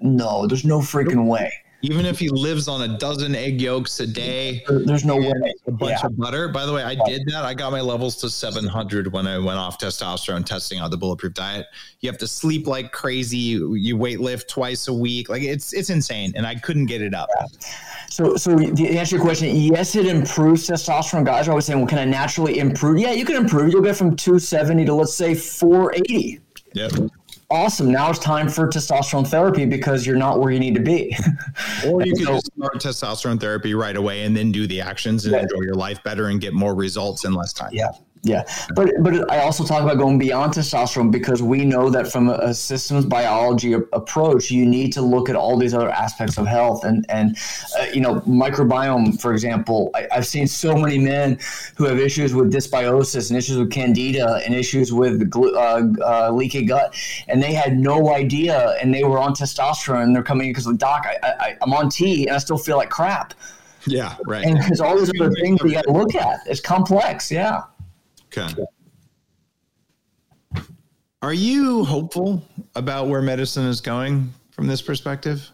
No, 0.00 0.46
there's 0.46 0.64
no 0.64 0.80
freaking 0.80 1.26
way. 1.26 1.52
Even 1.84 2.06
if 2.06 2.16
he 2.20 2.28
lives 2.28 2.68
on 2.68 2.88
a 2.88 2.98
dozen 2.98 3.34
egg 3.34 3.60
yolks 3.60 3.98
a 3.98 4.06
day, 4.06 4.62
there's 4.68 5.04
no 5.04 5.16
way. 5.16 5.32
A 5.66 5.72
bunch 5.72 5.98
yeah. 6.00 6.06
of 6.06 6.16
butter. 6.16 6.46
By 6.46 6.64
the 6.64 6.72
way, 6.72 6.84
I 6.84 6.94
did 7.06 7.22
that. 7.26 7.44
I 7.44 7.54
got 7.54 7.72
my 7.72 7.80
levels 7.80 8.14
to 8.18 8.30
700 8.30 9.12
when 9.12 9.26
I 9.26 9.36
went 9.38 9.58
off 9.58 9.78
testosterone 9.78 10.46
testing 10.46 10.78
out 10.78 10.92
the 10.92 10.96
bulletproof 10.96 11.34
diet. 11.34 11.66
You 11.98 12.08
have 12.08 12.18
to 12.18 12.28
sleep 12.28 12.68
like 12.68 12.92
crazy. 12.92 13.36
You 13.36 13.96
weight 13.96 14.20
lift 14.20 14.48
twice 14.48 14.86
a 14.86 14.94
week. 14.94 15.28
Like 15.28 15.42
it's 15.42 15.72
it's 15.72 15.90
insane, 15.90 16.32
and 16.36 16.46
I 16.46 16.54
couldn't 16.54 16.86
get 16.86 17.02
it 17.02 17.14
up. 17.14 17.28
Yeah. 17.36 17.46
So, 18.08 18.36
so 18.36 18.56
to 18.56 18.88
answer 18.88 19.16
your 19.16 19.24
question, 19.24 19.56
yes, 19.56 19.96
it 19.96 20.06
improves 20.06 20.68
testosterone. 20.68 21.24
Guys 21.24 21.48
are 21.48 21.50
always 21.50 21.64
saying, 21.64 21.80
"Well, 21.80 21.88
can 21.88 21.98
I 21.98 22.04
naturally 22.04 22.60
improve?" 22.60 23.00
Yeah, 23.00 23.10
you 23.10 23.24
can 23.24 23.34
improve. 23.34 23.72
You'll 23.72 23.82
get 23.82 23.96
from 23.96 24.14
270 24.14 24.84
to 24.84 24.94
let's 24.94 25.14
say 25.14 25.34
480 25.34 26.41
Yep. 26.74 26.92
Awesome. 27.50 27.92
Now 27.92 28.08
it's 28.08 28.18
time 28.18 28.48
for 28.48 28.66
testosterone 28.66 29.26
therapy 29.26 29.66
because 29.66 30.06
you're 30.06 30.16
not 30.16 30.40
where 30.40 30.50
you 30.50 30.58
need 30.58 30.74
to 30.74 30.80
be. 30.80 31.14
or 31.86 32.02
you 32.04 32.14
can 32.14 32.24
so, 32.24 32.38
start 32.38 32.74
testosterone 32.76 33.38
therapy 33.38 33.74
right 33.74 33.96
away 33.96 34.22
and 34.22 34.34
then 34.34 34.50
do 34.50 34.66
the 34.66 34.80
actions 34.80 35.26
and 35.26 35.34
yeah. 35.34 35.42
enjoy 35.42 35.60
your 35.60 35.74
life 35.74 36.02
better 36.02 36.28
and 36.28 36.40
get 36.40 36.54
more 36.54 36.74
results 36.74 37.24
in 37.26 37.34
less 37.34 37.52
time. 37.52 37.70
Yeah. 37.72 37.90
Yeah, 38.24 38.44
but 38.76 38.92
but 39.00 39.28
I 39.32 39.40
also 39.40 39.64
talk 39.64 39.82
about 39.82 39.98
going 39.98 40.16
beyond 40.16 40.52
testosterone 40.52 41.10
because 41.10 41.42
we 41.42 41.64
know 41.64 41.90
that 41.90 42.06
from 42.06 42.28
a, 42.28 42.54
systems 42.54 43.04
biology 43.04 43.72
approach, 43.72 44.48
you 44.48 44.64
need 44.64 44.92
to 44.92 45.02
look 45.02 45.28
at 45.28 45.34
all 45.34 45.56
these 45.56 45.74
other 45.74 45.90
aspects 45.90 46.38
of 46.38 46.46
health 46.46 46.84
and 46.84 47.04
and 47.08 47.36
uh, 47.76 47.86
you 47.92 48.00
know 48.00 48.20
microbiome, 48.20 49.20
for 49.20 49.32
example. 49.32 49.90
I, 49.96 50.06
have 50.12 50.26
seen 50.26 50.46
so 50.46 50.76
many 50.76 50.98
men 50.98 51.36
who 51.74 51.84
have 51.86 51.98
issues 51.98 52.32
with 52.32 52.52
dysbiosis 52.52 53.30
and 53.30 53.36
issues 53.36 53.58
with 53.58 53.72
candida 53.72 54.40
and 54.46 54.54
issues 54.54 54.92
with 54.92 55.28
uh, 55.34 55.82
uh, 56.04 56.30
leaky 56.30 56.64
gut, 56.64 56.94
and 57.26 57.42
they 57.42 57.52
had 57.52 57.76
no 57.76 58.14
idea, 58.14 58.76
and 58.80 58.94
they 58.94 59.02
were 59.02 59.18
on 59.18 59.34
testosterone. 59.34 60.04
and 60.04 60.14
They're 60.14 60.22
coming 60.22 60.50
because 60.50 60.66
doc, 60.76 61.06
I, 61.06 61.16
I, 61.40 61.56
I'm 61.60 61.72
on 61.72 61.90
T 61.90 62.28
and 62.28 62.36
I 62.36 62.38
still 62.38 62.58
feel 62.58 62.76
like 62.76 62.90
crap. 62.90 63.34
Yeah, 63.84 64.16
right. 64.26 64.44
And 64.44 64.62
there's 64.62 64.80
all 64.80 64.96
these 64.96 65.10
other 65.20 65.32
things 65.32 65.60
you 65.64 65.72
got 65.72 65.84
to 65.84 65.92
look 65.92 66.14
at. 66.14 66.40
It's 66.46 66.60
complex. 66.60 67.32
Yeah. 67.32 67.62
Okay. 68.36 68.64
Are 71.20 71.34
you 71.34 71.84
hopeful 71.84 72.42
about 72.74 73.08
where 73.08 73.22
medicine 73.22 73.64
is 73.66 73.80
going 73.80 74.32
from 74.50 74.66
this 74.66 74.80
perspective? 74.80 75.50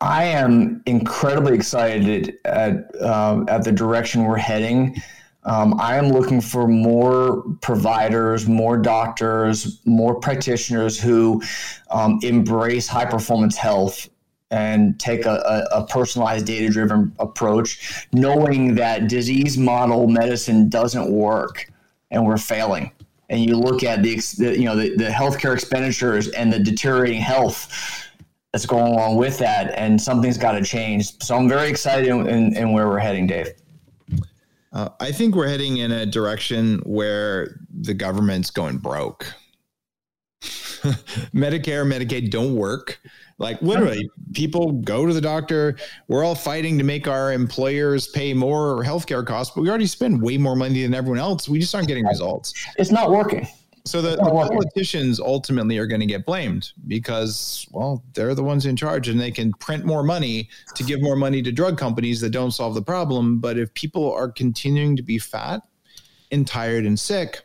I 0.00 0.24
am 0.24 0.82
incredibly 0.86 1.54
excited 1.54 2.38
at 2.44 2.94
uh, 3.00 3.44
at 3.48 3.64
the 3.64 3.72
direction 3.72 4.24
we're 4.24 4.36
heading. 4.36 4.96
Um, 5.44 5.80
I 5.80 5.96
am 5.96 6.10
looking 6.10 6.40
for 6.40 6.68
more 6.68 7.42
providers, 7.62 8.46
more 8.46 8.76
doctors, 8.76 9.80
more 9.86 10.14
practitioners 10.14 11.00
who 11.00 11.42
um, 11.90 12.18
embrace 12.22 12.86
high 12.86 13.06
performance 13.06 13.56
health 13.56 14.10
and 14.50 14.98
take 15.00 15.24
a, 15.26 15.66
a, 15.72 15.78
a 15.78 15.86
personalized 15.86 16.46
data 16.46 16.68
driven 16.68 17.12
approach, 17.18 18.06
knowing 18.12 18.74
that 18.74 19.08
disease 19.08 19.56
model 19.56 20.06
medicine 20.06 20.68
doesn't 20.68 21.10
work 21.10 21.70
and 22.10 22.24
we're 22.24 22.38
failing. 22.38 22.92
And 23.30 23.44
you 23.44 23.56
look 23.56 23.82
at 23.82 24.02
the, 24.02 24.20
you 24.38 24.64
know 24.64 24.74
the, 24.74 24.96
the 24.96 25.08
healthcare 25.08 25.52
expenditures 25.52 26.28
and 26.28 26.52
the 26.52 26.58
deteriorating 26.58 27.20
health 27.20 28.08
that's 28.52 28.64
going 28.64 28.92
along 28.92 29.16
with 29.16 29.38
that, 29.38 29.72
and 29.74 30.00
something's 30.00 30.38
got 30.38 30.52
to 30.52 30.62
change. 30.62 31.22
So 31.22 31.36
I'm 31.36 31.48
very 31.48 31.68
excited 31.68 32.08
in, 32.08 32.26
in, 32.26 32.56
in 32.56 32.72
where 32.72 32.88
we're 32.88 32.98
heading, 32.98 33.26
Dave. 33.26 33.48
Uh, 34.72 34.88
I 35.00 35.12
think 35.12 35.34
we're 35.34 35.48
heading 35.48 35.78
in 35.78 35.92
a 35.92 36.06
direction 36.06 36.78
where 36.84 37.60
the 37.70 37.94
government's 37.94 38.50
going 38.50 38.78
broke. 38.78 39.32
Medicare, 41.34 41.84
Medicaid 41.84 42.30
don't 42.30 42.54
work. 42.54 43.00
Like 43.38 43.60
literally, 43.62 44.08
people 44.32 44.72
go 44.72 45.06
to 45.06 45.12
the 45.12 45.20
doctor. 45.20 45.76
We're 46.08 46.24
all 46.24 46.34
fighting 46.34 46.78
to 46.78 46.84
make 46.84 47.06
our 47.06 47.32
employers 47.32 48.08
pay 48.08 48.34
more 48.34 48.82
healthcare 48.82 49.24
costs, 49.26 49.54
but 49.54 49.62
we 49.62 49.68
already 49.68 49.86
spend 49.86 50.20
way 50.22 50.38
more 50.38 50.56
money 50.56 50.82
than 50.82 50.94
everyone 50.94 51.18
else. 51.18 51.48
We 51.48 51.58
just 51.58 51.74
aren't 51.74 51.88
getting 51.88 52.06
results. 52.06 52.54
It's 52.78 52.90
not 52.90 53.10
working. 53.10 53.46
So 53.84 54.02
the, 54.02 54.16
the 54.16 54.30
politicians 54.30 55.18
ultimately 55.18 55.78
are 55.78 55.86
going 55.86 56.00
to 56.00 56.06
get 56.06 56.26
blamed 56.26 56.72
because, 56.88 57.66
well, 57.70 58.04
they're 58.12 58.34
the 58.34 58.42
ones 58.42 58.66
in 58.66 58.76
charge 58.76 59.08
and 59.08 59.18
they 59.18 59.30
can 59.30 59.52
print 59.54 59.86
more 59.86 60.02
money 60.02 60.50
to 60.74 60.84
give 60.84 61.00
more 61.00 61.16
money 61.16 61.40
to 61.42 61.50
drug 61.50 61.78
companies 61.78 62.20
that 62.20 62.30
don't 62.30 62.50
solve 62.50 62.74
the 62.74 62.82
problem. 62.82 63.38
But 63.38 63.56
if 63.56 63.72
people 63.72 64.12
are 64.12 64.30
continuing 64.30 64.94
to 64.96 65.02
be 65.02 65.18
fat 65.18 65.62
and 66.30 66.46
tired 66.46 66.84
and 66.84 67.00
sick, 67.00 67.40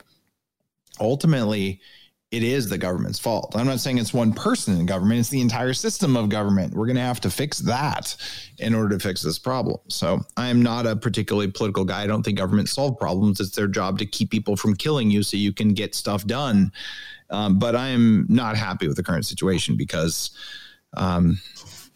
ultimately 0.99 1.79
it 2.33 2.41
is 2.41 2.67
the 2.67 2.79
government's 2.79 3.19
fault. 3.19 3.53
I'm 3.55 3.67
not 3.67 3.79
saying 3.79 3.99
it's 3.99 4.11
one 4.11 4.33
person 4.33 4.79
in 4.79 4.87
government, 4.87 5.19
it's 5.19 5.29
the 5.29 5.39
entire 5.39 5.71
system 5.71 6.17
of 6.17 6.29
government. 6.29 6.73
We're 6.73 6.87
going 6.87 6.95
to 6.95 7.03
have 7.03 7.21
to 7.21 7.29
fix 7.29 7.59
that 7.59 8.15
in 8.57 8.73
order 8.73 8.97
to 8.97 8.99
fix 8.99 9.21
this 9.21 9.37
problem. 9.37 9.77
So 9.87 10.19
I 10.35 10.47
am 10.47 10.63
not 10.63 10.87
a 10.87 10.95
particularly 10.95 11.51
political 11.51 11.85
guy. 11.85 12.01
I 12.01 12.07
don't 12.07 12.23
think 12.23 12.39
governments 12.39 12.71
solve 12.71 12.97
problems. 12.97 13.39
It's 13.39 13.55
their 13.55 13.67
job 13.67 13.99
to 13.99 14.07
keep 14.07 14.31
people 14.31 14.57
from 14.57 14.75
killing 14.75 15.11
you 15.11 15.21
so 15.21 15.37
you 15.37 15.53
can 15.53 15.75
get 15.75 15.93
stuff 15.93 16.25
done. 16.25 16.71
Um, 17.29 17.59
but 17.59 17.75
I 17.75 17.89
am 17.89 18.25
not 18.27 18.57
happy 18.57 18.87
with 18.87 18.97
the 18.97 19.03
current 19.03 19.27
situation 19.27 19.77
because 19.77 20.31
um, 20.97 21.39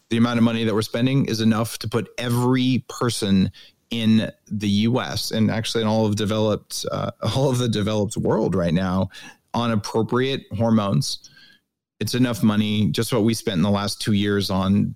the 0.08 0.18
amount 0.18 0.38
of 0.38 0.44
money 0.44 0.62
that 0.62 0.74
we're 0.74 0.82
spending 0.82 1.24
is 1.24 1.40
enough 1.40 1.78
to 1.78 1.88
put 1.88 2.10
every 2.16 2.84
person 2.88 3.50
in 3.90 4.30
the 4.46 4.68
U.S. 4.68 5.32
and 5.32 5.50
actually 5.50 5.82
in 5.82 5.88
all 5.88 6.06
of 6.06 6.14
developed, 6.14 6.86
uh, 6.92 7.10
all 7.34 7.50
of 7.50 7.58
the 7.58 7.68
developed 7.68 8.16
world 8.16 8.54
right 8.54 8.74
now 8.74 9.10
on 9.54 9.72
appropriate 9.72 10.42
hormones. 10.56 11.30
It's 12.00 12.14
enough 12.14 12.42
money. 12.42 12.90
Just 12.90 13.12
what 13.12 13.24
we 13.24 13.34
spent 13.34 13.56
in 13.56 13.62
the 13.62 13.70
last 13.70 14.00
two 14.00 14.12
years 14.12 14.50
on 14.50 14.94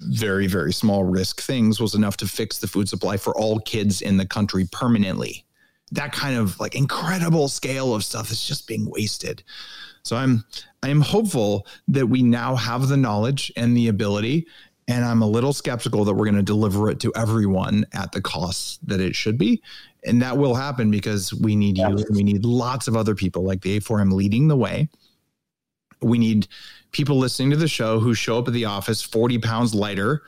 very, 0.00 0.46
very 0.46 0.72
small 0.72 1.04
risk 1.04 1.40
things 1.40 1.80
was 1.80 1.94
enough 1.94 2.16
to 2.18 2.26
fix 2.26 2.58
the 2.58 2.68
food 2.68 2.88
supply 2.88 3.16
for 3.16 3.36
all 3.36 3.58
kids 3.60 4.00
in 4.00 4.16
the 4.16 4.26
country 4.26 4.66
permanently. 4.70 5.44
That 5.92 6.12
kind 6.12 6.36
of 6.36 6.58
like 6.60 6.74
incredible 6.74 7.48
scale 7.48 7.94
of 7.94 8.04
stuff 8.04 8.30
is 8.30 8.46
just 8.46 8.68
being 8.68 8.88
wasted. 8.88 9.42
So 10.04 10.16
I'm 10.16 10.44
I'm 10.82 11.00
hopeful 11.00 11.66
that 11.88 12.06
we 12.06 12.22
now 12.22 12.54
have 12.54 12.88
the 12.88 12.96
knowledge 12.96 13.52
and 13.56 13.76
the 13.76 13.88
ability 13.88 14.46
and 14.88 15.04
I'm 15.04 15.20
a 15.20 15.26
little 15.26 15.52
skeptical 15.52 16.04
that 16.06 16.14
we're 16.14 16.24
going 16.24 16.36
to 16.36 16.42
deliver 16.42 16.90
it 16.90 16.98
to 17.00 17.12
everyone 17.14 17.84
at 17.92 18.12
the 18.12 18.22
cost 18.22 18.86
that 18.88 19.00
it 19.00 19.14
should 19.14 19.36
be 19.36 19.62
and 20.04 20.22
that 20.22 20.36
will 20.36 20.54
happen 20.54 20.90
because 20.90 21.34
we 21.34 21.56
need 21.56 21.78
yeah. 21.78 21.90
you 21.90 22.04
we 22.10 22.22
need 22.22 22.44
lots 22.44 22.88
of 22.88 22.96
other 22.96 23.14
people 23.14 23.42
like 23.42 23.60
the 23.62 23.80
a4m 23.80 24.12
leading 24.12 24.48
the 24.48 24.56
way. 24.56 24.88
We 26.00 26.18
need 26.18 26.46
people 26.92 27.18
listening 27.18 27.50
to 27.50 27.56
the 27.56 27.68
show 27.68 27.98
who 27.98 28.14
show 28.14 28.38
up 28.38 28.48
at 28.48 28.54
the 28.54 28.64
office 28.64 29.02
40 29.02 29.38
pounds 29.38 29.74
lighter 29.74 30.22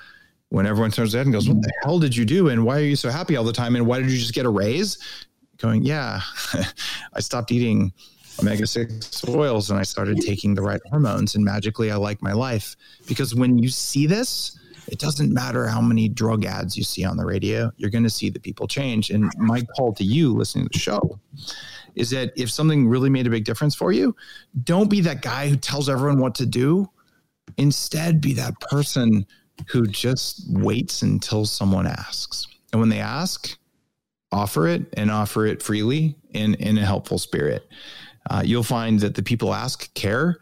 when 0.49 0.67
everyone 0.67 0.91
turns 0.91 1.13
their 1.13 1.21
head 1.21 1.27
and 1.27 1.33
goes 1.33 1.49
what 1.49 1.63
the 1.63 1.73
hell 1.85 1.99
did 1.99 2.17
you 2.17 2.25
do? 2.25 2.49
And 2.49 2.65
why 2.65 2.79
are 2.79 2.85
you 2.85 2.97
so 2.97 3.09
happy 3.09 3.37
all 3.37 3.45
the 3.45 3.53
time? 3.53 3.77
And 3.77 3.87
why 3.87 4.01
did 4.01 4.11
you 4.11 4.19
just 4.19 4.35
get 4.35 4.47
a 4.47 4.51
raise? 4.51 4.99
Going 5.59 5.83
yeah 5.83 6.21
i 7.13 7.21
stopped 7.21 7.53
eating 7.53 7.93
omega-6 8.41 9.29
oils 9.37 9.69
and 9.69 9.79
i 9.79 9.83
started 9.83 10.17
taking 10.23 10.55
the 10.55 10.63
right 10.63 10.81
hormones 10.89 11.35
and 11.35 11.45
magically 11.45 11.91
i 11.91 11.97
like 11.97 12.23
my 12.23 12.33
life. 12.33 12.77
Because 13.07 13.35
when 13.35 13.59
you 13.59 13.69
see 13.69 14.07
this 14.07 14.59
it 14.91 14.99
doesn't 14.99 15.33
matter 15.33 15.67
how 15.67 15.81
many 15.81 16.09
drug 16.09 16.45
ads 16.45 16.77
you 16.77 16.85
see 16.85 17.05
on 17.05 17.17
the 17.17 17.25
radio, 17.25 17.71
you're 17.77 17.91
going 17.91 18.05
to 18.05 18.11
see 18.11 18.31
the 18.31 18.41
people 18.41 18.67
change. 18.67 19.11
And 19.11 19.31
my 19.37 19.63
call 19.77 19.93
to 19.95 20.05
you 20.05 20.35
listening 20.35 20.67
to 20.67 20.71
the 20.73 20.79
show 20.79 21.19
is 21.95 22.11
that 22.11 22.33
if 22.37 22.51
something 22.51 22.89
really 22.89 23.11
made 23.11 23.27
a 23.27 23.31
big 23.31 23.45
difference 23.45 23.75
for 23.75 23.93
you, 23.93 24.15
don't 24.65 24.91
be 24.91 25.01
that 25.03 25.23
guy 25.23 25.49
who 25.49 25.57
tells 25.57 25.89
everyone 25.89 26.21
what 26.21 26.35
to 26.37 26.47
do. 26.47 26.89
Instead, 27.57 28.21
be 28.21 28.33
that 28.35 28.59
person 28.61 29.27
who 29.69 29.87
just 29.87 30.45
waits 30.51 31.03
until 31.03 31.45
someone 31.45 31.87
asks. 31.87 32.47
And 32.73 32.81
when 32.81 32.89
they 32.89 33.01
ask, 33.01 33.57
offer 34.33 34.67
it 34.69 34.83
and 34.97 35.11
offer 35.11 35.47
it 35.47 35.63
freely 35.63 36.17
in, 36.31 36.55
in 36.55 36.79
a 36.79 36.85
helpful 36.85 37.19
spirit. 37.19 37.67
Uh, 38.31 38.43
you'll 38.45 38.63
find 38.63 39.01
that 39.01 39.15
the 39.15 39.23
people 39.23 39.55
ask 39.55 39.93
care. 39.95 40.39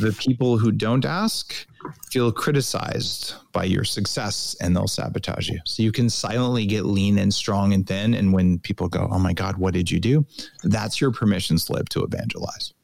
The 0.00 0.12
people 0.12 0.58
who 0.58 0.72
don't 0.72 1.04
ask 1.04 1.66
feel 2.10 2.32
criticized 2.32 3.34
by 3.52 3.64
your 3.64 3.84
success 3.84 4.56
and 4.60 4.76
they'll 4.76 4.86
sabotage 4.86 5.48
you. 5.48 5.58
So 5.64 5.82
you 5.82 5.92
can 5.92 6.08
silently 6.08 6.66
get 6.66 6.84
lean 6.84 7.18
and 7.18 7.34
strong 7.34 7.72
and 7.72 7.86
thin. 7.86 8.14
And 8.14 8.32
when 8.32 8.58
people 8.58 8.88
go, 8.88 9.08
Oh 9.10 9.18
my 9.18 9.32
God, 9.32 9.56
what 9.56 9.74
did 9.74 9.90
you 9.90 9.98
do? 9.98 10.24
That's 10.64 11.00
your 11.00 11.10
permission 11.10 11.58
slip 11.58 11.88
to 11.90 12.02
evangelize. 12.02 12.74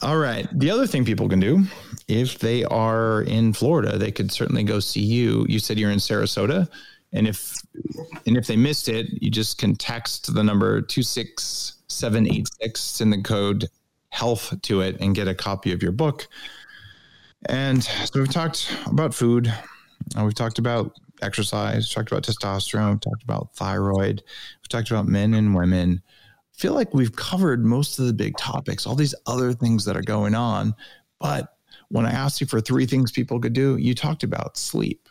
All 0.00 0.18
right. 0.18 0.46
The 0.52 0.70
other 0.70 0.86
thing 0.86 1.04
people 1.04 1.28
can 1.28 1.40
do, 1.40 1.64
if 2.08 2.38
they 2.38 2.64
are 2.64 3.22
in 3.22 3.52
Florida, 3.52 3.98
they 3.98 4.10
could 4.10 4.32
certainly 4.32 4.64
go 4.64 4.80
see 4.80 5.02
you. 5.02 5.46
You 5.48 5.58
said 5.58 5.78
you're 5.78 5.92
in 5.92 5.98
Sarasota. 5.98 6.68
And 7.12 7.28
if 7.28 7.54
and 8.26 8.36
if 8.36 8.46
they 8.46 8.56
missed 8.56 8.88
it, 8.88 9.22
you 9.22 9.30
just 9.30 9.58
can 9.58 9.76
text 9.76 10.34
the 10.34 10.42
number 10.42 10.80
26786 10.80 13.00
in 13.00 13.10
the 13.10 13.22
code 13.22 13.68
health 14.12 14.54
to 14.60 14.82
it 14.82 15.00
and 15.00 15.14
get 15.14 15.26
a 15.26 15.34
copy 15.34 15.72
of 15.72 15.82
your 15.82 15.90
book. 15.90 16.28
And 17.46 17.82
so 17.82 18.20
we've 18.20 18.30
talked 18.30 18.70
about 18.86 19.14
food, 19.14 19.52
uh, 20.16 20.22
we've 20.22 20.34
talked 20.34 20.58
about 20.58 20.92
exercise, 21.22 21.90
talked 21.90 22.12
about 22.12 22.22
testosterone, 22.22 23.00
talked 23.00 23.22
about 23.22 23.54
thyroid, 23.56 24.22
we've 24.60 24.68
talked 24.68 24.90
about 24.90 25.08
men 25.08 25.32
and 25.32 25.54
women. 25.54 26.02
I 26.06 26.58
feel 26.58 26.74
like 26.74 26.92
we've 26.92 27.16
covered 27.16 27.64
most 27.64 27.98
of 27.98 28.06
the 28.06 28.12
big 28.12 28.36
topics, 28.36 28.86
all 28.86 28.94
these 28.94 29.14
other 29.26 29.54
things 29.54 29.84
that 29.86 29.96
are 29.96 30.02
going 30.02 30.34
on. 30.34 30.74
But 31.18 31.56
when 31.88 32.04
I 32.04 32.10
asked 32.10 32.40
you 32.40 32.46
for 32.46 32.60
three 32.60 32.84
things 32.84 33.10
people 33.10 33.40
could 33.40 33.54
do, 33.54 33.78
you 33.78 33.94
talked 33.94 34.24
about 34.24 34.58
sleep 34.58 35.08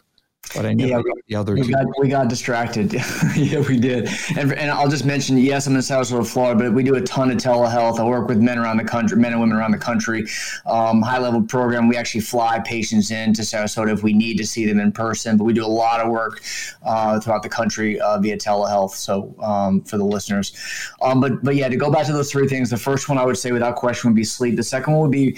but 0.55 0.65
I 0.65 0.73
never 0.73 0.89
yeah, 0.89 1.01
the 1.27 1.35
other 1.35 1.53
we 1.55 1.63
two. 1.63 1.71
Got, 1.71 1.85
we 1.99 2.07
got 2.09 2.27
distracted. 2.27 2.93
yeah, 3.35 3.59
we 3.59 3.79
did. 3.79 4.09
And, 4.37 4.53
and 4.53 4.69
I'll 4.69 4.89
just 4.89 5.05
mention, 5.05 5.37
yes, 5.37 5.67
I'm 5.67 5.75
in 5.75 5.81
Sarasota, 5.81 6.27
Florida, 6.27 6.59
but 6.59 6.73
we 6.73 6.83
do 6.83 6.95
a 6.95 7.01
ton 7.01 7.31
of 7.31 7.37
telehealth. 7.37 7.99
I 7.99 8.03
work 8.03 8.27
with 8.27 8.39
men 8.39 8.57
around 8.57 8.77
the 8.77 8.83
country, 8.83 9.17
men 9.17 9.31
and 9.31 9.39
women 9.39 9.55
around 9.55 9.71
the 9.71 9.77
country. 9.77 10.25
Um, 10.65 11.01
high 11.01 11.19
level 11.19 11.41
program. 11.41 11.87
We 11.87 11.95
actually 11.95 12.21
fly 12.21 12.59
patients 12.59 13.11
in 13.11 13.33
to 13.33 13.43
Sarasota 13.43 13.93
if 13.93 14.03
we 14.03 14.13
need 14.13 14.37
to 14.37 14.45
see 14.45 14.65
them 14.65 14.79
in 14.79 14.91
person, 14.91 15.37
but 15.37 15.45
we 15.45 15.53
do 15.53 15.65
a 15.65 15.67
lot 15.67 16.01
of 16.01 16.11
work 16.11 16.41
uh, 16.83 17.19
throughout 17.19 17.43
the 17.43 17.49
country 17.49 17.99
uh, 17.99 18.19
via 18.19 18.37
telehealth. 18.37 18.91
So 18.91 19.33
um, 19.41 19.81
for 19.81 19.97
the 19.97 20.05
listeners, 20.05 20.53
um, 21.01 21.21
but 21.21 21.43
but 21.43 21.55
yeah, 21.55 21.69
to 21.69 21.77
go 21.77 21.91
back 21.91 22.05
to 22.07 22.13
those 22.13 22.31
three 22.31 22.47
things, 22.47 22.69
the 22.69 22.77
first 22.77 23.07
one 23.07 23.17
I 23.17 23.25
would 23.25 23.37
say 23.37 23.51
without 23.51 23.75
question 23.75 24.09
would 24.09 24.15
be 24.15 24.23
sleep. 24.23 24.57
The 24.57 24.63
second 24.63 24.93
one 24.93 25.01
would 25.03 25.11
be 25.11 25.37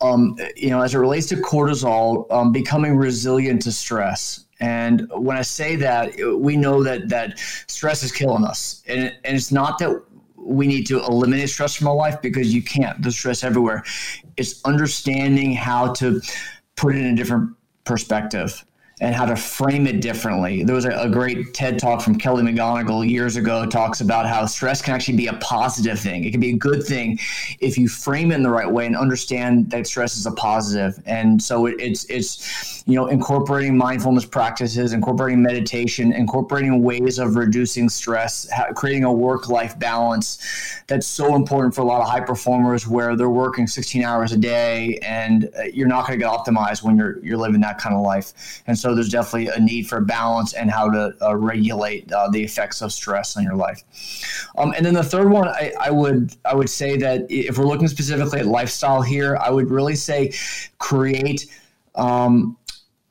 um, 0.00 0.36
you 0.56 0.70
know, 0.70 0.82
as 0.82 0.94
it 0.94 0.98
relates 0.98 1.26
to 1.28 1.36
cortisol, 1.36 2.30
um, 2.30 2.52
becoming 2.52 2.96
resilient 2.96 3.62
to 3.62 3.72
stress. 3.72 4.43
And 4.60 5.10
when 5.14 5.36
I 5.36 5.42
say 5.42 5.76
that, 5.76 6.14
we 6.38 6.56
know 6.56 6.82
that 6.82 7.08
that 7.08 7.38
stress 7.38 8.02
is 8.02 8.12
killing 8.12 8.44
us, 8.44 8.82
and, 8.86 9.12
and 9.24 9.36
it's 9.36 9.52
not 9.52 9.78
that 9.78 10.02
we 10.36 10.66
need 10.66 10.86
to 10.86 11.00
eliminate 11.04 11.48
stress 11.48 11.74
from 11.74 11.88
our 11.88 11.94
life 11.94 12.20
because 12.20 12.54
you 12.54 12.62
can't. 12.62 13.00
There's 13.02 13.16
stress 13.16 13.42
everywhere. 13.42 13.82
It's 14.36 14.62
understanding 14.64 15.54
how 15.54 15.92
to 15.94 16.20
put 16.76 16.94
it 16.94 16.98
in 16.98 17.06
a 17.06 17.16
different 17.16 17.56
perspective. 17.84 18.64
And 19.00 19.14
how 19.14 19.26
to 19.26 19.34
frame 19.34 19.88
it 19.88 20.00
differently. 20.00 20.62
There 20.62 20.74
was 20.74 20.84
a, 20.84 20.90
a, 20.90 21.08
great 21.08 21.52
TED 21.52 21.80
talk 21.80 22.00
from 22.00 22.16
Kelly 22.16 22.44
McGonigal 22.44 23.08
years 23.08 23.34
ago 23.34 23.66
talks 23.66 24.00
about 24.00 24.24
how 24.24 24.46
stress 24.46 24.80
can 24.80 24.94
actually 24.94 25.16
be 25.16 25.26
a 25.26 25.32
positive 25.34 25.98
thing. 25.98 26.24
It 26.24 26.30
can 26.30 26.38
be 26.38 26.50
a 26.50 26.56
good 26.56 26.84
thing 26.84 27.18
if 27.58 27.76
you 27.76 27.88
frame 27.88 28.30
it 28.30 28.36
in 28.36 28.44
the 28.44 28.50
right 28.50 28.70
way 28.70 28.86
and 28.86 28.96
understand 28.96 29.68
that 29.70 29.88
stress 29.88 30.16
is 30.16 30.26
a 30.26 30.32
positive. 30.32 31.02
And 31.06 31.42
so 31.42 31.66
it, 31.66 31.74
it's 31.80 32.04
it's 32.04 32.84
you 32.86 32.94
know 32.94 33.08
incorporating 33.08 33.76
mindfulness 33.76 34.24
practices, 34.24 34.92
incorporating 34.92 35.42
meditation, 35.42 36.12
incorporating 36.12 36.80
ways 36.82 37.18
of 37.18 37.34
reducing 37.34 37.88
stress, 37.88 38.48
creating 38.76 39.02
a 39.02 39.12
work 39.12 39.48
life 39.48 39.76
balance. 39.76 40.38
That's 40.86 41.06
so 41.06 41.34
important 41.34 41.74
for 41.74 41.80
a 41.80 41.84
lot 41.84 42.00
of 42.00 42.08
high 42.08 42.20
performers 42.20 42.86
where 42.86 43.16
they're 43.16 43.28
working 43.28 43.66
16 43.66 44.04
hours 44.04 44.32
a 44.32 44.36
day 44.36 44.98
and 45.02 45.50
uh, 45.58 45.62
you're 45.64 45.88
not 45.88 46.06
going 46.06 46.18
to 46.18 46.24
get 46.24 46.32
optimized 46.32 46.84
when 46.84 46.96
you're 46.96 47.18
you're 47.24 47.38
living 47.38 47.60
that 47.62 47.78
kind 47.78 47.96
of 47.96 48.02
life. 48.02 48.62
And 48.68 48.78
so 48.78 48.83
there's 48.92 49.08
definitely 49.08 49.46
a 49.54 49.60
need 49.60 49.86
for 49.86 50.00
balance 50.00 50.52
and 50.54 50.68
how 50.68 50.90
to 50.90 51.14
uh, 51.22 51.36
regulate 51.36 52.10
uh, 52.10 52.28
the 52.28 52.42
effects 52.42 52.82
of 52.82 52.92
stress 52.92 53.36
on 53.36 53.44
your 53.44 53.54
life. 53.54 53.84
Um, 54.58 54.74
and 54.76 54.84
then 54.84 54.94
the 54.94 55.04
third 55.04 55.30
one, 55.30 55.46
I, 55.46 55.72
I, 55.80 55.90
would 55.92 56.34
I 56.44 56.56
would 56.56 56.68
say 56.68 56.96
that 56.96 57.26
if 57.30 57.56
we're 57.56 57.66
looking 57.66 57.86
specifically 57.86 58.40
at 58.40 58.46
lifestyle 58.46 59.00
here, 59.00 59.36
I 59.36 59.50
would 59.50 59.70
really 59.70 59.94
say 59.94 60.32
create 60.78 61.46
um, 61.94 62.56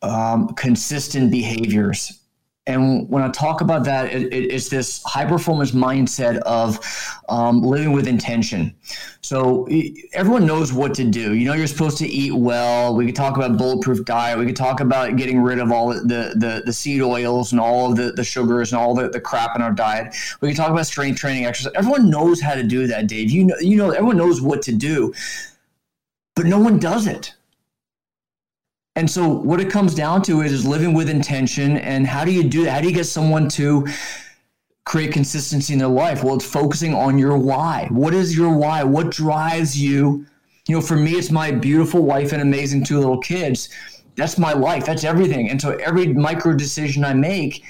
um, 0.01 0.49
consistent 0.49 1.31
behaviors 1.31 2.19
and 2.65 3.09
when 3.09 3.21
I 3.21 3.29
talk 3.29 3.59
about 3.59 3.83
that, 3.85 4.13
it, 4.13 4.31
it, 4.31 4.53
it's 4.53 4.69
this 4.69 5.03
high 5.03 5.25
performance 5.25 5.71
mindset 5.71 6.37
of 6.39 6.79
um, 7.27 7.61
living 7.61 7.91
with 7.91 8.07
intention. 8.07 8.73
So 9.19 9.67
everyone 10.13 10.45
knows 10.45 10.71
what 10.71 10.93
to 10.95 11.03
do. 11.03 11.33
You 11.33 11.45
know, 11.45 11.55
you're 11.55 11.67
supposed 11.67 11.97
to 11.97 12.07
eat 12.07 12.33
well. 12.33 12.95
We 12.95 13.05
could 13.05 13.17
talk 13.17 13.35
about 13.35 13.57
bulletproof 13.57 14.05
diet. 14.05 14.39
We 14.39 14.45
could 14.45 14.55
talk 14.55 14.79
about 14.79 15.17
getting 15.17 15.41
rid 15.41 15.59
of 15.59 15.73
all 15.73 15.89
the 15.89 16.35
the, 16.35 16.63
the 16.65 16.71
seed 16.71 17.01
oils 17.01 17.51
and 17.51 17.59
all 17.59 17.91
of 17.91 17.97
the, 17.97 18.13
the 18.13 18.23
sugars 18.23 18.71
and 18.71 18.79
all 18.79 18.95
the, 18.95 19.09
the 19.09 19.19
crap 19.19 19.57
in 19.57 19.61
our 19.61 19.73
diet. 19.73 20.15
We 20.39 20.47
could 20.47 20.57
talk 20.57 20.69
about 20.69 20.85
strength 20.87 21.19
training, 21.19 21.45
exercise. 21.45 21.73
Everyone 21.75 22.09
knows 22.09 22.39
how 22.39 22.55
to 22.55 22.63
do 22.63 22.87
that, 22.87 23.07
Dave. 23.07 23.29
You 23.29 23.43
know, 23.43 23.55
you 23.59 23.75
know, 23.75 23.89
everyone 23.91 24.15
knows 24.15 24.41
what 24.41 24.61
to 24.63 24.71
do, 24.73 25.13
but 26.33 26.45
no 26.45 26.59
one 26.59 26.79
does 26.79 27.07
it. 27.07 27.33
And 28.95 29.09
so 29.09 29.27
what 29.27 29.59
it 29.59 29.71
comes 29.71 29.95
down 29.95 30.21
to 30.23 30.41
is, 30.41 30.51
is 30.51 30.65
living 30.65 30.93
with 30.93 31.09
intention. 31.09 31.77
And 31.77 32.05
how 32.05 32.23
do 32.23 32.31
you 32.31 32.43
do 32.43 32.65
that? 32.65 32.71
How 32.71 32.81
do 32.81 32.87
you 32.87 32.93
get 32.93 33.05
someone 33.05 33.49
to 33.49 33.87
create 34.85 35.11
consistency 35.11 35.73
in 35.73 35.79
their 35.79 35.87
life? 35.87 36.23
Well, 36.23 36.35
it's 36.35 36.45
focusing 36.45 36.93
on 36.93 37.17
your 37.17 37.37
why. 37.37 37.87
What 37.89 38.13
is 38.13 38.37
your 38.37 38.55
why? 38.55 38.83
What 38.83 39.09
drives 39.09 39.81
you? 39.81 40.25
You 40.67 40.75
know, 40.75 40.81
for 40.81 40.95
me, 40.95 41.13
it's 41.13 41.31
my 41.31 41.51
beautiful 41.51 42.03
wife 42.03 42.33
and 42.33 42.41
amazing 42.41 42.83
two 42.83 42.99
little 42.99 43.17
kids. 43.17 43.69
That's 44.15 44.37
my 44.37 44.53
life. 44.53 44.85
That's 44.85 45.03
everything. 45.03 45.49
And 45.49 45.59
so 45.59 45.71
every 45.77 46.07
micro 46.13 46.53
decision 46.53 47.03
I 47.03 47.13
make 47.13 47.63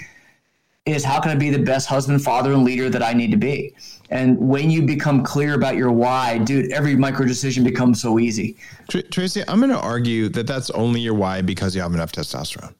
is 0.85 1.03
how 1.03 1.19
can 1.19 1.31
I 1.31 1.35
be 1.35 1.49
the 1.49 1.59
best 1.59 1.87
husband, 1.87 2.21
father, 2.21 2.51
and 2.51 2.63
leader 2.63 2.89
that 2.89 3.01
I 3.01 3.13
need 3.13 3.31
to 3.31 3.37
be? 3.37 3.73
And 4.09 4.37
when 4.37 4.69
you 4.69 4.81
become 4.81 5.23
clear 5.23 5.53
about 5.53 5.77
your 5.77 5.91
why, 5.91 6.39
dude, 6.39 6.71
every 6.71 6.95
micro 6.95 7.25
decision 7.25 7.63
becomes 7.63 8.01
so 8.01 8.19
easy. 8.19 8.57
Tr- 8.89 8.99
Tracy, 9.09 9.43
I'm 9.47 9.59
going 9.59 9.71
to 9.71 9.79
argue 9.79 10.29
that 10.29 10.45
that's 10.45 10.69
only 10.71 10.99
your 10.99 11.13
why 11.13 11.41
because 11.41 11.75
you 11.75 11.81
have 11.81 11.93
enough 11.93 12.11
testosterone. 12.11 12.73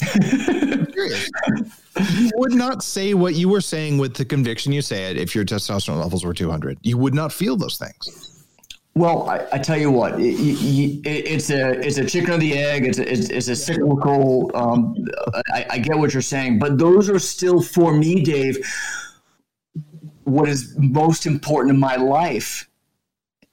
you 2.10 2.30
would 2.36 2.52
not 2.52 2.82
say 2.82 3.14
what 3.14 3.34
you 3.34 3.48
were 3.48 3.60
saying 3.60 3.98
with 3.98 4.14
the 4.14 4.24
conviction 4.24 4.72
you 4.72 4.82
say 4.82 5.10
it 5.10 5.16
if 5.16 5.34
your 5.34 5.44
testosterone 5.44 6.00
levels 6.00 6.24
were 6.24 6.34
200. 6.34 6.78
You 6.82 6.96
would 6.96 7.14
not 7.14 7.32
feel 7.32 7.56
those 7.56 7.76
things. 7.76 8.31
Well, 8.94 9.28
I, 9.28 9.46
I, 9.52 9.58
tell 9.58 9.78
you 9.78 9.90
what, 9.90 10.20
it, 10.20 10.24
it, 10.24 11.06
it's 11.06 11.48
a 11.48 11.70
it's 11.80 11.96
a 11.96 12.04
chicken 12.04 12.34
or 12.34 12.36
the 12.36 12.58
egg. 12.58 12.84
It's 12.84 12.98
a, 12.98 13.10
it's, 13.10 13.30
it's 13.30 13.48
a 13.48 13.56
cyclical. 13.56 14.50
Um, 14.54 14.94
I, 15.48 15.66
I, 15.70 15.78
get 15.78 15.96
what 15.96 16.12
you're 16.12 16.20
saying, 16.20 16.58
but 16.58 16.76
those 16.76 17.08
are 17.08 17.18
still 17.18 17.62
for 17.62 17.94
me, 17.94 18.22
Dave 18.22 18.58
what 20.24 20.48
is 20.48 20.74
most 20.78 21.26
important 21.26 21.74
in 21.74 21.80
my 21.80 21.96
life 21.96 22.68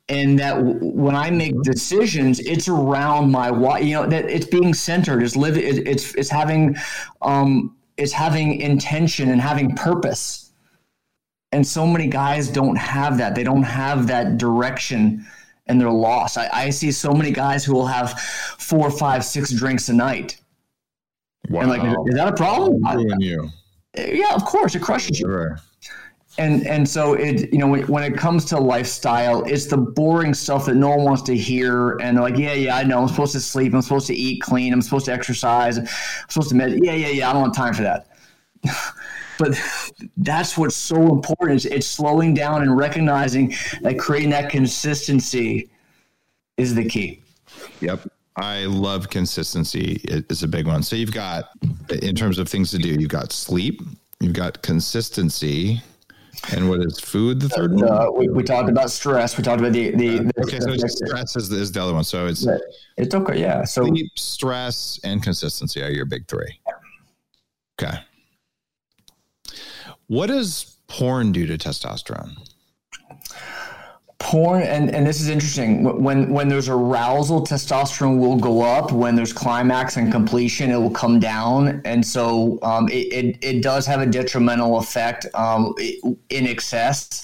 and 0.07 0.39
that 0.39 0.59
when 0.59 1.15
I 1.15 1.29
make 1.29 1.61
decisions, 1.61 2.39
it's 2.39 2.67
around 2.67 3.31
my 3.31 3.51
why. 3.51 3.79
You 3.79 3.93
know 3.93 4.07
that 4.07 4.25
it's 4.25 4.47
being 4.47 4.73
centered. 4.73 5.21
It's 5.21 5.35
living. 5.35 5.63
It's 5.85 6.15
it's 6.15 6.29
having, 6.29 6.75
um, 7.21 7.77
it's 7.95 8.11
having 8.11 8.59
intention 8.59 9.29
and 9.29 9.39
having 9.39 9.75
purpose. 9.75 10.48
And 11.51 11.65
so 11.65 11.87
many 11.87 12.07
guys 12.07 12.47
don't 12.47 12.77
have 12.77 13.17
that. 13.17 13.33
They 13.35 13.43
don't 13.43 13.63
have 13.63 14.07
that 14.07 14.37
direction, 14.37 15.25
and 15.67 15.81
they're 15.81 15.89
lost. 15.89 16.37
I, 16.37 16.49
I 16.53 16.69
see 16.69 16.91
so 16.91 17.11
many 17.11 17.31
guys 17.31 17.65
who 17.65 17.73
will 17.73 17.87
have 17.87 18.19
four, 18.19 18.91
five, 18.91 19.25
six 19.25 19.51
drinks 19.51 19.89
a 19.89 19.93
night. 19.93 20.37
Wow. 21.49 21.61
And 21.61 21.69
like, 21.69 21.81
is 22.07 22.15
that 22.15 22.27
a 22.27 22.35
problem? 22.35 22.81
you. 23.19 23.49
Yeah, 23.97 24.35
of 24.35 24.45
course, 24.45 24.75
it 24.75 24.81
crushes 24.81 25.19
you. 25.19 25.25
Sure 25.25 25.59
and 26.39 26.65
and 26.65 26.87
so 26.87 27.13
it 27.13 27.51
you 27.51 27.59
know 27.59 27.67
when, 27.67 27.85
when, 27.87 28.03
it 28.03 28.17
comes 28.17 28.45
to 28.45 28.57
lifestyle 28.57 29.43
it's 29.43 29.65
the 29.65 29.77
boring 29.77 30.33
stuff 30.33 30.65
that 30.65 30.75
no 30.75 30.89
one 30.89 31.03
wants 31.03 31.21
to 31.21 31.35
hear 31.35 31.97
and 31.97 32.17
they're 32.17 32.23
like 32.23 32.37
yeah 32.37 32.53
yeah 32.53 32.77
i 32.77 32.83
know 32.83 33.01
i'm 33.01 33.07
supposed 33.07 33.33
to 33.33 33.39
sleep 33.39 33.73
i'm 33.73 33.81
supposed 33.81 34.07
to 34.07 34.15
eat 34.15 34.41
clean 34.41 34.71
i'm 34.71 34.81
supposed 34.81 35.05
to 35.05 35.13
exercise 35.13 35.77
i'm 35.77 35.87
supposed 36.29 36.49
to 36.49 36.55
meditate 36.55 36.83
yeah 36.83 36.93
yeah 36.93 37.07
yeah 37.07 37.29
i 37.29 37.33
don't 37.33 37.43
have 37.43 37.55
time 37.55 37.73
for 37.73 37.83
that 37.83 38.07
but 39.39 39.59
that's 40.17 40.57
what's 40.57 40.75
so 40.75 41.11
important 41.11 41.57
is 41.57 41.65
it's 41.65 41.87
slowing 41.87 42.33
down 42.33 42.61
and 42.61 42.77
recognizing 42.77 43.53
that 43.81 43.97
creating 43.97 44.29
that 44.29 44.51
consistency 44.51 45.69
is 46.57 46.75
the 46.75 46.85
key 46.85 47.21
yep 47.79 48.01
I 48.35 48.65
love 48.65 49.09
consistency. 49.09 49.99
It's 50.05 50.43
a 50.43 50.47
big 50.47 50.65
one. 50.65 50.81
So 50.81 50.95
you've 50.95 51.11
got, 51.11 51.49
in 51.89 52.15
terms 52.15 52.39
of 52.39 52.47
things 52.47 52.71
to 52.71 52.77
do, 52.77 52.87
you've 52.87 53.09
got 53.09 53.33
sleep, 53.33 53.81
you've 54.21 54.31
got 54.31 54.61
consistency, 54.61 55.81
and 56.53 56.69
what 56.69 56.79
is 56.81 56.99
food? 56.99 57.41
The 57.41 57.49
third 57.49 57.81
uh, 57.81 58.07
one. 58.07 58.17
We, 58.17 58.29
we, 58.29 58.43
talked 58.43 58.69
about 58.69 58.91
stress. 58.91 59.37
We 59.37 59.43
talked 59.43 59.59
about 59.59 59.73
the 59.73 59.91
the. 59.91 60.19
the 60.19 60.43
okay, 60.43 60.59
so 60.59 60.75
stress 60.87 61.35
is, 61.35 61.51
is 61.51 61.71
the 61.71 61.83
other 61.83 61.93
one. 61.93 62.03
So 62.03 62.27
it's 62.27 62.47
it's 62.97 63.13
okay. 63.13 63.39
Yeah. 63.39 63.65
So 63.65 63.85
sleep, 63.85 64.11
stress, 64.15 64.99
and 65.03 65.21
consistency 65.21 65.81
are 65.83 65.89
your 65.89 66.05
big 66.05 66.27
three. 66.27 66.59
Okay. 67.81 67.97
What 70.09 70.27
does 70.27 70.75
porn 70.87 71.31
do 71.31 71.45
to 71.45 71.57
testosterone? 71.57 72.35
porn 74.19 74.61
and, 74.61 74.93
and 74.93 75.07
this 75.07 75.21
is 75.21 75.29
interesting. 75.29 76.03
When 76.03 76.31
when 76.31 76.49
there's 76.49 76.69
arousal 76.69 77.41
testosterone 77.41 78.19
will 78.19 78.35
go 78.35 78.61
up. 78.61 78.91
When 78.91 79.15
there's 79.15 79.33
climax 79.33 79.97
and 79.97 80.11
completion 80.11 80.71
it 80.71 80.77
will 80.77 80.91
come 80.91 81.19
down. 81.19 81.81
And 81.85 82.05
so 82.05 82.59
um, 82.61 82.89
it, 82.89 83.13
it, 83.13 83.37
it, 83.41 83.63
does 83.63 83.85
have 83.85 84.01
a 84.01 84.05
detrimental 84.05 84.77
effect 84.77 85.25
um, 85.33 85.73
in 86.29 86.45
excess 86.47 87.23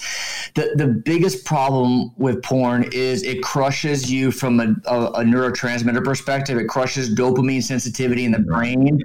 the, 0.56 0.72
the 0.74 0.86
biggest 0.86 1.44
problem 1.44 2.10
with 2.16 2.42
porn 2.42 2.88
is 2.90 3.22
it 3.22 3.42
crushes 3.42 4.10
you 4.10 4.32
from 4.32 4.58
a, 4.58 4.74
a, 4.86 5.04
a 5.08 5.22
neurotransmitter 5.22 6.02
perspective. 6.02 6.56
It 6.56 6.66
crushes 6.66 7.14
dopamine 7.14 7.62
sensitivity 7.62 8.24
in 8.24 8.32
the 8.32 8.38
brain 8.38 9.02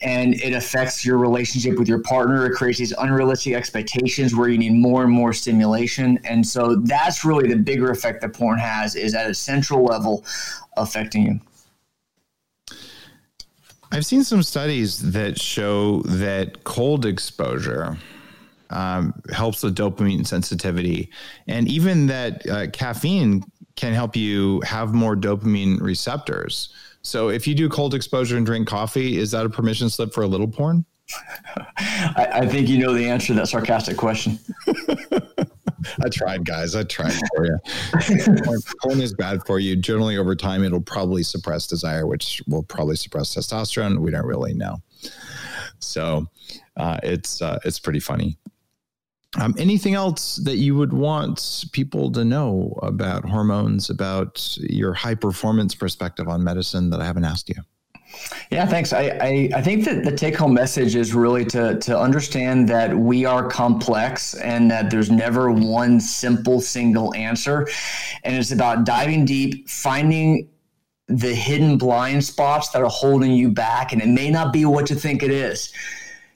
and 0.00 0.34
it 0.42 0.54
affects 0.54 1.04
your 1.04 1.18
relationship 1.18 1.78
with 1.78 1.86
your 1.86 1.98
partner. 2.00 2.46
It 2.46 2.54
creates 2.54 2.78
these 2.78 2.92
unrealistic 2.92 3.52
expectations 3.52 4.34
where 4.34 4.48
you 4.48 4.56
need 4.56 4.72
more 4.72 5.02
and 5.02 5.12
more 5.12 5.34
stimulation. 5.34 6.18
And 6.24 6.44
so 6.46 6.76
that's 6.76 7.26
really 7.26 7.46
the 7.46 7.56
bigger 7.56 7.90
effect 7.90 8.22
that 8.22 8.32
porn 8.32 8.58
has 8.58 8.96
is 8.96 9.14
at 9.14 9.28
a 9.28 9.34
central 9.34 9.84
level 9.84 10.24
affecting 10.78 11.26
you. 11.26 11.40
I've 13.92 14.06
seen 14.06 14.24
some 14.24 14.42
studies 14.42 15.12
that 15.12 15.38
show 15.38 16.00
that 16.04 16.64
cold 16.64 17.04
exposure 17.04 17.98
um, 18.70 19.14
helps 19.32 19.62
with 19.62 19.76
dopamine 19.76 20.26
sensitivity, 20.26 21.10
and 21.46 21.68
even 21.68 22.06
that 22.06 22.48
uh, 22.48 22.66
caffeine 22.72 23.44
can 23.76 23.92
help 23.92 24.16
you 24.16 24.60
have 24.62 24.94
more 24.94 25.14
dopamine 25.14 25.80
receptors. 25.80 26.70
So, 27.02 27.28
if 27.28 27.46
you 27.46 27.54
do 27.54 27.68
cold 27.68 27.94
exposure 27.94 28.36
and 28.36 28.44
drink 28.44 28.66
coffee, 28.66 29.18
is 29.18 29.30
that 29.30 29.46
a 29.46 29.50
permission 29.50 29.88
slip 29.90 30.12
for 30.12 30.22
a 30.22 30.26
little 30.26 30.48
porn? 30.48 30.84
I, 31.78 32.28
I 32.32 32.46
think 32.46 32.68
you 32.68 32.78
know 32.78 32.92
the 32.92 33.08
answer 33.08 33.28
to 33.28 33.34
that 33.34 33.48
sarcastic 33.48 33.96
question. 33.96 34.38
I 36.04 36.08
tried, 36.08 36.44
guys. 36.44 36.74
I 36.74 36.82
tried 36.82 37.12
for 37.34 37.46
you. 37.46 37.58
Porn 38.82 39.00
is 39.00 39.14
bad 39.14 39.40
for 39.46 39.58
you. 39.58 39.76
Generally, 39.76 40.18
over 40.18 40.34
time, 40.34 40.64
it'll 40.64 40.80
probably 40.80 41.22
suppress 41.22 41.66
desire, 41.66 42.06
which 42.06 42.42
will 42.48 42.62
probably 42.62 42.96
suppress 42.96 43.34
testosterone. 43.34 43.98
We 43.98 44.10
don't 44.10 44.26
really 44.26 44.54
know. 44.54 44.78
So 45.78 46.26
uh, 46.76 46.98
it's 47.02 47.40
uh, 47.42 47.58
it's 47.64 47.78
pretty 47.78 48.00
funny. 48.00 48.38
Um, 49.38 49.54
anything 49.58 49.94
else 49.94 50.36
that 50.36 50.56
you 50.56 50.76
would 50.76 50.92
want 50.92 51.66
people 51.72 52.10
to 52.12 52.24
know 52.24 52.78
about 52.82 53.24
hormones, 53.24 53.90
about 53.90 54.56
your 54.60 54.94
high 54.94 55.14
performance 55.14 55.74
perspective 55.74 56.28
on 56.28 56.42
medicine 56.42 56.90
that 56.90 57.00
I 57.00 57.04
haven't 57.04 57.24
asked 57.24 57.48
you? 57.48 57.56
Yeah, 58.50 58.64
thanks. 58.66 58.92
I, 58.92 59.18
I, 59.20 59.50
I, 59.56 59.62
think 59.62 59.84
that 59.84 60.04
the 60.04 60.12
take 60.12 60.36
home 60.36 60.54
message 60.54 60.94
is 60.94 61.12
really 61.12 61.44
to, 61.46 61.78
to 61.80 61.98
understand 61.98 62.68
that 62.68 62.96
we 62.96 63.24
are 63.24 63.46
complex 63.46 64.34
and 64.34 64.70
that 64.70 64.90
there's 64.90 65.10
never 65.10 65.50
one 65.50 66.00
simple 66.00 66.60
single 66.60 67.12
answer. 67.14 67.68
And 68.24 68.36
it's 68.36 68.52
about 68.52 68.84
diving 68.84 69.24
deep, 69.24 69.68
finding 69.68 70.48
the 71.08 71.34
hidden 71.34 71.78
blind 71.78 72.24
spots 72.24 72.70
that 72.70 72.82
are 72.82 72.90
holding 72.90 73.32
you 73.32 73.50
back, 73.50 73.92
and 73.92 74.02
it 74.02 74.08
may 74.08 74.30
not 74.30 74.52
be 74.52 74.64
what 74.64 74.90
you 74.90 74.96
think 74.96 75.22
it 75.22 75.30
is. 75.30 75.72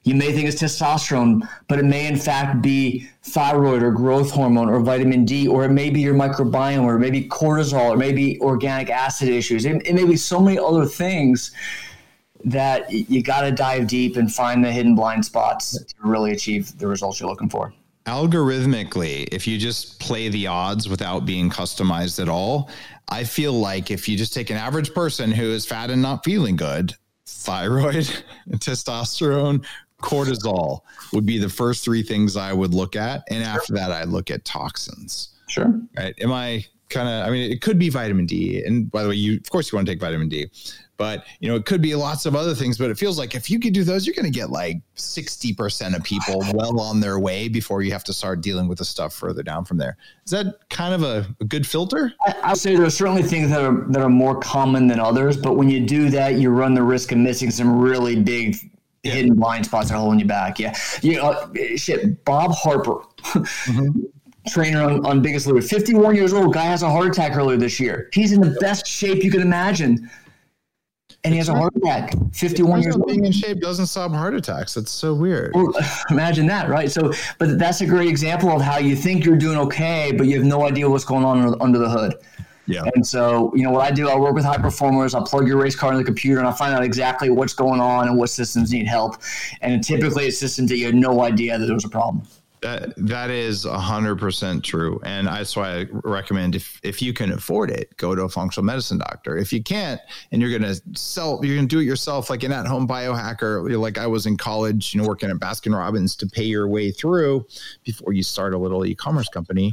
You 0.02 0.14
may 0.14 0.32
think 0.32 0.48
it's 0.48 0.60
testosterone, 0.60 1.46
but 1.68 1.78
it 1.78 1.84
may 1.84 2.06
in 2.06 2.16
fact 2.16 2.62
be 2.62 3.08
thyroid 3.22 3.82
or 3.82 3.90
growth 3.90 4.30
hormone 4.30 4.70
or 4.70 4.80
vitamin 4.80 5.24
D, 5.24 5.46
or 5.46 5.64
it 5.64 5.70
may 5.70 5.90
be 5.90 6.00
your 6.00 6.14
microbiome, 6.14 6.84
or 6.84 6.98
maybe 6.98 7.28
cortisol, 7.28 7.90
or 7.90 7.96
maybe 7.96 8.40
organic 8.40 8.88
acid 8.88 9.28
issues. 9.28 9.66
It, 9.66 9.86
it 9.86 9.94
may 9.94 10.04
be 10.04 10.16
so 10.16 10.40
many 10.40 10.58
other 10.58 10.86
things 10.86 11.52
that 12.44 12.90
you 12.90 13.22
got 13.22 13.42
to 13.42 13.52
dive 13.52 13.86
deep 13.86 14.16
and 14.16 14.32
find 14.32 14.64
the 14.64 14.72
hidden 14.72 14.94
blind 14.94 15.24
spots 15.24 15.78
to 15.82 15.94
really 16.02 16.32
achieve 16.32 16.76
the 16.78 16.86
results 16.86 17.20
you're 17.20 17.28
looking 17.28 17.50
for. 17.50 17.74
Algorithmically, 18.06 19.28
if 19.30 19.46
you 19.46 19.58
just 19.58 20.00
play 20.00 20.30
the 20.30 20.46
odds 20.46 20.88
without 20.88 21.26
being 21.26 21.50
customized 21.50 22.20
at 22.20 22.30
all, 22.30 22.70
I 23.08 23.24
feel 23.24 23.52
like 23.52 23.90
if 23.90 24.08
you 24.08 24.16
just 24.16 24.32
take 24.32 24.48
an 24.48 24.56
average 24.56 24.94
person 24.94 25.30
who 25.30 25.50
is 25.50 25.66
fat 25.66 25.90
and 25.90 26.00
not 26.00 26.24
feeling 26.24 26.56
good, 26.56 26.94
thyroid, 27.26 28.10
testosterone, 28.52 29.64
cortisol 30.00 30.80
would 31.12 31.26
be 31.26 31.38
the 31.38 31.48
first 31.48 31.84
three 31.84 32.02
things 32.02 32.36
I 32.36 32.52
would 32.52 32.74
look 32.74 32.96
at. 32.96 33.22
And 33.30 33.42
after 33.42 33.72
that, 33.74 33.92
I 33.92 34.04
look 34.04 34.30
at 34.30 34.44
toxins. 34.44 35.30
Sure. 35.48 35.72
Right. 35.96 36.14
Am 36.20 36.32
I 36.32 36.64
kind 36.90 37.08
of, 37.08 37.26
I 37.26 37.30
mean, 37.30 37.50
it 37.50 37.62
could 37.62 37.78
be 37.78 37.88
vitamin 37.88 38.26
D. 38.26 38.62
And 38.64 38.90
by 38.90 39.02
the 39.02 39.08
way, 39.08 39.14
you, 39.14 39.36
of 39.36 39.48
course, 39.50 39.72
you 39.72 39.76
want 39.76 39.86
to 39.86 39.92
take 39.92 40.00
vitamin 40.00 40.28
D, 40.28 40.50
but 40.96 41.24
you 41.38 41.48
know, 41.48 41.54
it 41.54 41.64
could 41.64 41.80
be 41.80 41.94
lots 41.94 42.26
of 42.26 42.36
other 42.36 42.54
things, 42.54 42.76
but 42.76 42.90
it 42.90 42.98
feels 42.98 43.18
like 43.18 43.34
if 43.34 43.48
you 43.48 43.58
could 43.58 43.72
do 43.72 43.84
those, 43.84 44.06
you're 44.06 44.14
going 44.14 44.30
to 44.30 44.38
get 44.38 44.50
like 44.50 44.82
60% 44.96 45.96
of 45.96 46.04
people 46.04 46.42
well 46.52 46.78
on 46.80 47.00
their 47.00 47.18
way 47.18 47.48
before 47.48 47.82
you 47.82 47.92
have 47.92 48.04
to 48.04 48.12
start 48.12 48.42
dealing 48.42 48.68
with 48.68 48.78
the 48.78 48.84
stuff 48.84 49.14
further 49.14 49.42
down 49.42 49.64
from 49.64 49.78
there. 49.78 49.96
Is 50.26 50.32
that 50.32 50.68
kind 50.68 50.92
of 50.92 51.02
a, 51.02 51.26
a 51.40 51.44
good 51.44 51.66
filter? 51.66 52.12
I, 52.26 52.34
I 52.42 52.48
would 52.50 52.58
say 52.58 52.76
there 52.76 52.84
are 52.84 52.90
certainly 52.90 53.22
things 53.22 53.50
that 53.50 53.62
are, 53.62 53.84
that 53.88 54.02
are 54.02 54.10
more 54.10 54.38
common 54.40 54.88
than 54.88 55.00
others, 55.00 55.36
but 55.36 55.56
when 55.56 55.70
you 55.70 55.80
do 55.80 56.10
that, 56.10 56.34
you 56.34 56.50
run 56.50 56.74
the 56.74 56.82
risk 56.82 57.12
of 57.12 57.18
missing 57.18 57.50
some 57.50 57.80
really 57.80 58.16
big 58.20 58.56
yeah. 59.02 59.12
hidden 59.12 59.34
blind 59.34 59.66
spots 59.66 59.88
that 59.88 59.94
are 59.94 60.00
holding 60.00 60.20
you 60.20 60.26
back. 60.26 60.58
Yeah. 60.58 60.76
You 61.02 61.16
know, 61.16 61.30
uh, 61.30 61.48
shit, 61.76 62.24
Bob 62.24 62.52
Harper. 62.52 63.02
Mm-hmm. 63.22 64.00
Trainer 64.48 64.82
on, 64.82 65.04
on 65.04 65.20
Biggest 65.20 65.46
Loser, 65.46 65.68
51 65.68 66.16
years 66.16 66.32
old, 66.32 66.54
guy 66.54 66.64
has 66.64 66.82
a 66.82 66.88
heart 66.88 67.08
attack 67.08 67.36
earlier 67.36 67.58
this 67.58 67.78
year. 67.78 68.08
He's 68.14 68.32
in 68.32 68.40
the 68.40 68.56
best 68.58 68.86
shape 68.86 69.22
you 69.22 69.30
can 69.30 69.42
imagine 69.42 70.08
and 71.24 71.34
he 71.34 71.38
has 71.38 71.48
a 71.48 71.54
heart 71.54 71.74
attack. 71.76 72.14
Fifty-one 72.32 72.82
years 72.82 72.96
old. 72.96 73.06
Being 73.06 73.26
in 73.26 73.32
shape 73.32 73.60
doesn't 73.60 73.86
stop 73.86 74.12
heart 74.12 74.34
attacks. 74.34 74.74
That's 74.74 74.90
so 74.90 75.14
weird. 75.14 75.52
Well, 75.54 75.72
imagine 76.10 76.46
that, 76.46 76.68
right? 76.68 76.90
So, 76.90 77.12
but 77.38 77.58
that's 77.58 77.80
a 77.80 77.86
great 77.86 78.08
example 78.08 78.50
of 78.50 78.62
how 78.62 78.78
you 78.78 78.96
think 78.96 79.24
you're 79.24 79.36
doing 79.36 79.58
okay, 79.58 80.12
but 80.16 80.26
you 80.26 80.36
have 80.36 80.46
no 80.46 80.66
idea 80.66 80.88
what's 80.88 81.04
going 81.04 81.24
on 81.24 81.60
under 81.60 81.78
the 81.78 81.88
hood. 81.88 82.14
Yeah. 82.70 82.84
And 82.94 83.06
so, 83.06 83.52
you 83.54 83.62
know, 83.62 83.70
what 83.70 83.84
I 83.84 83.90
do, 83.90 84.08
I 84.08 84.16
work 84.16 84.34
with 84.34 84.44
high 84.44 84.58
performers. 84.58 85.14
I'll 85.14 85.24
plug 85.24 85.48
your 85.48 85.56
race 85.56 85.74
car 85.74 85.90
in 85.92 85.98
the 85.98 86.04
computer 86.04 86.38
and 86.38 86.46
I'll 86.46 86.54
find 86.54 86.74
out 86.74 86.84
exactly 86.84 87.28
what's 87.28 87.54
going 87.54 87.80
on 87.80 88.08
and 88.08 88.16
what 88.16 88.30
systems 88.30 88.72
need 88.72 88.86
help. 88.86 89.16
And 89.60 89.82
typically, 89.82 90.26
it's 90.26 90.38
systems 90.38 90.70
that 90.70 90.76
you 90.78 90.86
had 90.86 90.94
no 90.94 91.22
idea 91.22 91.58
that 91.58 91.66
there 91.66 91.74
was 91.74 91.84
a 91.84 91.88
problem. 91.88 92.22
That 92.62 92.92
that 92.98 93.30
is 93.30 93.64
hundred 93.64 94.16
percent 94.16 94.62
true, 94.62 95.00
and 95.02 95.26
that's 95.26 95.56
why 95.56 95.78
I 95.78 95.86
recommend 95.90 96.54
if 96.54 96.78
if 96.82 97.00
you 97.00 97.14
can 97.14 97.32
afford 97.32 97.70
it, 97.70 97.96
go 97.96 98.14
to 98.14 98.24
a 98.24 98.28
functional 98.28 98.66
medicine 98.66 98.98
doctor. 98.98 99.38
If 99.38 99.50
you 99.50 99.62
can't, 99.62 99.98
and 100.30 100.42
you're 100.42 100.50
gonna 100.50 100.74
sell, 100.94 101.40
you're 101.42 101.56
gonna 101.56 101.68
do 101.68 101.78
it 101.78 101.84
yourself, 101.84 102.28
like 102.28 102.42
an 102.42 102.52
at-home 102.52 102.86
biohacker, 102.86 103.74
like 103.78 103.96
I 103.96 104.06
was 104.06 104.26
in 104.26 104.36
college, 104.36 104.94
you 104.94 105.00
know, 105.00 105.08
working 105.08 105.30
at 105.30 105.36
Baskin 105.36 105.74
Robbins 105.74 106.14
to 106.16 106.26
pay 106.26 106.44
your 106.44 106.68
way 106.68 106.90
through 106.90 107.46
before 107.82 108.12
you 108.12 108.22
start 108.22 108.52
a 108.52 108.58
little 108.58 108.84
e-commerce 108.84 109.30
company. 109.30 109.72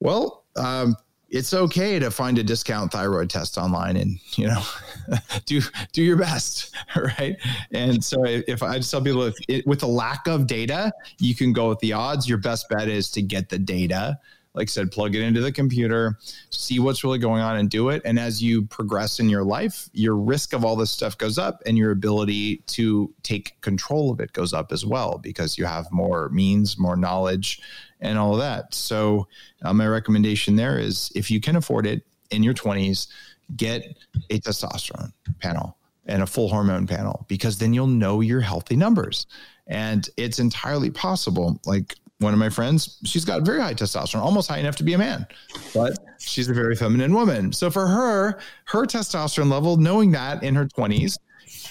Well, 0.00 0.44
um, 0.56 0.96
it's 1.30 1.52
okay 1.52 1.98
to 1.98 2.10
find 2.10 2.38
a 2.38 2.42
discount 2.42 2.90
thyroid 2.90 3.28
test 3.28 3.58
online 3.58 3.96
and 3.96 4.18
you 4.36 4.46
know 4.46 4.62
do 5.46 5.60
do 5.92 6.02
your 6.02 6.16
best 6.16 6.74
right? 6.96 7.36
And 7.72 8.02
so 8.02 8.24
if 8.24 8.62
i 8.62 8.78
just 8.78 8.90
tell 8.90 9.02
people 9.02 9.22
if 9.22 9.34
it, 9.48 9.66
with 9.66 9.82
a 9.82 9.86
lack 9.86 10.26
of 10.26 10.46
data 10.46 10.92
you 11.18 11.34
can 11.34 11.52
go 11.52 11.68
with 11.68 11.78
the 11.80 11.92
odds. 11.92 12.28
Your 12.28 12.38
best 12.38 12.68
bet 12.68 12.88
is 12.88 13.10
to 13.12 13.22
get 13.22 13.48
the 13.48 13.58
data. 13.58 14.18
Like 14.54 14.64
I 14.64 14.70
said, 14.70 14.90
plug 14.90 15.14
it 15.14 15.22
into 15.22 15.40
the 15.40 15.52
computer, 15.52 16.18
see 16.50 16.80
what's 16.80 17.04
really 17.04 17.18
going 17.18 17.42
on 17.42 17.58
and 17.58 17.70
do 17.70 17.90
it. 17.90 18.02
And 18.04 18.18
as 18.18 18.42
you 18.42 18.62
progress 18.62 19.20
in 19.20 19.28
your 19.28 19.44
life, 19.44 19.88
your 19.92 20.16
risk 20.16 20.52
of 20.52 20.64
all 20.64 20.74
this 20.74 20.90
stuff 20.90 21.16
goes 21.16 21.38
up 21.38 21.62
and 21.64 21.78
your 21.78 21.92
ability 21.92 22.64
to 22.68 23.14
take 23.22 23.60
control 23.60 24.10
of 24.10 24.20
it 24.20 24.32
goes 24.32 24.52
up 24.52 24.72
as 24.72 24.84
well 24.84 25.18
because 25.18 25.58
you 25.58 25.64
have 25.64 25.86
more 25.92 26.28
means, 26.30 26.78
more 26.78 26.96
knowledge, 26.96 27.60
and 28.00 28.18
all 28.18 28.32
of 28.32 28.40
that. 28.40 28.74
So, 28.74 29.26
uh, 29.62 29.72
my 29.72 29.86
recommendation 29.86 30.56
there 30.56 30.78
is 30.78 31.10
if 31.14 31.30
you 31.30 31.40
can 31.40 31.56
afford 31.56 31.86
it 31.86 32.04
in 32.30 32.42
your 32.42 32.54
20s, 32.54 33.08
get 33.56 33.96
a 34.30 34.38
testosterone 34.40 35.12
panel 35.40 35.76
and 36.06 36.22
a 36.22 36.26
full 36.26 36.48
hormone 36.48 36.86
panel 36.86 37.24
because 37.28 37.58
then 37.58 37.72
you'll 37.72 37.86
know 37.86 38.20
your 38.20 38.40
healthy 38.40 38.76
numbers. 38.76 39.26
And 39.66 40.08
it's 40.16 40.38
entirely 40.38 40.90
possible. 40.90 41.60
Like 41.66 41.94
one 42.18 42.32
of 42.32 42.38
my 42.38 42.48
friends, 42.48 42.98
she's 43.04 43.24
got 43.24 43.42
very 43.42 43.60
high 43.60 43.74
testosterone, 43.74 44.20
almost 44.20 44.48
high 44.48 44.58
enough 44.58 44.76
to 44.76 44.84
be 44.84 44.94
a 44.94 44.98
man, 44.98 45.26
but 45.72 45.98
she's 46.18 46.48
a 46.48 46.54
very 46.54 46.74
feminine 46.74 47.14
woman. 47.14 47.52
So 47.52 47.70
for 47.70 47.86
her, 47.86 48.38
her 48.64 48.86
testosterone 48.86 49.50
level, 49.50 49.76
knowing 49.76 50.10
that 50.12 50.42
in 50.42 50.54
her 50.54 50.66
20s, 50.66 51.18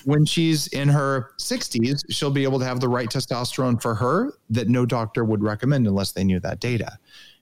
when 0.06 0.26
she's 0.26 0.68
in 0.68 0.88
her 0.90 1.32
60s, 1.38 2.04
she'll 2.10 2.32
be 2.32 2.44
able 2.44 2.60
to 2.60 2.66
have 2.66 2.80
the 2.80 2.90
right 2.90 3.10
testosterone 3.10 3.82
for 3.82 3.96
her 3.96 4.34
that 4.50 4.68
no 4.68 4.86
doctor 4.86 5.24
would 5.24 5.44
recommend 5.44 5.88
unless 5.88 6.12
they 6.12 6.24
knew 6.24 6.40
that 6.42 6.60
data. 6.60 6.98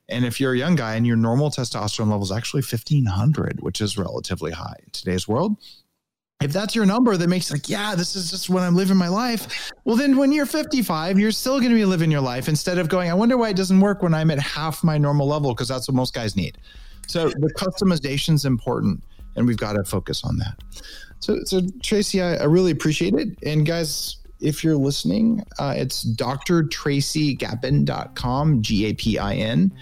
And 0.09 0.23
if 0.23 0.39
you're 0.39 0.53
a 0.53 0.57
young 0.57 0.75
guy 0.75 0.95
and 0.95 1.07
your 1.07 1.15
normal 1.15 1.49
testosterone 1.49 2.09
level 2.09 2.23
is 2.23 2.31
actually 2.31 2.61
1500, 2.61 3.61
which 3.61 3.81
is 3.81 3.97
relatively 3.97 4.51
high 4.51 4.75
in 4.83 4.91
today's 4.91 5.27
world, 5.27 5.57
if 6.41 6.51
that's 6.51 6.75
your 6.75 6.85
number 6.85 7.17
that 7.17 7.27
makes 7.27 7.49
like, 7.49 7.69
yeah, 7.69 7.95
this 7.95 8.15
is 8.15 8.29
just 8.29 8.49
when 8.49 8.61
I'm 8.61 8.75
living 8.75 8.97
my 8.97 9.07
life. 9.07 9.71
Well, 9.85 9.95
then 9.95 10.17
when 10.17 10.31
you're 10.31 10.45
55, 10.45 11.17
you're 11.17 11.31
still 11.31 11.59
going 11.59 11.71
to 11.71 11.75
be 11.75 11.85
living 11.85 12.11
your 12.11 12.21
life 12.21 12.47
instead 12.49 12.77
of 12.77 12.89
going, 12.89 13.09
I 13.09 13.13
wonder 13.13 13.37
why 13.37 13.49
it 13.49 13.55
doesn't 13.55 13.79
work 13.79 14.03
when 14.03 14.13
I'm 14.13 14.29
at 14.29 14.39
half 14.39 14.83
my 14.83 14.97
normal 14.97 15.27
level, 15.27 15.53
because 15.53 15.69
that's 15.69 15.87
what 15.87 15.95
most 15.95 16.13
guys 16.13 16.35
need. 16.35 16.57
So 17.07 17.29
the 17.29 17.53
customization 17.57 18.33
is 18.33 18.45
important 18.45 19.03
and 19.35 19.47
we've 19.47 19.57
got 19.57 19.73
to 19.73 19.83
focus 19.83 20.23
on 20.23 20.37
that. 20.37 20.55
So, 21.19 21.43
so 21.43 21.61
Tracy, 21.81 22.21
I, 22.21 22.35
I 22.35 22.43
really 22.43 22.71
appreciate 22.71 23.15
it. 23.15 23.29
And 23.43 23.65
guys, 23.65 24.17
if 24.39 24.63
you're 24.63 24.75
listening, 24.75 25.43
uh, 25.59 25.73
it's 25.75 26.05
drtracygapin.com, 26.05 28.61
G 28.61 28.85
A 28.85 28.93
P 28.93 29.17
I 29.17 29.33
N. 29.35 29.73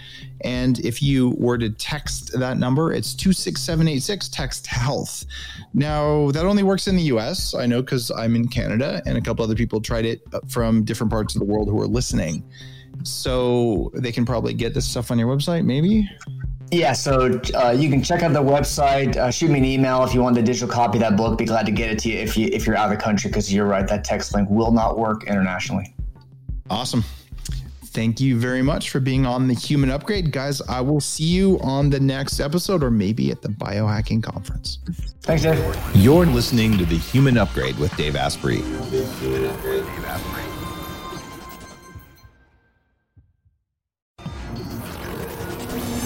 And 0.42 0.80
if 0.80 1.02
you 1.02 1.36
were 1.38 1.58
to 1.58 1.70
text 1.70 2.40
that 2.40 2.58
number, 2.58 2.94
it's 2.94 3.14
26786, 3.16 4.30
text 4.30 4.68
health. 4.68 5.26
Now, 5.74 6.32
that 6.32 6.46
only 6.46 6.64
works 6.64 6.88
in 6.88 6.96
the 6.96 7.04
US. 7.04 7.56
I 7.56 7.66
know 7.66 7.82
because 7.82 8.12
I'm 8.12 8.36
in 8.36 8.48
Canada 8.48 9.02
and 9.06 9.18
a 9.18 9.22
couple 9.22 9.44
other 9.44 9.56
people 9.56 9.82
tried 9.82 10.06
it 10.06 10.22
uh, 10.34 10.40
from 10.48 10.84
different 10.84 11.12
parts 11.12 11.36
of 11.36 11.40
the 11.40 11.46
world 11.46 11.68
who 11.68 11.82
are 11.82 11.88
listening. 11.88 12.44
So 13.04 13.92
they 13.96 14.12
can 14.12 14.26
probably 14.26 14.54
get 14.54 14.74
this 14.74 14.88
stuff 14.88 15.12
on 15.12 15.20
your 15.20 15.36
website, 15.36 15.66
maybe? 15.66 16.10
Yeah, 16.74 16.94
so 16.94 17.40
uh, 17.54 17.70
you 17.70 17.88
can 17.88 18.02
check 18.02 18.24
out 18.24 18.34
the 18.34 18.42
website. 18.42 19.16
Uh, 19.16 19.30
shoot 19.30 19.52
me 19.52 19.60
an 19.60 19.66
email 19.66 20.04
if 20.04 20.14
you 20.16 20.22
want 20.22 20.36
the 20.36 20.42
digital 20.42 20.68
copy 20.68 20.98
of 20.98 21.02
that 21.02 21.16
book. 21.16 21.38
Be 21.38 21.46
glad 21.46 21.68
to 21.68 21.72
get 21.72 21.92
it 21.92 22.00
to 22.00 22.10
you 22.10 22.18
if 22.18 22.36
you 22.36 22.50
if 22.52 22.66
you're 22.66 22.76
out 22.76 22.92
of 22.92 22.98
the 22.98 23.04
country 23.04 23.30
because 23.30 23.54
you're 23.54 23.68
right, 23.68 23.88
that 23.88 24.04
text 24.04 24.34
link 24.34 24.50
will 24.50 24.72
not 24.72 24.98
work 24.98 25.26
internationally. 25.26 25.94
Awesome. 26.72 27.04
Thank 27.86 28.20
you 28.20 28.40
very 28.40 28.64
much 28.64 28.90
for 28.90 29.00
being 29.00 29.24
on 29.28 29.48
the 29.48 29.54
Human 29.54 29.92
Upgrade, 29.92 30.32
guys. 30.32 30.64
I 30.64 30.82
will 30.82 31.00
see 31.00 31.26
you 31.26 31.60
on 31.60 31.92
the 31.92 32.00
next 32.00 32.40
episode, 32.40 32.84
or 32.84 32.90
maybe 32.90 33.30
at 33.30 33.44
the 33.44 33.50
Biohacking 33.50 34.24
Conference. 34.24 34.80
Thanks, 35.22 35.44
Dave. 35.44 35.78
You're 35.94 36.26
listening 36.26 36.76
to 36.80 36.86
the 36.86 36.98
Human 36.98 37.38
Upgrade 37.38 37.78
with 37.78 37.96
Dave 37.96 38.16
Asprey. 38.16 38.64